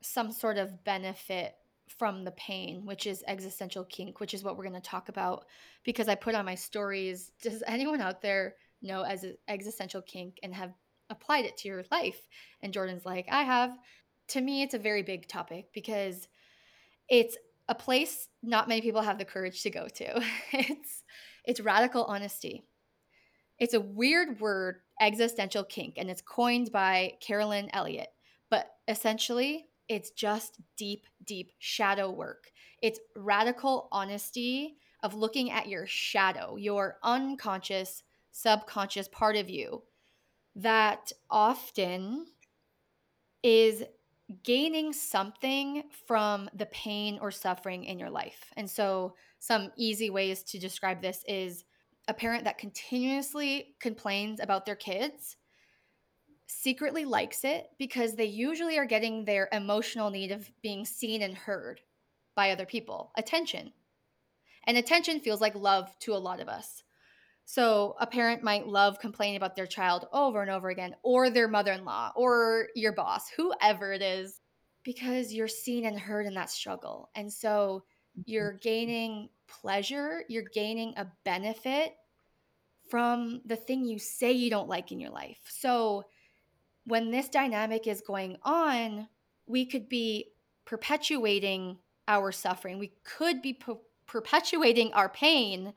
some 0.00 0.30
sort 0.30 0.58
of 0.58 0.84
benefit 0.84 1.54
from 1.86 2.24
the 2.24 2.30
pain, 2.32 2.86
which 2.86 3.06
is 3.06 3.24
existential 3.26 3.84
kink, 3.84 4.20
which 4.20 4.34
is 4.34 4.42
what 4.42 4.56
we're 4.56 4.64
going 4.64 4.74
to 4.74 4.80
talk 4.80 5.08
about 5.08 5.46
because 5.84 6.08
I 6.08 6.14
put 6.14 6.34
on 6.34 6.44
my 6.44 6.54
stories. 6.54 7.32
Does 7.42 7.62
anyone 7.66 8.00
out 8.00 8.22
there 8.22 8.56
know 8.82 9.02
as 9.02 9.24
existential 9.48 10.02
kink 10.02 10.38
and 10.42 10.54
have 10.54 10.72
applied 11.10 11.44
it 11.44 11.56
to 11.58 11.68
your 11.68 11.84
life? 11.90 12.28
And 12.62 12.72
Jordan's 12.72 13.04
like, 13.04 13.26
I 13.30 13.42
have. 13.42 13.76
To 14.28 14.40
me, 14.40 14.62
it's 14.62 14.74
a 14.74 14.78
very 14.78 15.02
big 15.02 15.28
topic 15.28 15.66
because 15.72 16.28
it's 17.08 17.36
a 17.68 17.74
place 17.74 18.28
not 18.42 18.68
many 18.68 18.80
people 18.80 19.02
have 19.02 19.18
the 19.18 19.24
courage 19.24 19.62
to 19.62 19.70
go 19.70 19.88
to. 19.88 20.22
it's 20.52 21.02
it's 21.44 21.60
radical 21.60 22.04
honesty. 22.04 22.64
It's 23.58 23.74
a 23.74 23.80
weird 23.80 24.40
word, 24.40 24.80
existential 25.00 25.62
kink, 25.62 25.94
and 25.96 26.10
it's 26.10 26.22
coined 26.22 26.72
by 26.72 27.14
Carolyn 27.20 27.70
Elliott. 27.72 28.08
But 28.50 28.70
essentially, 28.88 29.66
it's 29.88 30.10
just 30.10 30.58
deep, 30.76 31.06
deep 31.24 31.52
shadow 31.58 32.10
work. 32.10 32.50
It's 32.82 32.98
radical 33.14 33.88
honesty 33.92 34.76
of 35.02 35.14
looking 35.14 35.50
at 35.50 35.68
your 35.68 35.86
shadow, 35.86 36.56
your 36.56 36.96
unconscious, 37.02 38.02
subconscious 38.32 39.06
part 39.08 39.36
of 39.36 39.48
you 39.50 39.82
that 40.56 41.12
often 41.30 42.26
is 43.42 43.84
gaining 44.42 44.92
something 44.92 45.84
from 46.06 46.48
the 46.54 46.66
pain 46.66 47.18
or 47.20 47.30
suffering 47.30 47.84
in 47.84 47.98
your 47.98 48.10
life. 48.10 48.52
And 48.56 48.70
so, 48.70 49.14
some 49.38 49.70
easy 49.76 50.08
ways 50.08 50.42
to 50.44 50.58
describe 50.58 51.02
this 51.02 51.22
is 51.28 51.64
a 52.08 52.14
parent 52.14 52.44
that 52.44 52.58
continuously 52.58 53.76
complains 53.80 54.40
about 54.40 54.64
their 54.64 54.76
kids 54.76 55.36
secretly 56.46 57.04
likes 57.04 57.44
it 57.44 57.68
because 57.78 58.14
they 58.14 58.24
usually 58.24 58.78
are 58.78 58.86
getting 58.86 59.24
their 59.24 59.48
emotional 59.52 60.10
need 60.10 60.30
of 60.30 60.50
being 60.62 60.84
seen 60.84 61.22
and 61.22 61.34
heard 61.34 61.80
by 62.34 62.50
other 62.50 62.66
people 62.66 63.12
attention. 63.16 63.72
And 64.66 64.76
attention 64.76 65.20
feels 65.20 65.40
like 65.40 65.54
love 65.54 65.94
to 66.00 66.14
a 66.14 66.16
lot 66.16 66.40
of 66.40 66.48
us. 66.48 66.82
So 67.44 67.94
a 68.00 68.06
parent 68.06 68.42
might 68.42 68.66
love 68.66 68.98
complaining 68.98 69.36
about 69.36 69.54
their 69.54 69.66
child 69.66 70.06
over 70.12 70.40
and 70.40 70.50
over 70.50 70.70
again, 70.70 70.94
or 71.02 71.30
their 71.30 71.48
mother 71.48 71.72
in 71.72 71.84
law, 71.84 72.12
or 72.16 72.68
your 72.74 72.92
boss, 72.92 73.28
whoever 73.28 73.92
it 73.92 74.02
is, 74.02 74.40
because 74.82 75.32
you're 75.32 75.48
seen 75.48 75.84
and 75.84 75.98
heard 75.98 76.26
in 76.26 76.34
that 76.34 76.50
struggle. 76.50 77.10
And 77.14 77.32
so 77.32 77.84
mm-hmm. 78.18 78.22
you're 78.26 78.52
gaining 78.54 79.28
pleasure, 79.46 80.24
you're 80.28 80.48
gaining 80.54 80.94
a 80.96 81.06
benefit 81.24 81.94
from 82.90 83.40
the 83.44 83.56
thing 83.56 83.84
you 83.84 83.98
say 83.98 84.32
you 84.32 84.50
don't 84.50 84.68
like 84.68 84.92
in 84.92 85.00
your 85.00 85.10
life. 85.10 85.38
So 85.48 86.04
when 86.86 87.10
this 87.10 87.28
dynamic 87.28 87.86
is 87.86 88.02
going 88.02 88.36
on, 88.42 89.08
we 89.46 89.66
could 89.66 89.88
be 89.88 90.32
perpetuating 90.64 91.78
our 92.08 92.32
suffering. 92.32 92.78
We 92.78 92.92
could 93.04 93.42
be 93.42 93.54
per- 93.54 93.78
perpetuating 94.06 94.92
our 94.92 95.08
pain 95.08 95.72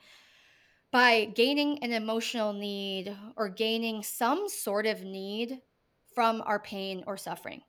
by 0.97 1.25
gaining 1.25 1.77
an 1.83 1.93
emotional 1.93 2.53
need 2.53 3.15
or 3.35 3.49
gaining 3.49 4.01
some 4.01 4.49
sort 4.49 4.87
of 4.87 5.03
need 5.03 5.61
from 6.15 6.41
our 6.47 6.57
pain 6.57 7.03
or 7.05 7.15
suffering. 7.15 7.61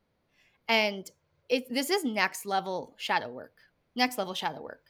And 0.66 1.10
it, 1.50 1.68
this 1.68 1.90
is 1.90 2.04
next 2.04 2.46
level 2.46 2.94
shadow 2.96 3.28
work, 3.28 3.52
next 3.94 4.16
level 4.16 4.32
shadow 4.32 4.62
work. 4.62 4.80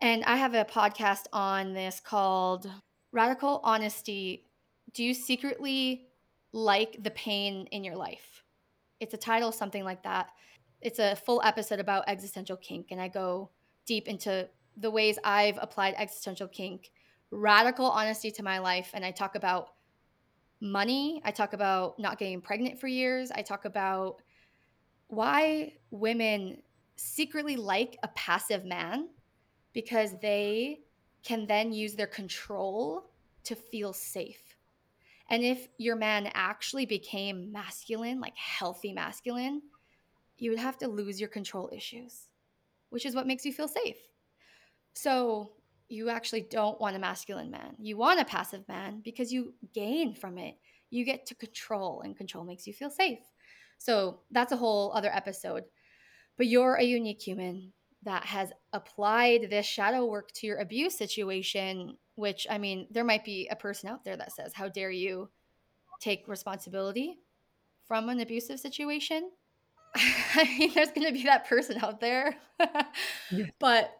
And 0.00 0.24
I 0.24 0.36
have 0.36 0.54
a 0.54 0.64
podcast 0.64 1.26
on 1.34 1.74
this 1.74 2.00
called 2.00 2.66
Radical 3.12 3.60
Honesty. 3.62 4.46
Do 4.94 5.04
you 5.04 5.12
secretly 5.12 6.06
like 6.54 7.02
the 7.02 7.10
pain 7.10 7.66
in 7.72 7.84
your 7.84 7.96
life. 7.96 8.42
It's 9.00 9.12
a 9.12 9.18
title, 9.18 9.52
something 9.52 9.84
like 9.84 10.02
that. 10.04 10.28
It's 10.80 10.98
a 10.98 11.14
full 11.14 11.42
episode 11.44 11.80
about 11.80 12.04
existential 12.06 12.56
kink, 12.56 12.86
and 12.90 13.02
I 13.02 13.08
go 13.08 13.50
deep 13.84 14.08
into 14.08 14.48
the 14.78 14.90
ways 14.90 15.18
I've 15.24 15.58
applied 15.60 15.94
existential 15.98 16.48
kink, 16.48 16.90
radical 17.30 17.86
honesty 17.86 18.30
to 18.32 18.42
my 18.42 18.58
life, 18.58 18.90
and 18.94 19.04
I 19.04 19.10
talk 19.10 19.34
about 19.34 19.70
money. 20.60 21.20
I 21.24 21.30
talk 21.30 21.52
about 21.52 21.98
not 21.98 22.18
getting 22.18 22.40
pregnant 22.40 22.80
for 22.80 22.86
years. 22.86 23.30
I 23.30 23.42
talk 23.42 23.64
about 23.64 24.22
why 25.08 25.74
women 25.90 26.62
secretly 26.96 27.56
like 27.56 27.98
a 28.02 28.08
passive 28.08 28.64
man 28.64 29.08
because 29.72 30.18
they 30.20 30.80
can 31.22 31.46
then 31.46 31.72
use 31.72 31.94
their 31.94 32.06
control 32.06 33.10
to 33.44 33.54
feel 33.54 33.92
safe. 33.92 34.56
And 35.30 35.42
if 35.42 35.68
your 35.78 35.96
man 35.96 36.30
actually 36.34 36.86
became 36.86 37.50
masculine, 37.50 38.20
like 38.20 38.36
healthy 38.36 38.92
masculine, 38.92 39.62
you 40.36 40.50
would 40.50 40.58
have 40.58 40.78
to 40.78 40.88
lose 40.88 41.20
your 41.20 41.28
control 41.28 41.70
issues, 41.72 42.28
which 42.90 43.06
is 43.06 43.14
what 43.14 43.26
makes 43.26 43.44
you 43.44 43.52
feel 43.52 43.68
safe. 43.68 43.96
So 44.94 45.52
you 45.88 46.10
actually 46.10 46.42
don't 46.42 46.80
want 46.80 46.96
a 46.96 46.98
masculine 46.98 47.50
man. 47.50 47.76
You 47.78 47.96
want 47.96 48.20
a 48.20 48.24
passive 48.24 48.66
man 48.68 49.00
because 49.04 49.32
you 49.32 49.54
gain 49.72 50.14
from 50.14 50.38
it. 50.38 50.56
You 50.90 51.04
get 51.04 51.26
to 51.26 51.34
control, 51.34 52.02
and 52.02 52.16
control 52.16 52.44
makes 52.44 52.66
you 52.66 52.72
feel 52.72 52.90
safe. 52.90 53.18
So 53.78 54.20
that's 54.30 54.52
a 54.52 54.56
whole 54.56 54.92
other 54.94 55.10
episode. 55.12 55.64
But 56.36 56.46
you're 56.46 56.74
a 56.74 56.84
unique 56.84 57.22
human 57.22 57.72
that 58.04 58.24
has 58.26 58.50
applied 58.72 59.48
this 59.50 59.66
shadow 59.66 60.04
work 60.04 60.30
to 60.32 60.46
your 60.46 60.58
abuse 60.58 60.96
situation 60.96 61.96
which 62.16 62.46
I 62.48 62.58
mean, 62.58 62.86
there 62.90 63.04
might 63.04 63.24
be 63.24 63.48
a 63.50 63.56
person 63.56 63.88
out 63.88 64.04
there 64.04 64.16
that 64.16 64.32
says, 64.32 64.52
How 64.54 64.68
dare 64.68 64.90
you 64.90 65.30
take 66.00 66.28
responsibility 66.28 67.18
from 67.86 68.08
an 68.08 68.20
abusive 68.20 68.60
situation? 68.60 69.30
I 69.96 70.44
mean, 70.58 70.72
there's 70.74 70.90
going 70.90 71.06
to 71.06 71.12
be 71.12 71.24
that 71.24 71.48
person 71.48 71.78
out 71.82 72.00
there. 72.00 72.36
But 73.58 73.96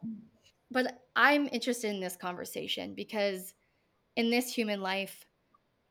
but 0.74 0.98
I'm 1.16 1.48
interested 1.52 1.94
in 1.94 2.00
this 2.00 2.16
conversation 2.16 2.94
because 2.94 3.54
in 4.16 4.30
this 4.30 4.52
human 4.52 4.82
life, 4.82 5.24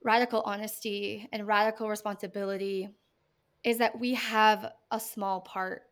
radical 0.04 0.42
honesty 0.46 1.28
and 1.32 1.48
radical 1.48 1.90
responsibility 1.90 2.90
is 3.64 3.78
that 3.78 3.98
we 3.98 4.14
have 4.16 4.74
a 4.92 5.00
small 5.00 5.42
part. 5.42 5.84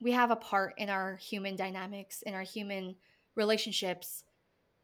We 0.00 0.12
have 0.12 0.30
a 0.30 0.36
part 0.36 0.74
in 0.78 0.88
our 0.88 1.16
human 1.16 1.54
dynamics, 1.56 2.22
in 2.22 2.34
our 2.34 2.42
human 2.42 2.96
relationships 3.36 4.24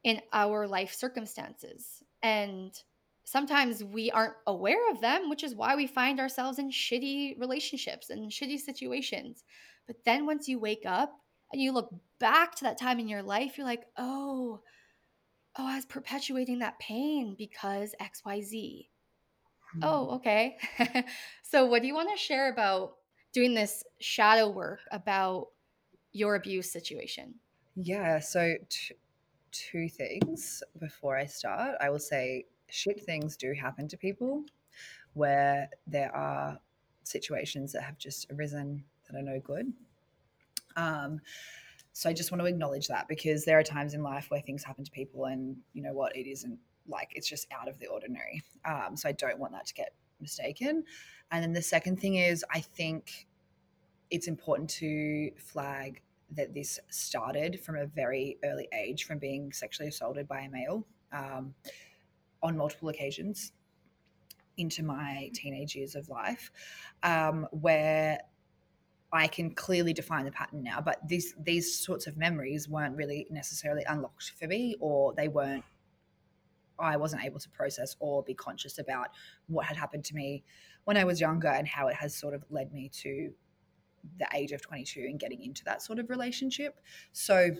in 0.04 0.20
our 0.32 0.68
life 0.68 0.92
circumstances. 0.92 2.02
And 2.22 2.78
sometimes 3.24 3.82
we 3.82 4.10
aren't 4.10 4.34
aware 4.46 4.90
of 4.90 5.00
them, 5.00 5.30
which 5.30 5.42
is 5.42 5.54
why 5.54 5.74
we 5.74 5.86
find 5.86 6.20
ourselves 6.20 6.58
in 6.58 6.70
shitty 6.70 7.40
relationships 7.40 8.10
and 8.10 8.30
shitty 8.30 8.58
situations. 8.58 9.44
But 9.86 9.96
then 10.04 10.26
once 10.26 10.46
you 10.46 10.58
wake 10.58 10.84
up 10.84 11.18
and 11.52 11.60
you 11.60 11.72
look 11.72 11.90
back 12.24 12.54
to 12.54 12.64
that 12.64 12.78
time 12.78 12.98
in 12.98 13.06
your 13.06 13.22
life, 13.22 13.58
you're 13.58 13.66
like, 13.66 13.84
oh, 13.98 14.62
oh, 15.58 15.66
I 15.66 15.76
was 15.76 15.84
perpetuating 15.84 16.60
that 16.60 16.78
pain 16.78 17.34
because 17.36 17.94
XYZ. 18.00 18.88
Oh, 19.82 20.06
hmm. 20.06 20.14
okay. 20.14 20.56
so, 21.42 21.66
what 21.66 21.82
do 21.82 21.86
you 21.86 21.94
want 21.94 22.08
to 22.10 22.16
share 22.16 22.50
about 22.50 22.94
doing 23.34 23.52
this 23.52 23.84
shadow 24.00 24.48
work 24.48 24.80
about 24.90 25.48
your 26.12 26.34
abuse 26.34 26.72
situation? 26.72 27.34
Yeah. 27.76 28.20
So, 28.20 28.54
t- 28.70 28.94
two 29.50 29.90
things 29.90 30.62
before 30.80 31.18
I 31.18 31.26
start. 31.26 31.76
I 31.78 31.90
will 31.90 31.98
say 31.98 32.46
shit 32.70 33.04
things 33.04 33.36
do 33.36 33.52
happen 33.52 33.86
to 33.88 33.98
people 33.98 34.44
where 35.12 35.68
there 35.86 36.14
are 36.16 36.58
situations 37.02 37.72
that 37.72 37.82
have 37.82 37.98
just 37.98 38.32
arisen 38.32 38.82
that 39.10 39.18
are 39.18 39.22
no 39.22 39.40
good. 39.40 39.74
Um, 40.74 41.20
so 41.94 42.10
I 42.10 42.12
just 42.12 42.32
want 42.32 42.40
to 42.40 42.46
acknowledge 42.46 42.88
that 42.88 43.06
because 43.06 43.44
there 43.44 43.56
are 43.56 43.62
times 43.62 43.94
in 43.94 44.02
life 44.02 44.26
where 44.28 44.40
things 44.40 44.64
happen 44.64 44.84
to 44.84 44.90
people, 44.90 45.26
and 45.26 45.56
you 45.72 45.82
know 45.82 45.92
what, 45.92 46.14
it 46.16 46.28
isn't 46.28 46.58
like 46.88 47.08
it's 47.12 47.28
just 47.28 47.46
out 47.52 47.68
of 47.68 47.78
the 47.78 47.86
ordinary. 47.86 48.42
Um, 48.64 48.96
so 48.96 49.08
I 49.08 49.12
don't 49.12 49.38
want 49.38 49.52
that 49.52 49.66
to 49.66 49.74
get 49.74 49.94
mistaken. 50.20 50.82
And 51.30 51.42
then 51.42 51.52
the 51.52 51.62
second 51.62 52.00
thing 52.00 52.16
is, 52.16 52.44
I 52.52 52.60
think 52.60 53.28
it's 54.10 54.26
important 54.26 54.68
to 54.70 55.30
flag 55.38 56.02
that 56.32 56.52
this 56.52 56.80
started 56.90 57.60
from 57.60 57.76
a 57.76 57.86
very 57.86 58.38
early 58.44 58.68
age, 58.72 59.04
from 59.04 59.18
being 59.18 59.52
sexually 59.52 59.88
assaulted 59.88 60.26
by 60.26 60.40
a 60.40 60.50
male 60.50 60.84
um, 61.12 61.54
on 62.42 62.56
multiple 62.56 62.88
occasions 62.88 63.52
into 64.56 64.82
my 64.82 65.30
teenage 65.32 65.76
years 65.76 65.94
of 65.94 66.08
life, 66.08 66.50
um, 67.04 67.46
where 67.52 68.18
I 69.14 69.28
can 69.28 69.54
clearly 69.54 69.92
define 69.92 70.24
the 70.24 70.32
pattern 70.32 70.62
now. 70.64 70.80
But 70.80 70.98
these 71.06 71.34
these 71.38 71.74
sorts 71.74 72.08
of 72.08 72.16
memories 72.16 72.68
weren't 72.68 72.96
really 72.96 73.26
necessarily 73.30 73.84
unlocked 73.88 74.32
for 74.38 74.48
me, 74.48 74.74
or 74.80 75.14
they 75.14 75.28
weren't. 75.28 75.64
I 76.76 76.96
wasn't 76.96 77.24
able 77.24 77.38
to 77.38 77.48
process 77.50 77.94
or 78.00 78.24
be 78.24 78.34
conscious 78.34 78.78
about 78.78 79.10
what 79.46 79.64
had 79.64 79.76
happened 79.76 80.04
to 80.06 80.14
me 80.16 80.42
when 80.82 80.96
I 80.96 81.04
was 81.04 81.20
younger 81.20 81.46
and 81.46 81.68
how 81.68 81.86
it 81.86 81.94
has 81.94 82.16
sort 82.16 82.34
of 82.34 82.44
led 82.50 82.72
me 82.72 82.90
to 83.02 83.30
the 84.18 84.26
age 84.34 84.50
of 84.50 84.60
22 84.60 85.06
and 85.08 85.20
getting 85.20 85.40
into 85.44 85.62
that 85.64 85.82
sort 85.82 86.00
of 86.00 86.10
relationship. 86.10 86.80
So, 87.12 87.50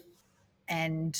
and 0.69 1.17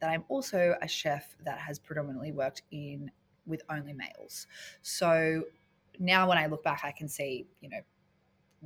that 0.00 0.10
I'm 0.10 0.24
also 0.28 0.76
a 0.82 0.86
chef 0.86 1.34
that 1.46 1.58
has 1.58 1.78
predominantly 1.78 2.32
worked 2.32 2.62
in 2.70 3.10
with 3.46 3.62
only 3.70 3.94
males. 3.94 4.46
So 4.82 5.44
now 5.98 6.28
when 6.28 6.36
I 6.36 6.46
look 6.46 6.62
back, 6.62 6.82
I 6.84 6.92
can 6.92 7.08
see, 7.08 7.46
you 7.62 7.70
know, 7.70 7.80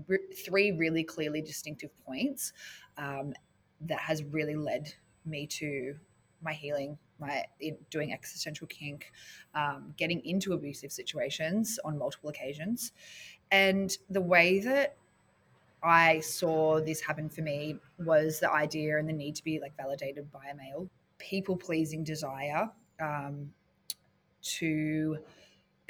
re- 0.07 0.33
three 0.35 0.73
really 0.73 1.05
clearly 1.05 1.43
distinctive 1.43 1.91
points 2.05 2.53
um, 2.99 3.33
that 3.83 3.99
has 3.99 4.23
really 4.25 4.57
led 4.57 4.93
me 5.25 5.47
to 5.47 5.95
my 6.43 6.53
healing, 6.53 6.99
my 7.21 7.45
doing 7.91 8.13
existential 8.13 8.67
kink, 8.67 9.13
um, 9.55 9.95
getting 9.97 10.21
into 10.25 10.53
abusive 10.53 10.91
situations 10.91 11.79
on 11.85 11.97
multiple 11.97 12.31
occasions. 12.31 12.93
And 13.51 13.97
the 14.11 14.21
way 14.21 14.61
that 14.61 14.97
I 15.83 16.21
saw 16.21 16.81
this 16.81 17.01
happen 17.01 17.29
for 17.29 17.43
me 17.43 17.77
was 17.99 18.41
the 18.41 18.51
idea 18.51 18.99
and 18.99 19.09
the 19.09 19.13
need 19.13 19.35
to 19.37 19.45
be 19.45 19.61
like 19.61 19.77
validated 19.77 20.31
by 20.31 20.47
a 20.53 20.55
male, 20.55 20.89
people 21.19 21.57
pleasing 21.57 22.05
desire 22.05 22.71
um, 23.01 23.53
to 24.43 25.19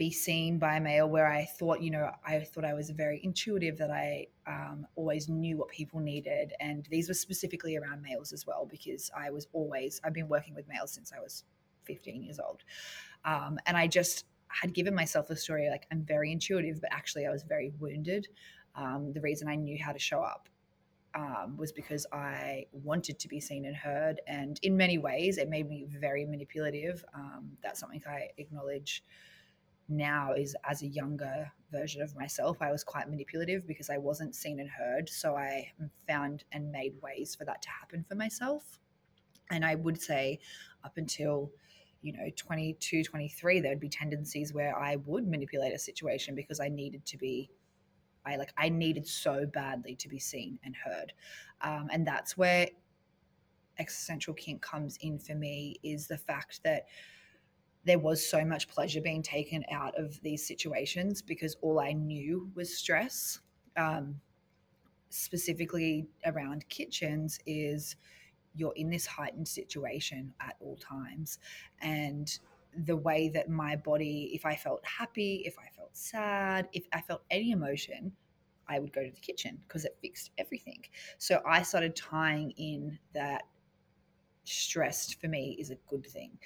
be 0.03 0.11
seen 0.11 0.59
by 0.59 0.75
a 0.75 0.81
male 0.81 1.09
where 1.09 1.29
I 1.29 1.45
thought, 1.45 1.81
you 1.81 1.93
know, 1.93 2.11
I 2.27 2.41
thought 2.41 2.65
I 2.65 2.75
was 2.75 2.91
very 2.91 3.21
intuitive, 3.23 3.79
that 3.79 3.93
I 3.93 4.27
um, 4.49 4.85
always 4.97 5.29
knew 5.29 5.57
what 5.57 5.69
people 5.69 6.01
needed. 6.01 6.53
And 6.59 6.89
these 6.91 7.07
were 7.07 7.15
specifically 7.15 7.77
around 7.77 8.03
males 8.03 8.33
as 8.33 8.45
well, 8.45 8.67
because 8.69 9.13
I 9.17 9.31
was 9.31 9.47
always, 9.53 10.01
I've 10.03 10.13
been 10.13 10.27
working 10.27 10.55
with 10.55 10.67
males 10.67 10.91
since 10.91 11.13
I 11.17 11.21
was 11.21 11.45
15 11.85 12.21
years 12.21 12.41
old. 12.41 12.65
Um, 13.25 13.61
and 13.67 13.77
I 13.77 13.87
just 13.87 14.25
had 14.49 14.75
given 14.75 14.93
myself 14.93 15.29
the 15.29 15.37
story 15.37 15.71
like, 15.71 15.87
I'm 15.93 16.03
very 16.03 16.33
intuitive, 16.33 16.81
but 16.81 16.93
actually 16.93 17.27
I 17.27 17.31
was 17.31 17.45
very 17.45 17.73
wounded 17.79 18.27
um, 18.75 19.13
the 19.13 19.21
reason 19.21 19.49
I 19.49 19.55
knew 19.55 19.79
how 19.81 19.93
to 19.93 19.99
show 19.99 20.21
up 20.21 20.49
um, 21.15 21.57
was 21.57 21.73
because 21.73 22.07
I 22.13 22.67
wanted 22.73 23.19
to 23.19 23.29
be 23.29 23.39
seen 23.39 23.67
and 23.67 23.77
heard. 23.77 24.21
And 24.27 24.59
in 24.63 24.77
many 24.77 24.99
ways, 24.99 25.39
it 25.39 25.49
made 25.49 25.69
me 25.69 25.87
very 25.89 26.25
manipulative. 26.25 27.05
Um, 27.15 27.53
that's 27.63 27.81
something 27.81 28.03
I 28.09 28.31
acknowledge 28.39 29.05
now 29.89 30.33
is 30.33 30.57
as 30.69 30.83
a 30.83 30.87
younger 30.87 31.51
version 31.71 32.03
of 32.03 32.15
myself, 32.17 32.59
I 32.61 32.71
was 32.71 32.85
quite 32.85 33.09
manipulative 33.09 33.67
because 33.67 33.91
I 33.91 33.99
wasn't 33.99 34.35
seen 34.35 34.61
and 34.61 34.69
heard. 34.69 35.09
So 35.09 35.37
I 35.37 35.73
found 36.07 36.45
and 36.53 36.71
made 36.71 36.95
ways 37.03 37.35
for 37.35 37.45
that 37.45 37.63
to 37.63 37.69
happen 37.69 38.05
for 38.09 38.15
myself. 38.15 38.79
And 39.51 39.65
I 39.65 39.75
would 39.75 40.01
say 40.01 40.41
up 40.85 40.97
until 40.97 41.51
you 42.01 42.13
know 42.13 42.29
22 42.35 43.05
23 43.05 43.61
there'd 43.61 43.79
be 43.79 43.89
tendencies 43.89 44.53
where 44.53 44.77
i 44.77 44.97
would 45.07 45.29
manipulate 45.29 45.73
a 45.73 45.79
situation 45.79 46.35
because 46.35 46.59
i 46.59 46.69
needed 46.69 47.07
to 47.07 47.17
be 47.17 47.49
I 48.25 48.37
like 48.37 48.53
I 48.57 48.69
needed 48.69 49.07
so 49.07 49.47
badly 49.47 49.97
to 49.97 50.09
be 50.09 50.19
seen 50.19 50.59
and 50.65 50.75
heard, 50.77 51.13
um, 51.61 51.89
and 51.93 52.07
that's 52.07 52.37
where 52.37 52.69
existential 53.79 54.35
kink 54.35 54.63
comes 54.63 54.99
in 55.01 55.19
for 55.19 55.35
me 55.35 55.77
is 55.83 56.07
the 56.07 56.19
fact 56.19 56.61
that 56.63 56.87
there 57.85 57.99
was 57.99 58.25
so 58.25 58.45
much 58.45 58.69
pleasure 58.69 59.01
being 59.01 59.23
taken 59.23 59.65
out 59.71 59.99
of 59.99 60.21
these 60.23 60.47
situations 60.47 61.21
because 61.21 61.57
all 61.63 61.81
I 61.81 61.93
knew 61.93 62.51
was 62.55 62.77
stress. 62.77 63.41
Um, 63.77 64.21
specifically 65.13 66.07
around 66.27 66.67
kitchens 66.69 67.39
is 67.47 67.97
you're 68.55 68.73
in 68.77 68.91
this 68.91 69.07
heightened 69.07 69.49
situation 69.49 70.33
at 70.41 70.57
all 70.61 70.77
times 70.77 71.39
and 71.81 72.39
the 72.87 72.97
way 72.97 73.29
that 73.29 73.51
my 73.51 73.77
body, 73.77 74.31
if 74.33 74.47
I 74.47 74.57
felt 74.57 74.85
happy, 74.85 75.43
if 75.45 75.57
I 75.59 75.69
felt 75.77 75.91
sad, 75.95 76.69
if 76.73 76.87
I 76.93 77.03
felt 77.03 77.23
any 77.31 77.51
emotion, 77.51 78.13
I 78.67 78.79
would 78.79 78.93
go 78.93 79.03
to 79.03 79.11
the 79.11 79.21
kitchen 79.21 79.59
because 79.61 79.85
it 79.85 79.97
fixed 80.01 80.31
everything. 80.39 80.83
So 81.19 81.43
I 81.47 81.63
started 81.63 81.95
tying 81.95 82.53
in 82.53 82.99
that 83.13 83.43
stressed 84.45 85.21
for 85.21 85.29
me 85.29 85.57
is 85.61 85.71
a 85.71 85.77
good 85.89 86.07
thing. 86.07 86.39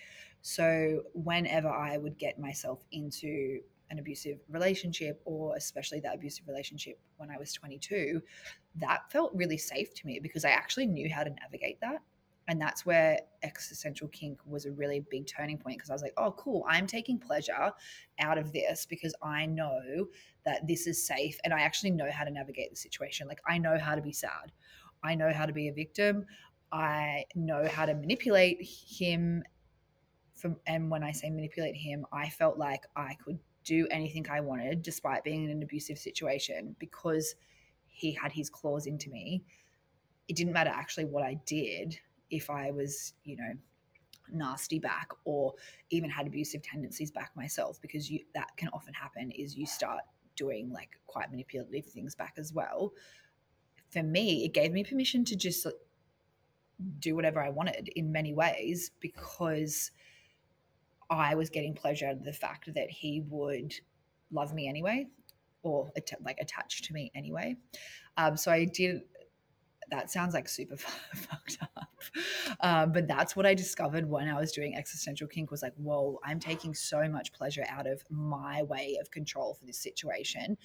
So 0.47 1.03
whenever 1.12 1.68
I 1.68 1.97
would 1.97 2.18
get 2.18 2.38
myself 2.38 2.84
into 2.92 3.59
an 3.90 3.99
abusive 3.99 4.38
relationship 4.49 5.20
or 5.24 5.57
especially 5.57 5.99
that 6.01 6.14
abusive 6.14 6.47
relationship 6.47 7.01
when 7.16 7.32
I 7.32 7.36
was 7.36 7.53
22, 7.53 8.22
that 8.76 9.11
felt 9.11 9.32
really 9.34 9.59
safe 9.59 9.92
to 9.94 10.07
me 10.07 10.20
because 10.22 10.44
I 10.44 10.51
actually 10.51 10.86
knew 10.86 11.12
how 11.12 11.24
to 11.24 11.30
navigate 11.30 11.80
that 11.80 11.99
and 12.47 12.61
that's 12.61 12.86
where 12.86 13.18
existential 13.42 14.07
kink 14.07 14.38
was 14.47 14.66
a 14.66 14.70
really 14.70 15.05
big 15.11 15.26
turning 15.26 15.59
point 15.59 15.78
because 15.78 15.90
I 15.90 15.94
was 15.94 16.03
like, 16.03 16.14
oh, 16.16 16.30
cool, 16.38 16.64
I'm 16.68 16.86
taking 16.86 17.18
pleasure 17.18 17.72
out 18.20 18.38
of 18.38 18.53
this 18.53 18.86
because 18.86 19.16
I 19.20 19.47
know 19.47 20.07
that 20.44 20.64
this 20.68 20.86
is 20.86 21.05
safe 21.05 21.40
and 21.42 21.53
I 21.53 21.62
actually 21.62 21.90
know 21.90 22.09
how 22.09 22.22
to 22.22 22.30
navigate 22.30 22.70
the 22.70 22.76
situation. 22.76 23.26
Like, 23.26 23.40
I 23.49 23.59
know 23.59 23.78
how 23.78 23.97
to 23.97 24.01
be 24.01 24.12
sad, 24.12 24.53
I 25.03 25.16
know 25.16 25.32
how 25.32 25.44
to 25.44 25.53
be 25.53 25.66
a 25.66 25.72
victim, 25.72 26.24
I 26.70 27.24
know 27.34 27.66
how 27.66 27.84
to 27.84 27.94
manipulate 27.94 28.59
him. 28.62 29.42
From, 30.47 30.57
and 30.66 30.88
when 30.90 31.03
I 31.03 31.11
say 31.11 31.28
manipulate 31.28 31.74
him, 31.74 32.07
I 32.12 32.28
felt 32.28 32.57
like 32.57 32.84
I 32.94 33.16
could 33.24 33.40
do 33.64 33.88
anything 33.90 34.26
I 34.30 34.40
wanted 34.40 34.82
despite 34.82 35.24
being 35.24 35.44
in 35.44 35.51
an 35.51 35.62
abusive 35.62 35.99
situation 35.99 36.76
because 36.78 37.34
he 37.88 38.12
had 38.12 38.30
his 38.30 38.49
claws 38.49 38.86
into 38.86 39.11
me. 39.11 39.42
It 40.28 40.36
didn't 40.36 40.53
matter 40.53 40.70
actually 40.72 41.07
what 41.07 41.24
I 41.24 41.40
did 41.47 41.99
if 42.30 42.49
I 42.49 42.70
was, 42.70 43.14
you 43.24 43.36
know, 43.36 43.55
nasty 44.30 44.78
back 44.78 45.09
or 45.24 45.55
even 45.90 46.11
had 46.11 46.28
abusive 46.28 46.62
tendencies 46.62 47.11
back 47.11 47.32
myself 47.34 47.80
because 47.80 48.09
you 48.09 48.20
that 48.34 48.57
can 48.57 48.68
often 48.68 48.94
happen 48.94 49.32
is 49.32 49.57
you 49.57 49.66
start 49.66 50.01
doing 50.36 50.70
like 50.72 50.90
quite 51.07 51.30
manipulative 51.30 51.86
things 51.86 52.14
back 52.14 52.34
as 52.36 52.53
well 52.53 52.92
for 53.88 54.03
me 54.03 54.44
it 54.44 54.53
gave 54.53 54.72
me 54.72 54.82
permission 54.82 55.24
to 55.24 55.36
just 55.36 55.64
do 56.99 57.14
whatever 57.14 57.40
i 57.40 57.49
wanted 57.49 57.88
in 57.94 58.11
many 58.11 58.32
ways 58.32 58.90
because 58.99 59.92
i 61.11 61.35
was 61.35 61.51
getting 61.51 61.75
pleasure 61.75 62.07
out 62.07 62.13
of 62.13 62.25
the 62.25 62.33
fact 62.33 62.73
that 62.75 62.91
he 62.91 63.23
would 63.29 63.75
love 64.31 64.55
me 64.55 64.69
anyway 64.69 65.07
or 65.63 65.91
like 66.25 66.39
attached 66.41 66.85
to 66.85 66.93
me 66.93 67.11
anyway 67.15 67.57
um, 68.17 68.37
so 68.37 68.51
i 68.51 68.65
did 68.65 69.03
that 69.91 70.11
sounds 70.11 70.35
like 70.35 70.49
super 70.49 70.77
fucked 71.15 71.59
up. 71.63 71.89
Um, 72.61 72.93
but 72.93 73.07
that's 73.07 73.37
what 73.37 73.47
I 73.47 73.55
discovered 73.55 74.09
when 74.09 74.29
I 74.29 74.39
was 74.39 74.53
doing 74.53 74.75
existential 74.75 75.29
kink 75.29 75.51
was 75.51 75.63
like, 75.63 75.75
whoa, 75.77 76.19
I'm 76.25 76.41
taking 76.41 76.75
so 76.75 77.09
much 77.09 77.33
pleasure 77.33 77.65
out 77.69 77.87
of 77.87 78.05
my 78.11 78.63
way 78.65 78.99
of 79.01 79.11
control 79.11 79.55
for 79.55 79.65
this 79.65 79.79
situation. 79.79 80.57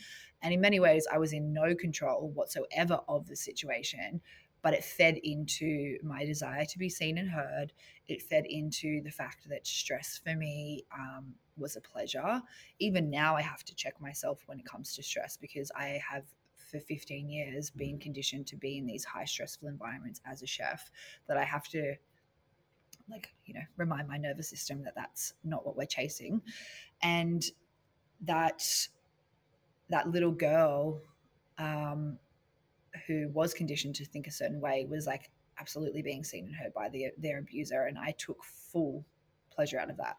And 0.42 0.54
in 0.54 0.62
many 0.62 0.80
ways, 0.80 1.08
I 1.12 1.18
was 1.18 1.34
in 1.34 1.54
no 1.54 1.76
control 1.76 2.32
whatsoever 2.34 3.00
of 3.08 3.28
the 3.28 3.36
situation, 3.36 4.22
but 4.62 4.74
it 4.74 4.84
fed 4.84 5.18
into 5.24 5.97
my 6.03 6.26
desire 6.26 6.66
to 6.66 6.78
be 6.78 6.89
seen 6.89 7.18
and 7.18 7.30
heard. 7.30 7.74
It 8.07 8.22
fed 8.22 8.45
into 8.45 9.01
the 9.01 9.12
fact 9.12 9.47
that 9.49 9.66
stress 9.66 10.20
for 10.24 10.36
me 10.36 10.86
um, 10.93 11.34
was 11.57 11.76
a 11.76 11.82
pleasure. 11.82 12.41
Even 12.80 13.09
now, 13.09 13.36
I 13.36 13.41
have 13.41 13.64
to 13.66 13.76
check 13.76 13.99
myself 13.99 14.43
when 14.45 14.59
it 14.59 14.66
comes 14.66 14.95
to 14.95 15.03
stress 15.03 15.38
because 15.38 15.72
I 15.76 15.99
have 16.09 16.26
for 16.72 16.80
15 16.80 17.30
years 17.30 17.70
been 17.70 17.99
conditioned 17.99 18.47
to 18.47 18.55
be 18.55 18.78
in 18.78 18.86
these 18.86 19.03
high 19.03 19.26
stressful 19.26 19.68
environments 19.68 20.22
as 20.26 20.41
a 20.41 20.47
chef 20.47 20.89
that 21.28 21.38
I 21.38 21.43
have 21.43 21.68
to 21.70 21.95
like 23.09 23.34
you 23.45 23.53
know 23.53 23.62
remind 23.78 24.07
my 24.07 24.18
nervous 24.18 24.49
system 24.49 24.84
that 24.84 24.95
that's 24.95 25.34
not 25.43 25.66
what 25.66 25.76
we're 25.76 25.86
chasing 25.86 26.41
and 27.01 27.43
that 28.22 28.64
that 29.89 30.09
little 30.09 30.32
girl 30.32 31.01
um, 31.57 32.18
who 33.08 33.30
was 33.30 33.54
conditioned 33.54 33.96
to 33.96 34.06
think 34.06 34.28
a 34.28 34.32
certain 34.32 34.60
way 34.60 34.86
was 34.89 35.08
like 35.08 35.30
absolutely 35.60 36.02
being 36.02 36.24
seen 36.24 36.46
and 36.46 36.56
heard 36.56 36.74
by 36.74 36.89
the, 36.89 37.08
their 37.18 37.39
abuser 37.39 37.84
and 37.84 37.98
i 37.98 38.12
took 38.18 38.44
full 38.44 39.06
pleasure 39.52 39.78
out 39.78 39.89
of 39.89 39.98
that 39.98 40.18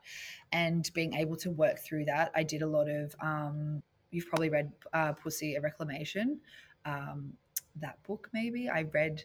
and 0.52 0.90
being 0.94 1.14
able 1.14 1.36
to 1.36 1.50
work 1.50 1.78
through 1.78 2.04
that 2.04 2.30
i 2.34 2.42
did 2.42 2.62
a 2.62 2.66
lot 2.66 2.88
of 2.88 3.14
um, 3.20 3.82
you've 4.12 4.28
probably 4.28 4.50
read 4.50 4.70
uh, 4.92 5.12
Pussy 5.14 5.56
a 5.56 5.60
Reclamation. 5.60 6.38
Um, 6.84 7.32
that 7.80 8.00
book, 8.04 8.28
maybe. 8.32 8.68
I 8.68 8.82
read 8.82 9.24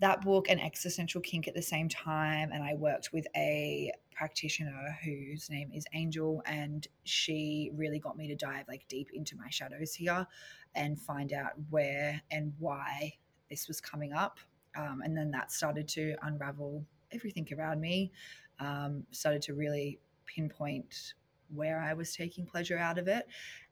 that 0.00 0.20
book 0.20 0.46
and 0.50 0.60
Existential 0.60 1.20
Kink 1.20 1.48
at 1.48 1.54
the 1.54 1.62
same 1.62 1.88
time. 1.88 2.50
And 2.52 2.62
I 2.62 2.74
worked 2.74 3.12
with 3.12 3.26
a 3.34 3.92
practitioner 4.22 4.96
whose 5.04 5.50
name 5.50 5.68
is 5.74 5.84
Angel, 5.94 6.40
and 6.46 6.86
she 7.02 7.72
really 7.74 7.98
got 7.98 8.16
me 8.16 8.28
to 8.28 8.36
dive 8.36 8.64
like 8.68 8.86
deep 8.86 9.08
into 9.12 9.36
my 9.36 9.48
shadows 9.50 9.94
here 9.94 10.24
and 10.76 11.00
find 11.00 11.32
out 11.32 11.50
where 11.70 12.22
and 12.30 12.52
why 12.60 13.12
this 13.50 13.66
was 13.66 13.80
coming 13.80 14.12
up. 14.12 14.38
Um, 14.76 15.02
and 15.04 15.16
then 15.16 15.32
that 15.32 15.50
started 15.50 15.88
to 15.88 16.14
unravel 16.22 16.86
everything 17.10 17.48
around 17.58 17.80
me, 17.80 18.12
um, 18.60 19.02
started 19.10 19.42
to 19.42 19.54
really 19.54 19.98
pinpoint 20.24 21.14
where 21.52 21.80
I 21.80 21.92
was 21.92 22.14
taking 22.14 22.46
pleasure 22.46 22.78
out 22.78 22.98
of 22.98 23.08
it. 23.08 23.26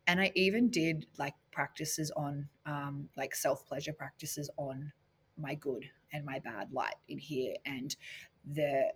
And 0.09 0.20
I 0.20 0.32
even 0.34 0.68
did 0.68 1.07
like 1.16 1.34
practices 1.53 2.11
on, 2.16 2.48
um, 2.66 3.09
like 3.16 3.36
self 3.36 3.64
pleasure 3.68 3.92
practices 3.92 4.51
on 4.57 4.90
my 5.38 5.55
good 5.55 5.88
and 6.12 6.24
my 6.24 6.40
bad 6.40 6.72
light 6.72 6.96
in 7.07 7.18
here 7.18 7.55
and 7.64 7.94
the 8.53 8.90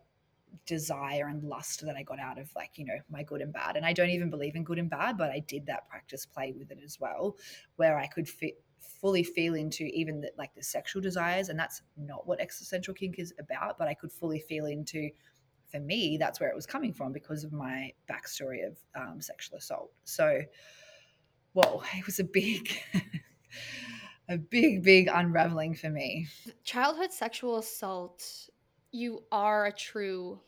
desire 0.66 1.28
and 1.28 1.42
lust 1.42 1.84
that 1.84 1.96
I 1.96 2.02
got 2.02 2.18
out 2.18 2.38
of 2.38 2.50
like, 2.54 2.72
you 2.76 2.84
know, 2.84 2.98
my 3.10 3.22
good 3.22 3.40
and 3.40 3.52
bad. 3.52 3.76
And 3.76 3.84
I 3.84 3.92
don't 3.92 4.10
even 4.10 4.30
believe 4.30 4.56
in 4.56 4.64
good 4.64 4.78
and 4.78 4.90
bad, 4.90 5.16
but 5.16 5.30
I 5.30 5.40
did 5.40 5.66
that 5.66 5.88
practice 5.88 6.26
play 6.26 6.52
with 6.56 6.70
it 6.70 6.78
as 6.84 6.98
well, 7.00 7.36
where 7.76 7.98
I 7.98 8.06
could 8.06 8.28
fit 8.28 8.62
fully 9.00 9.22
feel 9.22 9.54
into 9.54 9.84
even 9.84 10.20
the, 10.20 10.30
like 10.36 10.54
the 10.54 10.62
sexual 10.62 11.00
desires 11.00 11.48
and 11.48 11.58
that's 11.58 11.82
not 11.96 12.26
what 12.26 12.40
existential 12.40 12.92
kink 12.92 13.18
is 13.18 13.32
about 13.38 13.78
but 13.78 13.88
i 13.88 13.94
could 13.94 14.12
fully 14.12 14.38
feel 14.38 14.66
into 14.66 15.08
for 15.66 15.80
me 15.80 16.18
that's 16.18 16.38
where 16.38 16.50
it 16.50 16.54
was 16.54 16.66
coming 16.66 16.92
from 16.92 17.10
because 17.10 17.44
of 17.44 17.52
my 17.52 17.90
backstory 18.10 18.58
of 18.66 18.76
um, 18.94 19.22
sexual 19.22 19.56
assault 19.56 19.90
so 20.04 20.38
whoa 21.54 21.82
it 21.94 22.04
was 22.04 22.18
a 22.18 22.24
big 22.24 22.70
a 24.28 24.38
big, 24.38 24.82
big 24.82 25.08
unraveling 25.12 25.74
for 25.74 25.90
me. 25.90 26.28
Childhood 26.64 27.12
sexual 27.12 27.58
assault, 27.58 28.24
you 28.94 29.24
are 29.32 29.66
a 29.66 29.72
true 29.72 30.40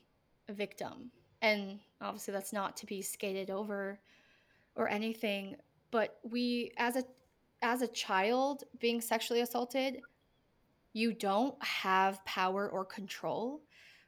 victim. 0.49 1.11
And 1.43 1.81
obviously, 2.01 2.33
that's 2.33 2.53
not 2.53 2.77
to 2.79 2.87
be 2.87 3.03
skated 3.03 3.51
over 3.51 3.99
or 4.77 4.89
anything. 4.89 5.57
But 5.91 6.19
we, 6.23 6.71
as 6.79 6.95
a 6.95 7.05
as 7.61 7.83
a 7.83 7.89
child 7.89 8.63
being 8.79 9.01
sexually 9.01 9.41
assaulted, 9.41 10.01
you 10.93 11.13
don't 11.13 11.61
have 11.63 12.25
power 12.25 12.71
or 12.71 12.85
control. 12.85 13.63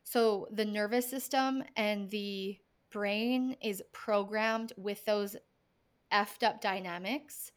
So 0.05 0.47
the 0.53 0.64
nervous 0.64 1.11
system 1.11 1.64
and 1.76 2.09
the 2.09 2.59
brain 2.91 3.57
is 3.61 3.82
programmed 3.93 4.72
with 4.76 5.05
those 5.05 5.36
effed 6.12 6.45
up 6.45 6.61
dynamics 6.61 7.51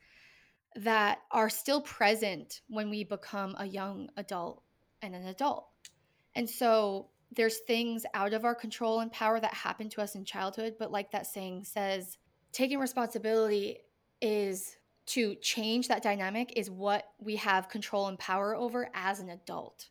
that 0.75 1.19
are 1.29 1.49
still 1.49 1.81
present 1.81 2.61
when 2.67 2.89
we 2.89 3.03
become 3.03 3.55
a 3.59 3.65
young 3.65 4.09
adult 4.17 4.63
and 5.01 5.13
an 5.13 5.27
adult. 5.27 5.70
And 6.35 6.49
so 6.49 7.09
there's 7.35 7.59
things 7.59 8.05
out 8.13 8.33
of 8.33 8.45
our 8.45 8.55
control 8.55 8.99
and 8.99 9.11
power 9.11 9.39
that 9.39 9.53
happen 9.53 9.89
to 9.89 10.01
us 10.01 10.15
in 10.15 10.25
childhood, 10.25 10.75
but 10.77 10.91
like 10.91 11.11
that 11.11 11.27
saying 11.27 11.63
says, 11.63 12.17
taking 12.51 12.79
responsibility 12.79 13.79
is 14.21 14.77
to 15.07 15.35
change 15.35 15.87
that 15.87 16.03
dynamic 16.03 16.53
is 16.55 16.69
what 16.69 17.05
we 17.19 17.35
have 17.37 17.69
control 17.69 18.07
and 18.07 18.19
power 18.19 18.55
over 18.55 18.89
as 18.93 19.19
an 19.19 19.29
adult. 19.29 19.89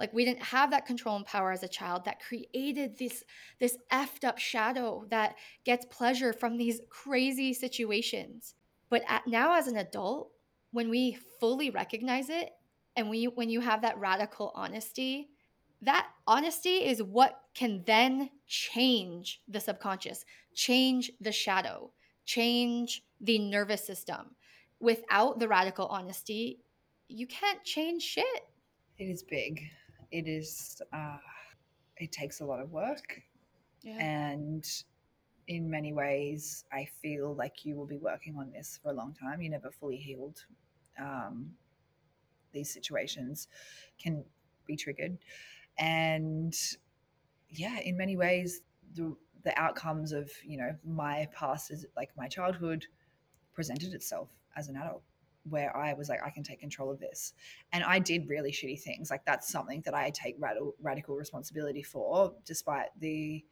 Like 0.00 0.12
we 0.12 0.24
didn't 0.24 0.42
have 0.42 0.72
that 0.72 0.86
control 0.86 1.16
and 1.16 1.24
power 1.24 1.52
as 1.52 1.62
a 1.62 1.68
child 1.68 2.04
that 2.06 2.20
created 2.20 2.98
this 2.98 3.22
this 3.60 3.78
effed 3.92 4.24
up 4.24 4.36
shadow 4.36 5.06
that 5.10 5.36
gets 5.64 5.86
pleasure 5.86 6.32
from 6.32 6.56
these 6.56 6.80
crazy 6.90 7.54
situations. 7.54 8.54
But 8.90 9.04
at, 9.06 9.26
now, 9.28 9.56
as 9.56 9.68
an 9.68 9.76
adult, 9.76 10.32
when 10.72 10.90
we 10.90 11.18
fully 11.38 11.70
recognize 11.70 12.30
it, 12.30 12.50
and 12.96 13.08
we 13.08 13.26
when 13.26 13.48
you 13.48 13.60
have 13.60 13.82
that 13.82 13.96
radical 13.98 14.50
honesty, 14.56 15.30
that 15.82 16.08
honesty 16.26 16.84
is 16.84 17.02
what 17.02 17.40
can 17.54 17.82
then 17.86 18.30
change 18.46 19.40
the 19.48 19.60
subconscious, 19.60 20.24
change 20.54 21.10
the 21.20 21.32
shadow, 21.32 21.90
change 22.24 23.02
the 23.20 23.38
nervous 23.38 23.84
system. 23.84 24.36
Without 24.80 25.38
the 25.38 25.48
radical 25.48 25.86
honesty, 25.86 26.60
you 27.08 27.26
can't 27.26 27.62
change 27.64 28.02
shit. 28.02 28.46
It 28.98 29.04
is 29.04 29.22
big. 29.22 29.62
It 30.10 30.26
is. 30.26 30.80
Uh, 30.92 31.18
it 31.96 32.10
takes 32.12 32.40
a 32.40 32.44
lot 32.44 32.60
of 32.60 32.72
work, 32.72 33.20
yeah. 33.82 33.96
and 33.98 34.66
in 35.48 35.70
many 35.70 35.92
ways, 35.92 36.64
I 36.72 36.88
feel 37.00 37.34
like 37.34 37.64
you 37.64 37.76
will 37.76 37.86
be 37.86 37.98
working 37.98 38.36
on 38.38 38.50
this 38.50 38.78
for 38.82 38.90
a 38.90 38.94
long 38.94 39.14
time. 39.14 39.40
You 39.40 39.50
never 39.50 39.70
fully 39.70 39.96
healed. 39.96 40.44
Um, 40.98 41.52
these 42.52 42.72
situations 42.72 43.48
can 43.98 44.24
be 44.66 44.76
triggered, 44.76 45.18
and 45.78 46.54
yeah, 47.48 47.78
in 47.80 47.96
many 47.96 48.16
ways, 48.16 48.60
the 48.94 49.14
the 49.44 49.58
outcomes 49.58 50.12
of 50.12 50.30
you 50.44 50.56
know 50.56 50.74
my 50.84 51.26
past 51.34 51.70
is 51.70 51.86
like 51.96 52.10
my 52.16 52.28
childhood 52.28 52.86
presented 53.52 53.92
itself 53.94 54.28
as 54.56 54.68
an 54.68 54.76
adult 54.76 55.02
where 55.48 55.76
I 55.76 55.92
was 55.94 56.08
like, 56.08 56.20
I 56.24 56.30
can 56.30 56.42
take 56.42 56.60
control 56.60 56.90
of 56.90 57.00
this. 57.00 57.32
And 57.72 57.82
I 57.82 57.98
did 57.98 58.28
really 58.28 58.52
shitty 58.52 58.80
things. 58.80 59.10
Like 59.10 59.24
that's 59.24 59.48
something 59.48 59.82
that 59.84 59.94
I 59.94 60.10
take 60.10 60.36
radical, 60.38 60.74
radical 60.80 61.16
responsibility 61.16 61.82
for, 61.82 62.32
despite 62.44 62.88
the 63.00 63.44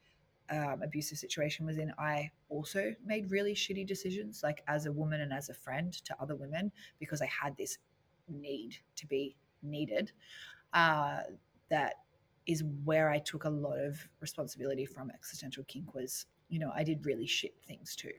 um, 0.50 0.82
abusive 0.82 1.18
situation 1.18 1.66
was 1.66 1.78
in, 1.78 1.92
I 1.98 2.30
also 2.48 2.94
made 3.04 3.30
really 3.30 3.54
shitty 3.54 3.86
decisions, 3.86 4.42
like 4.42 4.62
as 4.66 4.86
a 4.86 4.92
woman 4.92 5.20
and 5.20 5.32
as 5.32 5.48
a 5.48 5.54
friend 5.54 5.92
to 6.04 6.16
other 6.20 6.34
women, 6.34 6.72
because 6.98 7.22
I 7.22 7.26
had 7.26 7.56
this 7.56 7.78
need 8.28 8.76
to 8.96 9.06
be 9.06 9.36
needed. 9.62 10.12
Uh, 10.72 11.20
that 11.70 11.94
is 12.46 12.64
where 12.84 13.10
I 13.10 13.18
took 13.18 13.44
a 13.44 13.50
lot 13.50 13.78
of 13.78 13.98
responsibility 14.20 14.84
from 14.84 15.10
existential 15.10 15.64
kink 15.64 15.94
was, 15.94 16.26
you 16.48 16.58
know, 16.58 16.72
I 16.74 16.82
did 16.84 17.04
really 17.06 17.26
shit 17.26 17.54
things 17.66 17.94
too 17.94 18.12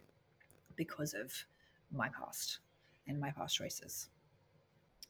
because 0.76 1.13
of 1.13 1.34
my 1.91 2.09
past 2.09 2.59
and 3.07 3.19
my 3.19 3.32
past 3.32 3.55
choices. 3.55 4.09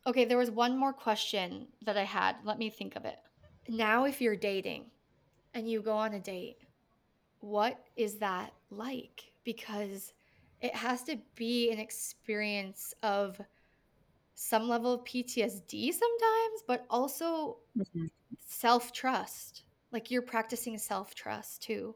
Okay, 0.07 0.25
there 0.25 0.37
was 0.37 0.49
one 0.49 0.77
more 0.77 0.93
question 0.93 1.67
that 1.85 1.97
I 1.97 2.03
had. 2.03 2.37
Let 2.43 2.57
me 2.57 2.69
think 2.69 2.95
of 2.95 3.05
it. 3.05 3.19
Now, 3.67 4.05
if 4.05 4.19
you're 4.19 4.35
dating 4.35 4.85
and 5.53 5.69
you 5.69 5.81
go 5.81 5.95
on 5.95 6.13
a 6.13 6.19
date 6.19 6.57
what 7.41 7.79
is 7.97 8.17
that 8.19 8.53
like? 8.69 9.31
Because 9.43 10.13
it 10.61 10.75
has 10.75 11.03
to 11.03 11.17
be 11.35 11.71
an 11.71 11.79
experience 11.79 12.93
of 13.03 13.41
some 14.35 14.69
level 14.69 14.93
of 14.93 15.03
PTSD 15.03 15.91
sometimes, 15.91 16.63
but 16.67 16.85
also 16.89 17.57
mm-hmm. 17.77 18.05
Self 18.39 18.91
trust. 18.91 19.63
Like 19.91 20.11
you're 20.11 20.21
practicing 20.21 20.77
self 20.77 21.15
trust 21.15 21.63
too. 21.63 21.95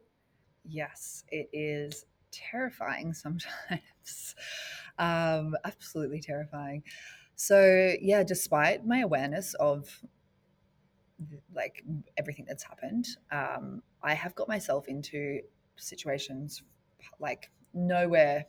Yes, 0.63 1.23
it 1.29 1.49
is 1.53 2.05
terrifying 2.31 3.13
sometimes. 3.13 4.35
um, 4.99 5.55
absolutely 5.63 6.19
terrifying. 6.19 6.83
So, 7.35 7.93
yeah, 8.01 8.23
despite 8.23 8.85
my 8.85 8.99
awareness 8.99 9.53
of 9.55 10.01
like 11.53 11.83
everything 12.17 12.45
that's 12.47 12.63
happened, 12.63 13.07
um, 13.31 13.81
I 14.01 14.13
have 14.13 14.35
got 14.35 14.47
myself 14.47 14.87
into 14.87 15.41
situations 15.77 16.63
like 17.19 17.49
nowhere 17.73 18.45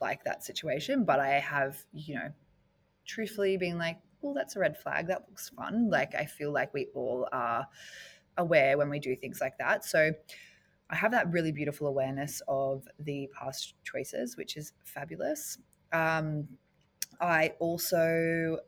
like 0.00 0.24
that 0.24 0.42
situation, 0.42 1.04
but 1.04 1.20
I 1.20 1.38
have, 1.38 1.76
you 1.92 2.14
know, 2.14 2.32
truthfully 3.04 3.56
been 3.56 3.78
like, 3.78 3.98
well, 4.22 4.34
that's 4.34 4.56
a 4.56 4.60
red 4.60 4.76
flag. 4.76 5.06
That 5.06 5.24
looks 5.28 5.48
fun. 5.50 5.90
Like, 5.90 6.14
I 6.14 6.24
feel 6.24 6.52
like 6.52 6.72
we 6.74 6.88
all 6.94 7.28
are 7.32 7.66
aware 8.36 8.78
when 8.78 8.90
we 8.90 8.98
do 8.98 9.16
things 9.16 9.40
like 9.40 9.58
that. 9.58 9.84
So, 9.84 10.12
I 10.90 10.96
have 10.96 11.12
that 11.12 11.30
really 11.30 11.52
beautiful 11.52 11.86
awareness 11.86 12.42
of 12.48 12.86
the 12.98 13.28
past 13.32 13.74
choices, 13.84 14.36
which 14.36 14.56
is 14.56 14.72
fabulous. 14.84 15.58
Um, 15.92 16.48
I 17.20 17.52
also 17.60 18.58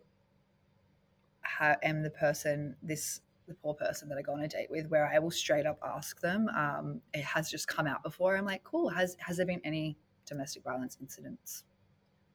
ha- 1.43 1.77
am 1.83 2.03
the 2.03 2.11
person, 2.11 2.77
this 2.83 3.21
the 3.49 3.55
poor 3.55 3.75
person 3.75 4.09
that 4.09 4.17
I 4.17 4.23
go 4.23 4.33
on 4.35 4.41
a 4.43 4.49
date 4.49 4.71
with, 4.71 4.89
where 4.89 5.07
I 5.13 5.19
will 5.19 5.33
straight 5.33 5.67
up 5.67 5.79
ask 5.85 6.21
them. 6.21 6.49
Um, 6.57 7.01
it 7.13 7.25
has 7.25 7.51
just 7.51 7.67
come 7.67 7.89
out 7.89 8.05
before. 8.05 8.37
I'm 8.37 8.45
like, 8.45 8.63
cool. 8.63 8.89
Has 8.89 9.17
has 9.19 9.37
there 9.37 9.47
been 9.47 9.61
any 9.65 9.97
domestic 10.27 10.63
violence 10.63 10.97
incidents 11.01 11.65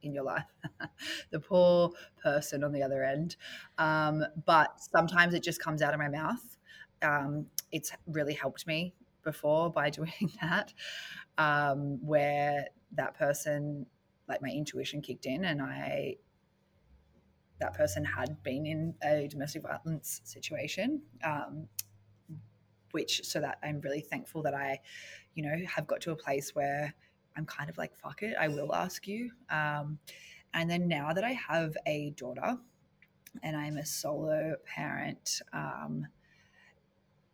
in 0.02 0.12
your 0.12 0.24
life? 0.24 0.44
the 1.30 1.40
poor 1.40 1.90
person 2.22 2.64
on 2.64 2.72
the 2.72 2.82
other 2.82 3.02
end. 3.02 3.36
Um, 3.78 4.24
but 4.46 4.80
sometimes 4.80 5.34
it 5.34 5.42
just 5.42 5.62
comes 5.62 5.82
out 5.82 5.94
of 5.94 6.00
my 6.00 6.08
mouth. 6.08 6.56
Um, 7.02 7.46
it's 7.70 7.92
really 8.06 8.34
helped 8.34 8.66
me 8.66 8.94
before 9.24 9.70
by 9.70 9.90
doing 10.00 10.32
that, 10.40 10.72
um, 11.36 11.98
where 12.04 12.66
that 12.92 13.14
person, 13.14 13.86
like 14.28 14.42
my 14.42 14.48
intuition 14.48 15.00
kicked 15.00 15.26
in, 15.26 15.44
and 15.44 15.60
I 15.62 16.16
that 17.60 17.74
person 17.74 18.04
had 18.04 18.40
been 18.42 18.66
in 18.66 18.94
a 19.02 19.26
domestic 19.28 19.62
violence 19.62 20.20
situation, 20.24 21.02
um, 21.24 21.66
which 22.92 23.24
so 23.24 23.40
that 23.40 23.58
I'm 23.62 23.80
really 23.80 24.00
thankful 24.00 24.42
that 24.42 24.54
I, 24.54 24.80
you 25.34 25.42
know, 25.42 25.56
have 25.66 25.86
got 25.86 26.00
to 26.02 26.12
a 26.12 26.16
place 26.16 26.54
where 26.54 26.94
I'm 27.38 27.46
kind 27.46 27.70
of 27.70 27.78
like, 27.78 27.96
fuck 27.96 28.22
it, 28.22 28.34
I 28.38 28.48
will 28.48 28.74
ask 28.74 29.06
you. 29.06 29.30
Um, 29.48 29.98
and 30.54 30.68
then 30.68 30.88
now 30.88 31.12
that 31.12 31.24
I 31.24 31.32
have 31.32 31.76
a 31.86 32.10
daughter 32.16 32.58
and 33.42 33.56
I'm 33.56 33.78
a 33.78 33.86
solo 33.86 34.56
parent, 34.66 35.40
um, 35.52 36.06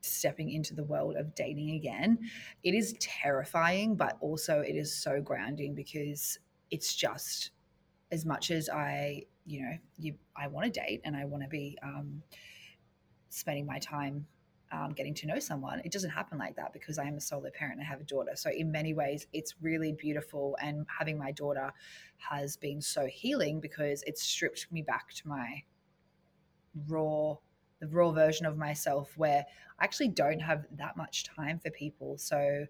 stepping 0.02 0.50
into 0.50 0.74
the 0.74 0.84
world 0.84 1.16
of 1.16 1.34
dating 1.34 1.70
again, 1.70 2.18
it 2.62 2.74
is 2.74 2.94
terrifying, 3.00 3.96
but 3.96 4.18
also 4.20 4.60
it 4.60 4.76
is 4.76 4.94
so 4.94 5.20
grounding 5.22 5.74
because 5.74 6.38
it's 6.70 6.94
just 6.94 7.52
as 8.12 8.26
much 8.26 8.50
as 8.50 8.68
I, 8.68 9.22
you 9.46 9.62
know, 9.62 9.78
you, 9.96 10.14
I 10.36 10.48
want 10.48 10.72
to 10.72 10.80
date 10.80 11.00
and 11.04 11.16
I 11.16 11.24
want 11.24 11.42
to 11.42 11.48
be 11.48 11.78
um, 11.82 12.22
spending 13.30 13.64
my 13.64 13.78
time 13.78 14.26
um, 14.74 14.92
getting 14.92 15.14
to 15.14 15.26
know 15.26 15.38
someone. 15.38 15.80
It 15.84 15.92
doesn't 15.92 16.10
happen 16.10 16.38
like 16.38 16.56
that 16.56 16.72
because 16.72 16.98
I 16.98 17.04
am 17.04 17.16
a 17.16 17.20
solo 17.20 17.50
parent 17.50 17.78
and 17.78 17.82
I 17.82 17.88
have 17.88 18.00
a 18.00 18.04
daughter. 18.04 18.32
So, 18.34 18.50
in 18.50 18.72
many 18.72 18.94
ways, 18.94 19.26
it's 19.32 19.54
really 19.60 19.92
beautiful. 19.92 20.56
And 20.60 20.86
having 20.98 21.18
my 21.18 21.30
daughter 21.32 21.72
has 22.16 22.56
been 22.56 22.80
so 22.80 23.06
healing 23.06 23.60
because 23.60 24.02
it's 24.06 24.22
stripped 24.22 24.66
me 24.72 24.82
back 24.82 25.12
to 25.14 25.28
my 25.28 25.62
raw, 26.88 27.36
the 27.80 27.86
raw 27.88 28.10
version 28.10 28.46
of 28.46 28.56
myself 28.56 29.12
where 29.16 29.44
I 29.78 29.84
actually 29.84 30.08
don't 30.08 30.40
have 30.40 30.66
that 30.76 30.96
much 30.96 31.24
time 31.24 31.58
for 31.58 31.70
people. 31.70 32.18
So, 32.18 32.66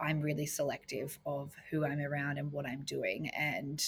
I'm 0.00 0.20
really 0.20 0.46
selective 0.46 1.18
of 1.26 1.54
who 1.70 1.84
I'm 1.84 2.00
around 2.00 2.38
and 2.38 2.52
what 2.52 2.66
I'm 2.66 2.82
doing. 2.82 3.28
And 3.30 3.82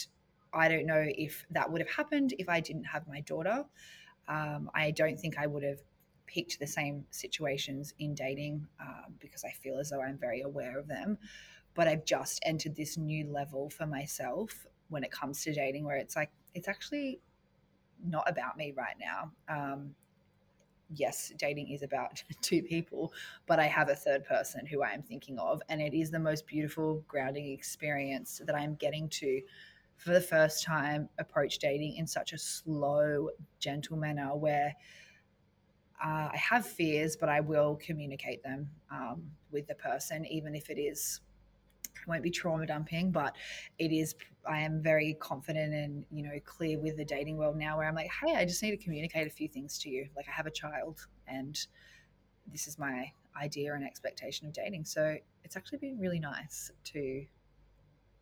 I 0.53 0.69
don't 0.69 0.87
know 0.87 1.05
if 1.07 1.47
that 1.51 1.71
would 1.71 1.81
have 1.81 1.91
happened 1.91 2.35
if 2.39 2.49
I 2.49 2.61
didn't 2.61 2.85
have 2.85 3.07
my 3.07 3.21
daughter. 3.21 3.65
Um, 4.27 4.71
I 4.75 4.91
don't 4.91 5.19
think 5.19 5.39
I 5.39 5.47
would 5.47 5.63
have 5.63 5.81
picked 6.29 6.61
the 6.61 6.67
same 6.67 7.05
situations 7.11 7.95
in 7.99 8.15
dating 8.15 8.67
um, 8.81 9.15
because 9.19 9.45
I 9.45 9.51
feel 9.51 9.79
as 9.79 9.91
though 9.91 10.03
I'm 10.03 10.19
very 10.19 10.43
aware 10.43 10.79
of 10.79 10.87
them. 10.87 11.19
But 11.75 11.89
I've 11.89 12.05
just 12.05 12.41
entered 12.45 12.77
this 12.77 12.97
new 12.97 13.27
level 13.27 13.71
for 13.71 13.87
myself 13.87 14.67
when 14.89 15.03
it 15.03 15.11
comes 15.11 15.43
to 15.43 15.53
dating 15.53 15.85
where 15.85 15.97
it's 15.97 16.15
like, 16.15 16.31
it's 16.55 16.69
actually 16.69 17.21
not 18.05 18.29
about 18.29 18.57
me 18.57 18.73
right 18.77 18.97
now. 19.01 19.33
Um, 19.49 19.95
yes, 20.95 21.33
dating 21.37 21.71
is 21.71 21.83
about 21.83 22.23
two 22.43 22.63
people, 22.63 23.13
but 23.47 23.59
I 23.59 23.67
have 23.67 23.89
a 23.89 23.95
third 23.95 24.25
person 24.25 24.67
who 24.67 24.83
I 24.83 24.91
am 24.91 25.03
thinking 25.03 25.39
of. 25.39 25.63
And 25.69 25.81
it 25.81 25.95
is 25.95 26.11
the 26.11 26.19
most 26.19 26.47
beautiful, 26.47 27.05
grounding 27.09 27.53
experience 27.53 28.41
that 28.45 28.55
I'm 28.55 28.75
getting 28.75 29.09
to, 29.11 29.41
for 29.97 30.13
the 30.13 30.21
first 30.21 30.63
time, 30.65 31.09
approach 31.19 31.59
dating 31.59 31.97
in 31.97 32.07
such 32.07 32.33
a 32.33 32.39
slow, 32.39 33.31
gentle 33.59 33.97
manner 33.97 34.37
where 34.37 34.75
uh, 36.05 36.29
I 36.33 36.37
have 36.37 36.67
fears, 36.67 37.17
but 37.17 37.29
I 37.29 37.41
will 37.41 37.77
communicate 37.77 38.43
them 38.43 38.71
um, 38.91 39.23
with 39.51 39.67
the 39.67 39.75
person, 39.75 40.25
even 40.27 40.55
if 40.55 40.71
it 40.71 40.79
is 40.79 41.21
won't 42.07 42.23
be 42.23 42.31
trauma 42.31 42.67
dumping, 42.67 43.11
but 43.11 43.37
it 43.79 43.93
is. 43.93 44.15
I 44.47 44.61
am 44.61 44.81
very 44.81 45.15
confident 45.21 45.75
and 45.75 46.05
you 46.11 46.23
know 46.23 46.39
clear 46.45 46.79
with 46.79 46.97
the 46.97 47.05
dating 47.05 47.37
world 47.37 47.57
now, 47.57 47.77
where 47.77 47.87
I'm 47.87 47.95
like, 47.95 48.11
hey, 48.25 48.37
I 48.37 48.45
just 48.45 48.63
need 48.63 48.71
to 48.71 48.77
communicate 48.77 49.27
a 49.27 49.31
few 49.31 49.49
things 49.49 49.79
to 49.81 49.91
you. 49.91 50.09
Like 50.17 50.27
I 50.29 50.33
have 50.33 50.47
a 50.47 50.51
child, 50.51 51.07
and 51.27 51.59
this 52.51 52.67
is 52.67 52.79
my 52.79 53.13
idea 53.41 53.75
and 53.75 53.85
expectation 53.85 54.47
of 54.47 54.53
dating. 54.53 54.85
So 54.85 55.17
it's 55.45 55.57
actually 55.57 55.79
been 55.79 55.99
really 55.99 56.19
nice 56.19 56.71
to 56.85 57.25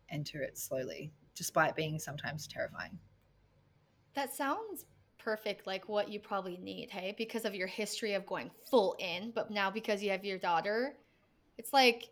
enter 0.09 0.41
it 0.41 0.57
slowly, 0.57 1.11
despite 1.35 1.75
being 1.75 1.99
sometimes 1.99 2.47
terrifying. 2.47 2.97
That 4.15 4.33
sounds 4.33 4.85
perfect 5.27 5.67
like 5.67 5.89
what 5.89 6.07
you 6.07 6.21
probably 6.21 6.55
need, 6.55 6.89
hey? 6.89 7.13
Because 7.17 7.43
of 7.43 7.53
your 7.53 7.67
history 7.67 8.13
of 8.13 8.25
going 8.25 8.49
full 8.71 8.95
in, 8.97 9.33
but 9.35 9.51
now 9.51 9.69
because 9.69 10.01
you 10.01 10.09
have 10.11 10.23
your 10.23 10.37
daughter, 10.37 10.93
it's 11.57 11.73
like 11.73 12.05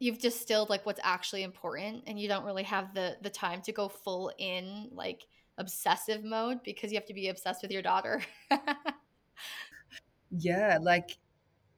you've 0.00 0.18
distilled 0.18 0.68
like 0.68 0.84
what's 0.84 0.98
actually 1.04 1.44
important 1.44 2.02
and 2.08 2.18
you 2.18 2.26
don't 2.26 2.44
really 2.44 2.64
have 2.64 2.92
the 2.94 3.16
the 3.22 3.30
time 3.30 3.62
to 3.62 3.70
go 3.70 3.88
full 3.88 4.32
in 4.38 4.88
like 4.90 5.22
obsessive 5.56 6.24
mode 6.24 6.58
because 6.64 6.90
you 6.90 6.98
have 6.98 7.06
to 7.06 7.14
be 7.14 7.28
obsessed 7.28 7.62
with 7.62 7.70
your 7.70 7.80
daughter. 7.80 8.20
yeah, 10.32 10.78
like 10.82 11.16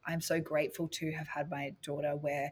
I'm 0.07 0.19
so 0.19 0.39
grateful 0.39 0.87
to 0.87 1.11
have 1.11 1.27
had 1.27 1.47
my 1.51 1.75
daughter 1.83 2.15
where 2.15 2.51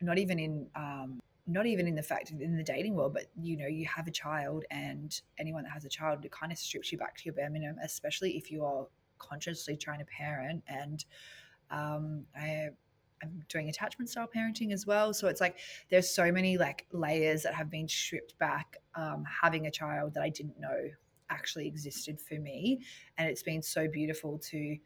not 0.00 0.18
even 0.18 0.38
in 0.38 0.68
um 0.76 1.18
not 1.46 1.66
even 1.66 1.86
in 1.86 1.94
the 1.94 2.02
fact 2.02 2.30
in 2.30 2.56
the 2.56 2.62
dating 2.62 2.94
world, 2.94 3.14
but 3.14 3.26
you 3.40 3.56
know, 3.56 3.66
you 3.66 3.86
have 3.86 4.06
a 4.06 4.10
child, 4.10 4.64
and 4.70 5.20
anyone 5.38 5.62
that 5.64 5.72
has 5.72 5.84
a 5.84 5.88
child, 5.88 6.24
it 6.24 6.32
kind 6.32 6.52
of 6.52 6.58
strips 6.58 6.90
you 6.90 6.98
back 6.98 7.16
to 7.16 7.24
your 7.24 7.34
bare 7.34 7.50
minimum, 7.50 7.76
especially 7.82 8.36
if 8.36 8.50
you 8.50 8.64
are 8.64 8.86
consciously 9.18 9.76
trying 9.76 9.98
to 9.98 10.04
parent. 10.06 10.62
And 10.68 11.04
um, 11.70 12.24
I 12.36 12.68
I'm 13.22 13.42
doing 13.48 13.68
attachment 13.68 14.10
style 14.10 14.28
parenting 14.34 14.72
as 14.72 14.86
well. 14.86 15.14
So 15.14 15.28
it's 15.28 15.40
like 15.40 15.58
there's 15.90 16.08
so 16.08 16.30
many 16.30 16.58
like 16.58 16.86
layers 16.92 17.42
that 17.42 17.54
have 17.54 17.70
been 17.70 17.88
stripped 17.88 18.38
back 18.38 18.76
um, 18.94 19.24
having 19.42 19.66
a 19.66 19.70
child 19.70 20.14
that 20.14 20.22
I 20.22 20.28
didn't 20.28 20.58
know 20.60 20.90
actually 21.30 21.66
existed 21.66 22.20
for 22.20 22.34
me. 22.34 22.82
And 23.18 23.28
it's 23.28 23.42
been 23.42 23.62
so 23.62 23.88
beautiful 23.88 24.38
to, 24.50 24.76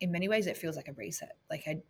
in 0.00 0.12
many 0.12 0.28
ways, 0.28 0.46
it 0.46 0.56
feels 0.56 0.76
like 0.76 0.88
a 0.88 0.92
reset. 0.92 1.36
Like 1.50 1.64
I, 1.66 1.82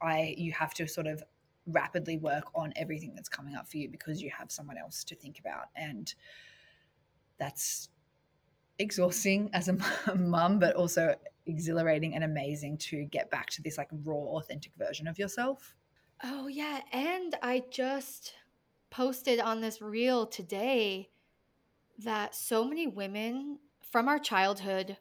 I, 0.00 0.34
you 0.36 0.52
have 0.52 0.74
to 0.74 0.86
sort 0.86 1.06
of 1.06 1.22
rapidly 1.68 2.18
work 2.18 2.44
on 2.54 2.72
everything 2.76 3.14
that's 3.14 3.28
coming 3.28 3.54
up 3.54 3.68
for 3.68 3.76
you 3.76 3.88
because 3.88 4.22
you 4.22 4.30
have 4.36 4.50
someone 4.50 4.78
else 4.78 5.04
to 5.04 5.14
think 5.14 5.38
about. 5.38 5.66
And 5.76 6.12
that's 7.38 7.88
exhausting 8.78 9.50
as 9.52 9.68
a 9.68 9.76
mum 10.16 10.58
but 10.58 10.74
also 10.76 11.14
exhilarating 11.46 12.14
and 12.14 12.24
amazing 12.24 12.76
to 12.76 13.04
get 13.04 13.30
back 13.30 13.50
to 13.50 13.62
this 13.62 13.78
like 13.78 13.88
raw 14.04 14.38
authentic 14.38 14.72
version 14.76 15.06
of 15.06 15.18
yourself. 15.18 15.74
Oh 16.22 16.46
yeah. 16.46 16.80
And 16.92 17.36
i 17.42 17.62
just 17.70 18.34
posted 18.90 19.40
on 19.40 19.60
this 19.60 19.82
reel 19.82 20.26
today 20.26 21.10
that 21.98 22.34
so 22.34 22.64
many 22.64 22.86
women 22.86 23.58
from 23.90 24.08
our 24.08 24.18
childhood 24.18 24.96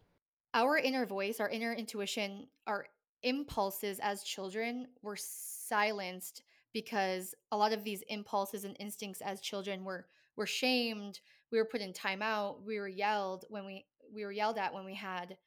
our 0.53 0.77
inner 0.77 1.05
voice 1.05 1.39
our 1.39 1.49
inner 1.49 1.73
intuition 1.73 2.47
our 2.65 2.85
impulses 3.23 3.99
as 3.99 4.23
children 4.23 4.87
were 5.01 5.15
silenced 5.17 6.43
because 6.73 7.33
a 7.51 7.57
lot 7.57 7.73
of 7.73 7.83
these 7.83 8.03
impulses 8.09 8.63
and 8.63 8.75
instincts 8.79 9.21
as 9.21 9.41
children 9.41 9.83
were 9.83 10.07
were 10.35 10.45
shamed 10.45 11.19
we 11.51 11.57
were 11.57 11.65
put 11.65 11.81
in 11.81 11.93
timeout 11.93 12.61
we 12.63 12.79
were 12.79 12.87
yelled 12.87 13.45
when 13.49 13.65
we 13.65 13.85
we 14.13 14.23
were 14.23 14.31
yelled 14.31 14.57
at 14.57 14.73
when 14.73 14.85
we 14.85 14.95
had 14.95 15.37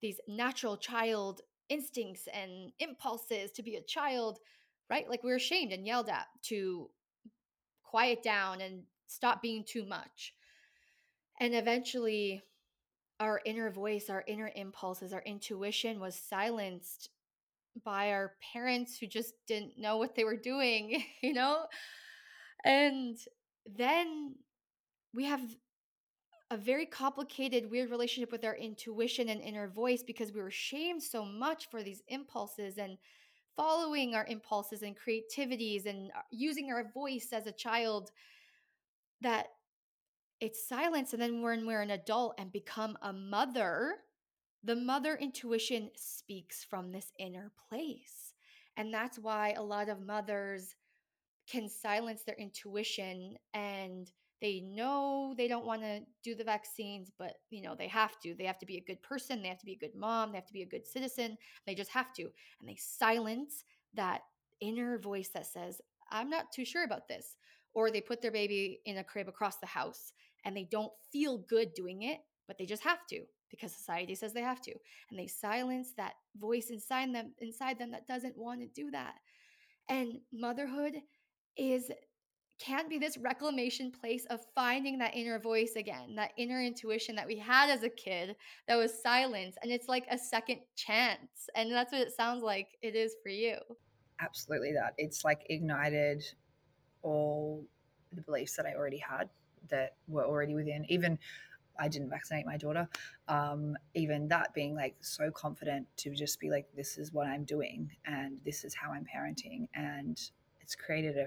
these 0.00 0.20
natural 0.28 0.76
child 0.76 1.40
instincts 1.68 2.28
and 2.32 2.72
impulses 2.78 3.50
to 3.50 3.62
be 3.62 3.76
a 3.76 3.82
child 3.82 4.38
right? 4.90 5.08
Like 5.08 5.22
we 5.22 5.30
were 5.30 5.38
shamed 5.38 5.72
and 5.72 5.86
yelled 5.86 6.08
at 6.08 6.26
to 6.44 6.90
quiet 7.82 8.22
down 8.22 8.60
and 8.60 8.82
stop 9.06 9.42
being 9.42 9.64
too 9.64 9.84
much. 9.84 10.34
And 11.40 11.54
eventually 11.54 12.42
our 13.20 13.40
inner 13.44 13.70
voice 13.70 14.10
our 14.10 14.22
inner 14.28 14.50
impulses 14.54 15.12
our 15.12 15.22
intuition 15.22 15.98
was 15.98 16.14
silenced 16.14 17.10
by 17.84 18.12
our 18.12 18.34
parents 18.52 18.98
who 18.98 19.06
just 19.06 19.34
didn't 19.46 19.78
know 19.78 19.96
what 19.96 20.14
they 20.14 20.24
were 20.24 20.36
doing, 20.36 21.02
you 21.22 21.32
know? 21.32 21.64
And 22.64 23.16
then 23.66 24.34
we 25.14 25.24
have 25.24 25.40
a 26.50 26.56
very 26.56 26.86
complicated, 26.86 27.70
weird 27.70 27.90
relationship 27.90 28.32
with 28.32 28.44
our 28.44 28.56
intuition 28.56 29.28
and 29.28 29.40
inner 29.42 29.68
voice 29.68 30.02
because 30.02 30.32
we 30.32 30.40
were 30.40 30.50
shamed 30.50 31.02
so 31.02 31.24
much 31.24 31.68
for 31.70 31.82
these 31.82 32.02
impulses 32.08 32.78
and 32.78 32.96
following 33.56 34.14
our 34.14 34.24
impulses 34.26 34.82
and 34.82 34.96
creativities 34.96 35.84
and 35.84 36.10
uh, 36.16 36.20
using 36.30 36.70
our 36.70 36.90
voice 36.94 37.28
as 37.32 37.46
a 37.46 37.52
child 37.52 38.10
that 39.20 39.48
it's 40.40 40.66
silence. 40.66 41.12
And 41.12 41.20
then 41.20 41.42
when 41.42 41.66
we're 41.66 41.82
an 41.82 41.90
adult 41.90 42.34
and 42.38 42.52
become 42.52 42.96
a 43.02 43.12
mother, 43.12 43.96
the 44.64 44.76
mother 44.76 45.16
intuition 45.16 45.90
speaks 45.94 46.64
from 46.64 46.90
this 46.90 47.12
inner 47.18 47.52
place. 47.68 48.34
And 48.76 48.92
that's 48.92 49.18
why 49.18 49.52
a 49.52 49.62
lot 49.62 49.88
of 49.88 50.00
mothers 50.00 50.74
can 51.50 51.68
silence 51.68 52.22
their 52.22 52.36
intuition 52.36 53.36
and 53.54 54.12
they 54.40 54.60
know 54.60 55.34
they 55.36 55.48
don't 55.48 55.66
want 55.66 55.82
to 55.82 56.00
do 56.22 56.34
the 56.34 56.44
vaccines 56.44 57.10
but 57.18 57.34
you 57.50 57.62
know 57.62 57.74
they 57.74 57.88
have 57.88 58.18
to 58.20 58.34
they 58.38 58.44
have 58.44 58.58
to 58.58 58.66
be 58.66 58.76
a 58.76 58.84
good 58.86 59.02
person 59.02 59.42
they 59.42 59.48
have 59.48 59.58
to 59.58 59.66
be 59.66 59.72
a 59.72 59.78
good 59.78 59.94
mom 59.94 60.30
they 60.30 60.36
have 60.36 60.46
to 60.46 60.52
be 60.52 60.62
a 60.62 60.66
good 60.66 60.86
citizen 60.86 61.36
they 61.66 61.74
just 61.74 61.90
have 61.90 62.12
to 62.12 62.22
and 62.22 62.68
they 62.68 62.76
silence 62.76 63.64
that 63.94 64.20
inner 64.60 64.98
voice 64.98 65.30
that 65.32 65.46
says 65.46 65.80
i'm 66.10 66.30
not 66.30 66.52
too 66.52 66.64
sure 66.64 66.84
about 66.84 67.08
this 67.08 67.36
or 67.74 67.90
they 67.90 68.00
put 68.00 68.20
their 68.20 68.30
baby 68.30 68.80
in 68.84 68.98
a 68.98 69.04
crib 69.04 69.28
across 69.28 69.56
the 69.56 69.66
house 69.66 70.12
and 70.44 70.56
they 70.56 70.68
don't 70.70 70.92
feel 71.10 71.38
good 71.38 71.72
doing 71.74 72.02
it 72.02 72.18
but 72.46 72.58
they 72.58 72.66
just 72.66 72.84
have 72.84 73.06
to 73.08 73.22
because 73.50 73.72
society 73.72 74.14
says 74.14 74.32
they 74.32 74.40
have 74.40 74.60
to 74.60 74.72
and 75.10 75.18
they 75.18 75.26
silence 75.26 75.92
that 75.96 76.14
voice 76.36 76.70
inside 76.70 77.14
them 77.14 77.32
inside 77.40 77.78
them 77.78 77.90
that 77.90 78.06
doesn't 78.06 78.36
want 78.36 78.60
to 78.60 78.66
do 78.68 78.90
that 78.90 79.14
and 79.88 80.20
motherhood 80.32 80.94
is 81.56 81.90
can't 82.60 82.90
be 82.90 82.98
this 82.98 83.16
reclamation 83.18 83.92
place 83.92 84.26
of 84.30 84.40
finding 84.52 84.98
that 84.98 85.14
inner 85.14 85.38
voice 85.38 85.74
again 85.76 86.14
that 86.16 86.32
inner 86.36 86.60
intuition 86.60 87.14
that 87.14 87.26
we 87.26 87.36
had 87.38 87.70
as 87.70 87.84
a 87.84 87.88
kid 87.88 88.34
that 88.66 88.76
was 88.76 89.02
silenced 89.02 89.58
and 89.62 89.70
it's 89.70 89.88
like 89.88 90.06
a 90.10 90.18
second 90.18 90.58
chance 90.74 91.48
and 91.54 91.70
that's 91.70 91.92
what 91.92 92.00
it 92.00 92.12
sounds 92.12 92.42
like 92.42 92.68
it 92.82 92.96
is 92.96 93.14
for 93.22 93.28
you 93.28 93.56
absolutely 94.20 94.72
that. 94.72 94.94
It's 94.98 95.24
like 95.24 95.46
ignited 95.50 96.24
all 97.02 97.64
the 98.12 98.22
beliefs 98.22 98.56
that 98.56 98.66
I 98.66 98.74
already 98.74 98.98
had 98.98 99.28
that 99.70 99.96
were 100.06 100.24
already 100.24 100.54
within. 100.54 100.84
Even 100.88 101.18
I 101.78 101.88
didn't 101.88 102.10
vaccinate 102.10 102.46
my 102.46 102.56
daughter. 102.56 102.88
Um, 103.28 103.76
even 103.94 104.28
that 104.28 104.52
being 104.54 104.74
like 104.74 104.96
so 105.00 105.30
confident 105.30 105.86
to 105.98 106.14
just 106.14 106.40
be 106.40 106.50
like, 106.50 106.66
this 106.74 106.98
is 106.98 107.12
what 107.12 107.26
I'm 107.26 107.44
doing 107.44 107.90
and 108.06 108.38
this 108.44 108.64
is 108.64 108.74
how 108.74 108.92
I'm 108.92 109.04
parenting. 109.04 109.68
And 109.74 110.20
it's 110.60 110.74
created 110.74 111.16
a 111.16 111.26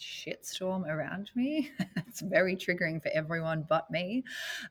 shitstorm 0.00 0.86
around 0.88 1.30
me. 1.34 1.70
it's 2.08 2.20
very 2.20 2.56
triggering 2.56 3.02
for 3.02 3.10
everyone 3.14 3.64
but 3.68 3.90
me. 3.90 4.24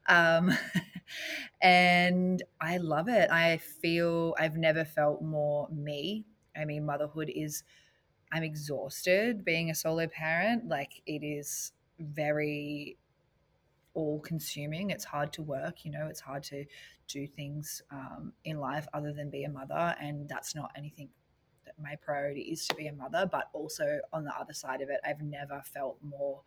Um, 0.08 0.52
and 1.62 2.42
I 2.60 2.78
love 2.78 3.08
it. 3.08 3.30
I 3.32 3.58
feel 3.58 4.36
I've 4.40 4.58
never 4.58 4.86
felt 4.86 5.22
more 5.22 5.68
me. 5.70 6.26
I 6.56 6.66
mean, 6.66 6.86
motherhood 6.86 7.32
is, 7.34 7.64
I'm 8.32 8.44
exhausted 8.44 9.46
being 9.46 9.70
a 9.70 9.76
solo 9.76 10.08
parent. 10.08 10.68
Like, 10.68 11.02
it 11.06 11.24
is 11.24 11.72
very 12.00 12.98
all 13.94 14.20
consuming. 14.20 14.90
It's 14.90 15.06
hard 15.06 15.34
to 15.34 15.42
work, 15.42 15.86
you 15.86 15.92
know, 15.92 16.08
it's 16.10 16.20
hard 16.20 16.44
to 16.44 16.66
do 17.08 17.28
things 17.28 17.82
um, 17.92 18.34
in 18.46 18.60
life 18.60 18.88
other 18.94 19.14
than 19.14 19.30
be 19.30 19.44
a 19.44 19.50
mother. 19.50 19.96
And 20.02 20.28
that's 20.28 20.56
not 20.56 20.72
anything 20.76 21.10
that 21.66 21.76
my 21.82 21.96
priority 21.96 22.42
is 22.42 22.66
to 22.68 22.76
be 22.76 22.88
a 22.88 22.94
mother. 22.94 23.28
But 23.32 23.50
also 23.54 24.00
on 24.12 24.24
the 24.24 24.36
other 24.36 24.54
side 24.54 24.82
of 24.82 24.90
it, 24.90 25.00
I've 25.06 25.22
never 25.22 25.62
felt 25.66 25.98
more 26.02 26.42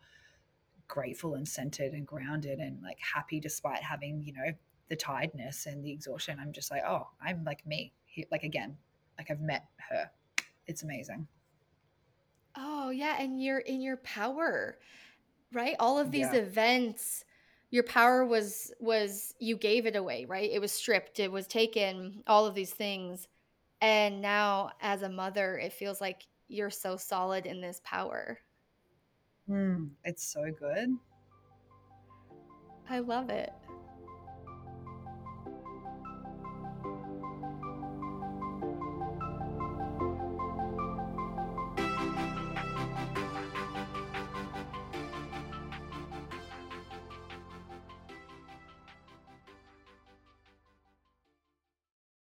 grateful 0.87 1.35
and 1.35 1.47
centered 1.47 1.93
and 1.93 2.05
grounded 2.07 2.59
and 2.59 2.81
like 2.81 2.97
happy 2.99 3.39
despite 3.39 3.81
having, 3.81 4.23
you 4.23 4.33
know, 4.33 4.51
the 4.89 4.95
tiredness 4.95 5.65
and 5.65 5.83
the 5.83 5.91
exhaustion. 5.91 6.37
I'm 6.41 6.53
just 6.53 6.71
like, 6.71 6.83
oh, 6.87 7.07
I'm 7.21 7.43
like 7.43 7.65
me. 7.65 7.93
Like 8.31 8.43
again, 8.43 8.77
like 9.17 9.29
I've 9.29 9.41
met 9.41 9.65
her. 9.89 10.09
It's 10.65 10.83
amazing. 10.83 11.27
Oh, 12.55 12.89
yeah. 12.89 13.17
And 13.19 13.41
you're 13.41 13.59
in 13.59 13.81
your 13.81 13.97
power, 13.97 14.79
right? 15.53 15.75
All 15.79 15.99
of 15.99 16.11
these 16.11 16.27
yeah. 16.33 16.39
events 16.39 17.23
your 17.69 17.83
power 17.83 18.25
was 18.25 18.71
was 18.79 19.33
you 19.39 19.57
gave 19.57 19.85
it 19.85 19.95
away 19.95 20.25
right? 20.25 20.49
It 20.51 20.59
was 20.59 20.71
stripped 20.71 21.19
it 21.19 21.31
was 21.31 21.47
taken 21.47 22.23
all 22.27 22.45
of 22.45 22.55
these 22.55 22.71
things. 22.71 23.27
And 23.81 24.21
now 24.21 24.71
as 24.81 25.03
a 25.03 25.09
mother 25.09 25.57
it 25.57 25.73
feels 25.73 26.01
like 26.01 26.25
you're 26.47 26.69
so 26.69 26.97
solid 26.97 27.45
in 27.45 27.61
this 27.61 27.81
power. 27.83 28.39
Mm, 29.49 29.89
it's 30.03 30.23
so 30.23 30.45
good. 30.59 30.89
I 32.89 32.99
love 32.99 33.29
it 33.29 33.51